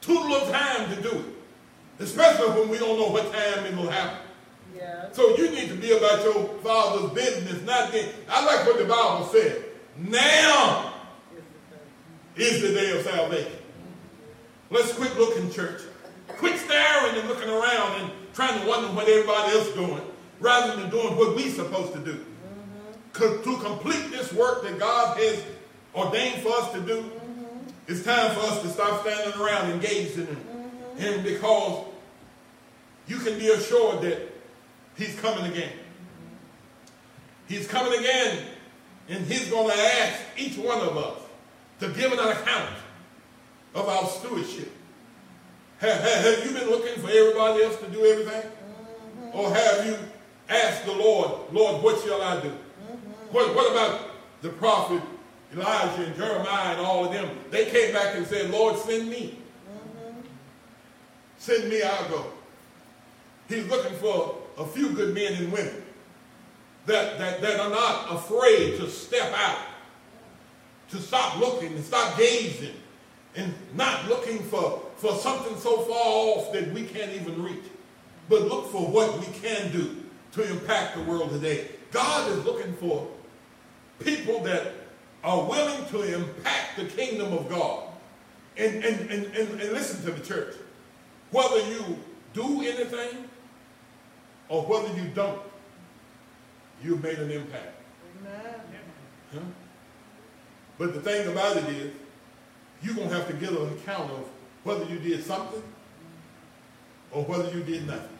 Too 0.00 0.18
little 0.18 0.50
time 0.50 0.92
to 0.92 1.00
do 1.00 1.10
it. 1.10 1.24
Especially 2.00 2.48
when 2.58 2.68
we 2.68 2.76
don't 2.76 2.98
know 2.98 3.08
what 3.08 3.32
time 3.32 3.64
it 3.64 3.76
will 3.76 3.88
happen. 3.88 4.18
Yeah. 4.76 5.12
So 5.12 5.36
you 5.36 5.50
need 5.50 5.68
to 5.68 5.76
be 5.76 5.92
about 5.92 6.24
your 6.24 6.48
father's 6.58 7.12
business, 7.12 7.62
not 7.62 7.92
then. 7.92 8.12
I 8.28 8.44
like 8.44 8.66
what 8.66 8.78
the 8.78 8.84
Bible 8.84 9.26
said. 9.26 9.64
Now 9.96 10.92
is 12.34 12.62
the 12.62 12.72
day 12.74 12.98
of 12.98 13.04
salvation. 13.04 13.52
Let's 14.68 14.92
quit 14.92 15.16
looking, 15.16 15.52
church. 15.52 15.82
Quit 16.26 16.58
staring 16.58 17.16
and 17.16 17.28
looking 17.28 17.48
around 17.48 18.00
and 18.00 18.10
trying 18.34 18.60
to 18.60 18.66
wonder 18.66 18.88
what 18.88 19.08
everybody 19.08 19.52
else 19.52 19.68
is 19.68 19.74
doing, 19.74 20.02
rather 20.40 20.80
than 20.80 20.90
doing 20.90 21.16
what 21.16 21.36
we're 21.36 21.48
supposed 21.48 21.92
to 21.92 22.00
do. 22.00 22.26
Mm-hmm. 23.14 23.42
To 23.44 23.56
complete 23.62 24.10
this 24.10 24.32
work 24.32 24.64
that 24.64 24.80
God 24.80 25.16
has 25.16 25.44
ordained 25.94 26.42
for 26.42 26.48
us 26.48 26.72
to 26.72 26.80
do. 26.80 27.10
It's 27.88 28.02
time 28.02 28.34
for 28.34 28.40
us 28.40 28.62
to 28.62 28.68
stop 28.68 29.06
standing 29.06 29.40
around 29.40 29.70
engaged 29.70 30.18
in 30.18 30.26
Him. 30.26 30.36
Mm-hmm. 30.36 31.04
And 31.04 31.24
because 31.24 31.86
you 33.06 33.18
can 33.18 33.38
be 33.38 33.48
assured 33.48 34.02
that 34.02 34.32
He's 34.96 35.18
coming 35.20 35.50
again. 35.50 35.72
He's 37.48 37.68
coming 37.68 37.98
again, 37.98 38.44
and 39.08 39.24
He's 39.26 39.48
going 39.50 39.68
to 39.68 39.76
ask 39.76 40.20
each 40.36 40.56
one 40.56 40.80
of 40.80 40.96
us 40.96 41.20
to 41.80 41.88
give 41.90 42.12
an 42.12 42.18
account 42.18 42.74
of 43.74 43.88
our 43.88 44.06
stewardship. 44.06 44.72
Have, 45.78 46.00
have, 46.00 46.24
have 46.24 46.46
you 46.46 46.58
been 46.58 46.70
looking 46.70 47.00
for 47.00 47.10
everybody 47.10 47.62
else 47.62 47.76
to 47.76 47.86
do 47.88 48.04
everything? 48.04 48.42
Mm-hmm. 48.42 49.38
Or 49.38 49.54
have 49.54 49.86
you 49.86 49.96
asked 50.48 50.86
the 50.86 50.92
Lord, 50.92 51.52
Lord, 51.52 51.82
what 51.82 52.02
shall 52.02 52.22
I 52.22 52.40
do? 52.40 52.48
Mm-hmm. 52.48 53.34
What, 53.34 53.54
what 53.54 53.70
about 53.70 54.10
the 54.40 54.48
prophet 54.48 55.02
Elijah 55.54 56.04
and 56.04 56.16
Jeremiah 56.16 56.76
and 56.76 56.80
all 56.80 57.04
of 57.04 57.12
them? 57.12 57.28
They 57.50 57.66
came 57.66 57.92
back 57.92 58.16
and 58.16 58.26
said, 58.26 58.50
Lord, 58.50 58.76
send 58.78 59.08
me. 59.08 59.38
Mm-hmm. 59.68 60.20
Send 61.38 61.68
me, 61.68 61.82
I'll 61.82 62.08
go. 62.08 62.26
He's 63.48 63.66
looking 63.68 63.96
for 63.98 64.38
a 64.58 64.66
few 64.66 64.90
good 64.90 65.14
men 65.14 65.34
and 65.34 65.52
women 65.52 65.82
that, 66.86 67.18
that, 67.18 67.40
that 67.40 67.60
are 67.60 67.70
not 67.70 68.12
afraid 68.12 68.78
to 68.78 68.88
step 68.88 69.32
out, 69.36 69.58
to 70.90 70.98
stop 70.98 71.38
looking 71.38 71.74
and 71.74 71.84
stop 71.84 72.16
gazing 72.16 72.74
and 73.34 73.52
not 73.74 74.08
looking 74.08 74.38
for, 74.38 74.82
for 74.96 75.14
something 75.14 75.56
so 75.58 75.78
far 75.82 75.96
off 75.96 76.52
that 76.52 76.72
we 76.72 76.84
can't 76.84 77.12
even 77.12 77.42
reach, 77.42 77.64
but 78.28 78.42
look 78.42 78.70
for 78.70 78.86
what 78.86 79.18
we 79.20 79.26
can 79.40 79.70
do 79.72 79.96
to 80.32 80.50
impact 80.50 80.96
the 80.96 81.02
world 81.02 81.30
today. 81.30 81.68
God 81.92 82.30
is 82.30 82.44
looking 82.44 82.72
for 82.74 83.06
people 84.00 84.42
that 84.44 84.72
are 85.26 85.42
willing 85.42 85.84
to 85.86 86.02
impact 86.02 86.76
the 86.76 86.84
kingdom 86.84 87.32
of 87.32 87.48
God. 87.48 87.88
And, 88.56 88.82
and, 88.82 89.10
and, 89.10 89.24
and, 89.34 89.60
and 89.60 89.72
listen 89.72 90.02
to 90.04 90.12
the 90.12 90.24
church. 90.24 90.54
Whether 91.32 91.68
you 91.68 91.98
do 92.32 92.62
anything 92.62 93.24
or 94.48 94.62
whether 94.62 94.88
you 94.94 95.08
don't, 95.08 95.40
you've 96.82 97.02
made 97.02 97.18
an 97.18 97.32
impact. 97.32 97.74
Amen. 98.20 98.54
Huh? 99.34 99.40
But 100.78 100.94
the 100.94 101.00
thing 101.00 101.26
about 101.26 101.56
it 101.56 101.68
is, 101.70 101.92
you're 102.82 102.94
going 102.94 103.08
to 103.08 103.14
have 103.16 103.26
to 103.26 103.34
give 103.34 103.50
an 103.50 103.72
account 103.78 104.12
of 104.12 104.28
whether 104.62 104.84
you 104.84 104.98
did 105.00 105.24
something 105.24 105.62
or 107.10 107.24
whether 107.24 107.50
you 107.50 107.64
did 107.64 107.86
nothing. 107.86 108.18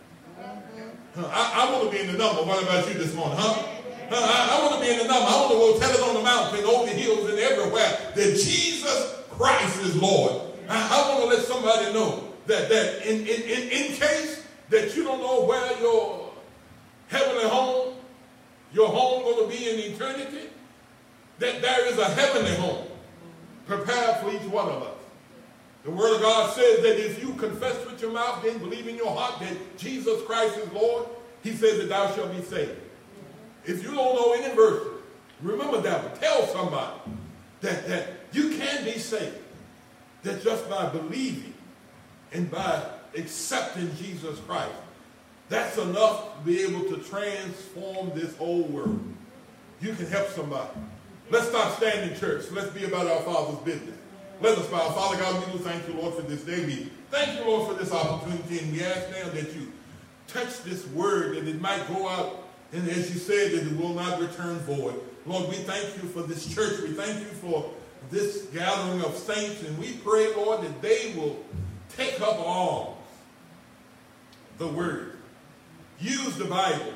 Huh? 1.14 1.28
I, 1.28 1.68
I 1.68 1.72
want 1.72 1.84
to 1.84 1.96
be 1.96 2.02
in 2.02 2.12
the 2.12 2.18
number. 2.18 2.42
What 2.42 2.62
about 2.62 2.88
you 2.88 2.94
this 2.94 3.14
morning, 3.14 3.38
huh? 3.38 3.75
I, 4.10 4.58
I 4.58 4.62
want 4.62 4.74
to 4.74 4.80
be 4.80 4.92
in 4.92 4.98
the 4.98 5.04
number. 5.04 5.26
I 5.28 5.36
want 5.40 5.52
to 5.52 5.58
go 5.58 5.78
tell 5.78 5.90
it 5.90 6.08
on 6.08 6.14
the 6.14 6.22
mountain, 6.22 6.64
over 6.64 6.86
the 6.86 6.96
hills, 6.96 7.30
and 7.30 7.38
everywhere 7.38 8.12
that 8.14 8.36
Jesus 8.36 9.22
Christ 9.30 9.80
is 9.82 9.96
Lord. 9.96 10.32
I, 10.68 10.76
I 10.76 11.08
want 11.08 11.30
to 11.30 11.36
let 11.36 11.46
somebody 11.46 11.92
know 11.92 12.32
that, 12.46 12.68
that 12.68 13.06
in, 13.06 13.20
in, 13.20 13.42
in, 13.42 13.62
in 13.68 13.92
case 13.92 14.44
that 14.70 14.96
you 14.96 15.04
don't 15.04 15.20
know 15.20 15.44
where 15.44 15.80
your 15.80 16.30
heavenly 17.08 17.48
home, 17.48 17.94
your 18.72 18.88
home 18.88 19.22
going 19.22 19.50
to 19.50 19.56
be 19.56 19.68
in 19.68 19.92
eternity, 19.92 20.48
that 21.38 21.60
there 21.60 21.86
is 21.86 21.98
a 21.98 22.08
heavenly 22.10 22.54
home 22.56 22.86
prepared 23.66 24.16
for 24.18 24.30
each 24.30 24.50
one 24.50 24.68
of 24.68 24.82
us. 24.82 24.96
The 25.84 25.90
Word 25.90 26.16
of 26.16 26.22
God 26.22 26.52
says 26.52 26.82
that 26.82 26.98
if 26.98 27.22
you 27.22 27.32
confess 27.34 27.84
with 27.86 28.00
your 28.00 28.10
mouth 28.12 28.44
and 28.44 28.58
believe 28.58 28.88
in 28.88 28.96
your 28.96 29.14
heart 29.14 29.40
that 29.40 29.78
Jesus 29.78 30.20
Christ 30.22 30.58
is 30.58 30.72
Lord, 30.72 31.06
He 31.42 31.52
says 31.52 31.78
that 31.78 31.88
thou 31.88 32.12
shalt 32.12 32.34
be 32.34 32.42
saved. 32.42 32.76
If 33.66 33.82
you 33.82 33.90
don't 33.92 34.14
know 34.14 34.32
any 34.32 34.54
verses, 34.54 35.02
remember 35.42 35.80
that 35.80 36.04
one. 36.04 36.18
Tell 36.18 36.46
somebody 36.46 37.00
that, 37.60 37.88
that 37.88 38.08
you 38.32 38.56
can 38.56 38.84
be 38.84 38.92
saved. 38.92 39.36
That 40.22 40.42
just 40.42 40.68
by 40.68 40.88
believing 40.88 41.54
and 42.32 42.50
by 42.50 42.82
accepting 43.16 43.94
Jesus 43.96 44.38
Christ, 44.40 44.72
that's 45.48 45.78
enough 45.78 46.38
to 46.38 46.44
be 46.44 46.62
able 46.62 46.82
to 46.84 46.96
transform 46.98 48.10
this 48.14 48.36
whole 48.36 48.64
world. 48.64 49.00
You 49.80 49.94
can 49.94 50.06
help 50.06 50.28
somebody. 50.28 50.70
Let's 51.30 51.48
stop 51.48 51.76
standing 51.76 52.12
in 52.12 52.18
church. 52.18 52.50
Let's 52.50 52.70
be 52.70 52.84
about 52.84 53.06
our 53.06 53.20
Father's 53.22 53.58
business. 53.60 53.96
Let 54.40 54.58
us 54.58 54.66
bow. 54.68 54.90
Father 54.90 55.16
God, 55.16 55.46
we 55.46 55.52
do 55.52 55.58
thank 55.58 55.86
you, 55.88 55.94
Lord, 55.94 56.14
for 56.14 56.22
this 56.22 56.42
day. 56.42 56.64
We 56.64 56.90
thank 57.10 57.38
you, 57.38 57.46
Lord, 57.46 57.68
for 57.68 57.82
this 57.82 57.92
opportunity. 57.92 58.58
And 58.58 58.72
we 58.72 58.82
ask 58.82 59.10
now 59.10 59.28
that 59.30 59.54
you 59.54 59.72
touch 60.28 60.62
this 60.62 60.86
word, 60.88 61.36
that 61.36 61.48
it 61.48 61.60
might 61.60 61.86
go 61.88 62.08
out, 62.08 62.45
and 62.72 62.88
as 62.88 63.12
you 63.12 63.18
said, 63.18 63.52
that 63.52 63.66
it 63.66 63.76
will 63.78 63.94
not 63.94 64.20
return 64.20 64.58
void. 64.60 65.00
Lord, 65.24 65.48
we 65.48 65.56
thank 65.56 66.02
you 66.02 66.08
for 66.08 66.22
this 66.22 66.52
church. 66.52 66.80
We 66.82 66.90
thank 66.90 67.18
you 67.20 67.26
for 67.26 67.70
this 68.10 68.46
gathering 68.46 69.02
of 69.02 69.16
saints. 69.16 69.62
And 69.62 69.76
we 69.78 69.94
pray, 69.94 70.34
Lord, 70.34 70.62
that 70.62 70.82
they 70.82 71.14
will 71.16 71.38
take 71.96 72.20
up 72.20 72.38
arms, 72.38 72.96
the 74.58 74.68
word. 74.68 75.16
Use 75.98 76.36
the 76.36 76.44
Bible 76.44 76.92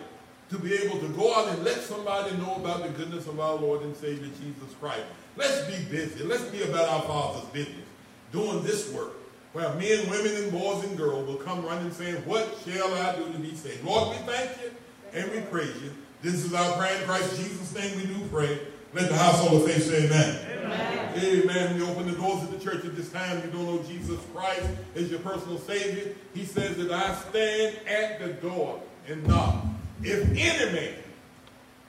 to 0.50 0.58
be 0.58 0.74
able 0.74 0.98
to 1.00 1.08
go 1.08 1.34
out 1.34 1.48
and 1.48 1.64
let 1.64 1.78
somebody 1.78 2.36
know 2.36 2.56
about 2.56 2.82
the 2.82 2.88
goodness 2.90 3.26
of 3.26 3.38
our 3.40 3.54
Lord 3.54 3.82
and 3.82 3.96
Savior 3.96 4.28
Jesus 4.40 4.74
Christ. 4.80 5.04
Let's 5.36 5.66
be 5.66 5.84
busy. 5.90 6.24
Let's 6.24 6.44
be 6.44 6.62
about 6.62 6.88
our 6.88 7.02
Father's 7.02 7.48
business, 7.50 7.86
doing 8.32 8.62
this 8.62 8.92
work, 8.92 9.12
where 9.52 9.72
men, 9.74 10.10
women, 10.10 10.34
and 10.34 10.52
boys 10.52 10.84
and 10.84 10.96
girls 10.96 11.26
will 11.26 11.36
come 11.36 11.64
running 11.64 11.92
saying, 11.92 12.16
what 12.26 12.58
shall 12.64 12.92
I 12.94 13.16
do 13.16 13.32
to 13.32 13.38
be 13.38 13.54
saved? 13.54 13.84
Lord, 13.84 14.10
we 14.10 14.16
thank 14.26 14.50
you 14.62 14.70
and 15.12 15.30
we 15.30 15.40
praise 15.42 15.74
you. 15.82 15.92
This 16.22 16.44
is 16.44 16.54
our 16.54 16.76
prayer 16.76 17.00
in 17.00 17.04
Christ 17.04 17.36
Jesus' 17.36 17.74
name 17.74 17.96
we 17.96 18.06
do 18.06 18.28
pray. 18.30 18.60
Let 18.92 19.08
the 19.08 19.16
household 19.16 19.62
of 19.62 19.70
faith 19.70 19.84
say 19.84 20.06
amen. 20.06 20.38
Amen. 20.64 21.42
Amen. 21.42 21.76
We 21.76 21.82
open 21.82 22.06
the 22.06 22.16
doors 22.16 22.42
of 22.42 22.50
the 22.50 22.58
church 22.58 22.84
at 22.84 22.96
this 22.96 23.10
time. 23.10 23.42
You 23.44 23.50
don't 23.50 23.66
know 23.66 23.82
Jesus 23.84 24.18
Christ 24.34 24.66
as 24.94 25.10
your 25.10 25.20
personal 25.20 25.58
Savior. 25.58 26.14
He 26.34 26.44
says 26.44 26.76
that 26.76 26.90
I 26.90 27.14
stand 27.14 27.76
at 27.86 28.20
the 28.20 28.28
door 28.34 28.80
and 29.08 29.26
knock. 29.26 29.64
If 30.02 30.28
any 30.30 30.72
man 30.72 30.94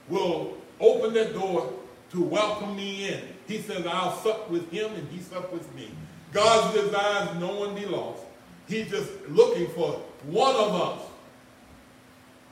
will 0.10 0.58
open 0.80 1.14
that 1.14 1.34
door 1.34 1.74
to 2.12 2.22
welcome 2.22 2.76
me 2.76 3.10
in, 3.10 3.22
he 3.48 3.62
says, 3.62 3.86
I'll 3.86 4.16
sup 4.18 4.50
with 4.50 4.70
him 4.72 4.94
and 4.94 5.08
he 5.10 5.20
sup 5.20 5.52
with 5.52 5.74
me. 5.76 5.92
God's 6.32 6.80
desires 6.80 7.38
no 7.40 7.56
one 7.56 7.76
be 7.76 7.86
lost. 7.86 8.24
He's 8.68 8.90
just 8.90 9.10
looking 9.28 9.68
for 9.70 10.02
one 10.24 10.56
of 10.56 10.76
us? 10.76 11.02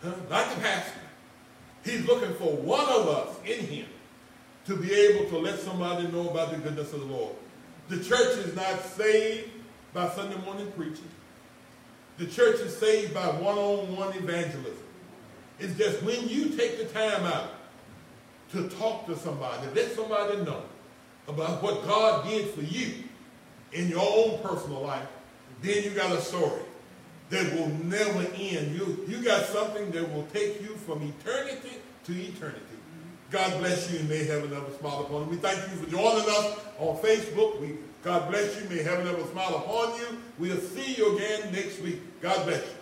Not 0.03 0.55
the 0.55 0.61
pastor. 0.61 0.99
He's 1.83 2.05
looking 2.05 2.33
for 2.35 2.55
one 2.55 2.87
of 2.87 3.07
us 3.07 3.35
in 3.45 3.65
him 3.65 3.85
to 4.65 4.75
be 4.75 4.93
able 4.93 5.29
to 5.29 5.37
let 5.37 5.59
somebody 5.59 6.07
know 6.07 6.29
about 6.29 6.51
the 6.51 6.57
goodness 6.57 6.93
of 6.93 7.01
the 7.01 7.05
Lord. 7.05 7.35
The 7.87 7.97
church 8.03 8.37
is 8.37 8.55
not 8.55 8.83
saved 8.83 9.49
by 9.93 10.09
Sunday 10.09 10.37
morning 10.45 10.71
preaching. 10.75 11.09
The 12.17 12.27
church 12.27 12.59
is 12.59 12.77
saved 12.77 13.13
by 13.13 13.25
one-on-one 13.27 14.15
evangelism. 14.15 14.83
It's 15.59 15.77
just 15.77 16.03
when 16.03 16.27
you 16.27 16.49
take 16.49 16.77
the 16.77 16.85
time 16.85 17.23
out 17.23 17.51
to 18.51 18.69
talk 18.69 19.05
to 19.07 19.17
somebody, 19.17 19.67
let 19.73 19.91
somebody 19.91 20.37
know 20.37 20.61
about 21.27 21.61
what 21.63 21.85
God 21.85 22.27
did 22.27 22.49
for 22.51 22.61
you 22.61 23.03
in 23.73 23.89
your 23.89 24.01
own 24.01 24.39
personal 24.41 24.81
life, 24.81 25.07
then 25.61 25.83
you 25.83 25.91
got 25.91 26.11
a 26.11 26.21
story 26.21 26.61
that 27.29 27.53
will 27.53 27.67
never 27.85 28.21
end. 28.35 28.75
You, 28.75 29.05
you 29.07 29.23
got 29.23 29.45
something 29.45 29.91
that 29.91 30.13
will 30.13 30.25
take 30.33 30.61
you 30.61 30.69
from 30.69 31.01
eternity 31.03 31.77
to 32.05 32.11
eternity. 32.11 32.65
God 33.31 33.59
bless 33.59 33.91
you 33.91 33.99
and 33.99 34.09
may 34.09 34.23
heaven 34.23 34.51
ever 34.53 34.71
smile 34.79 35.01
upon 35.01 35.25
you. 35.25 35.29
We 35.29 35.37
thank 35.37 35.59
you 35.69 35.77
for 35.77 35.91
joining 35.91 36.27
us 36.27 36.59
on 36.79 36.97
Facebook. 36.97 37.61
We, 37.61 37.75
God 38.03 38.29
bless 38.29 38.59
you. 38.59 38.67
May 38.69 38.81
heaven 38.81 39.07
ever 39.07 39.23
smile 39.27 39.55
upon 39.57 39.99
you. 39.99 40.17
We'll 40.39 40.57
see 40.57 40.95
you 40.95 41.15
again 41.15 41.51
next 41.53 41.79
week. 41.81 41.99
God 42.21 42.45
bless 42.45 42.65
you. 42.65 42.78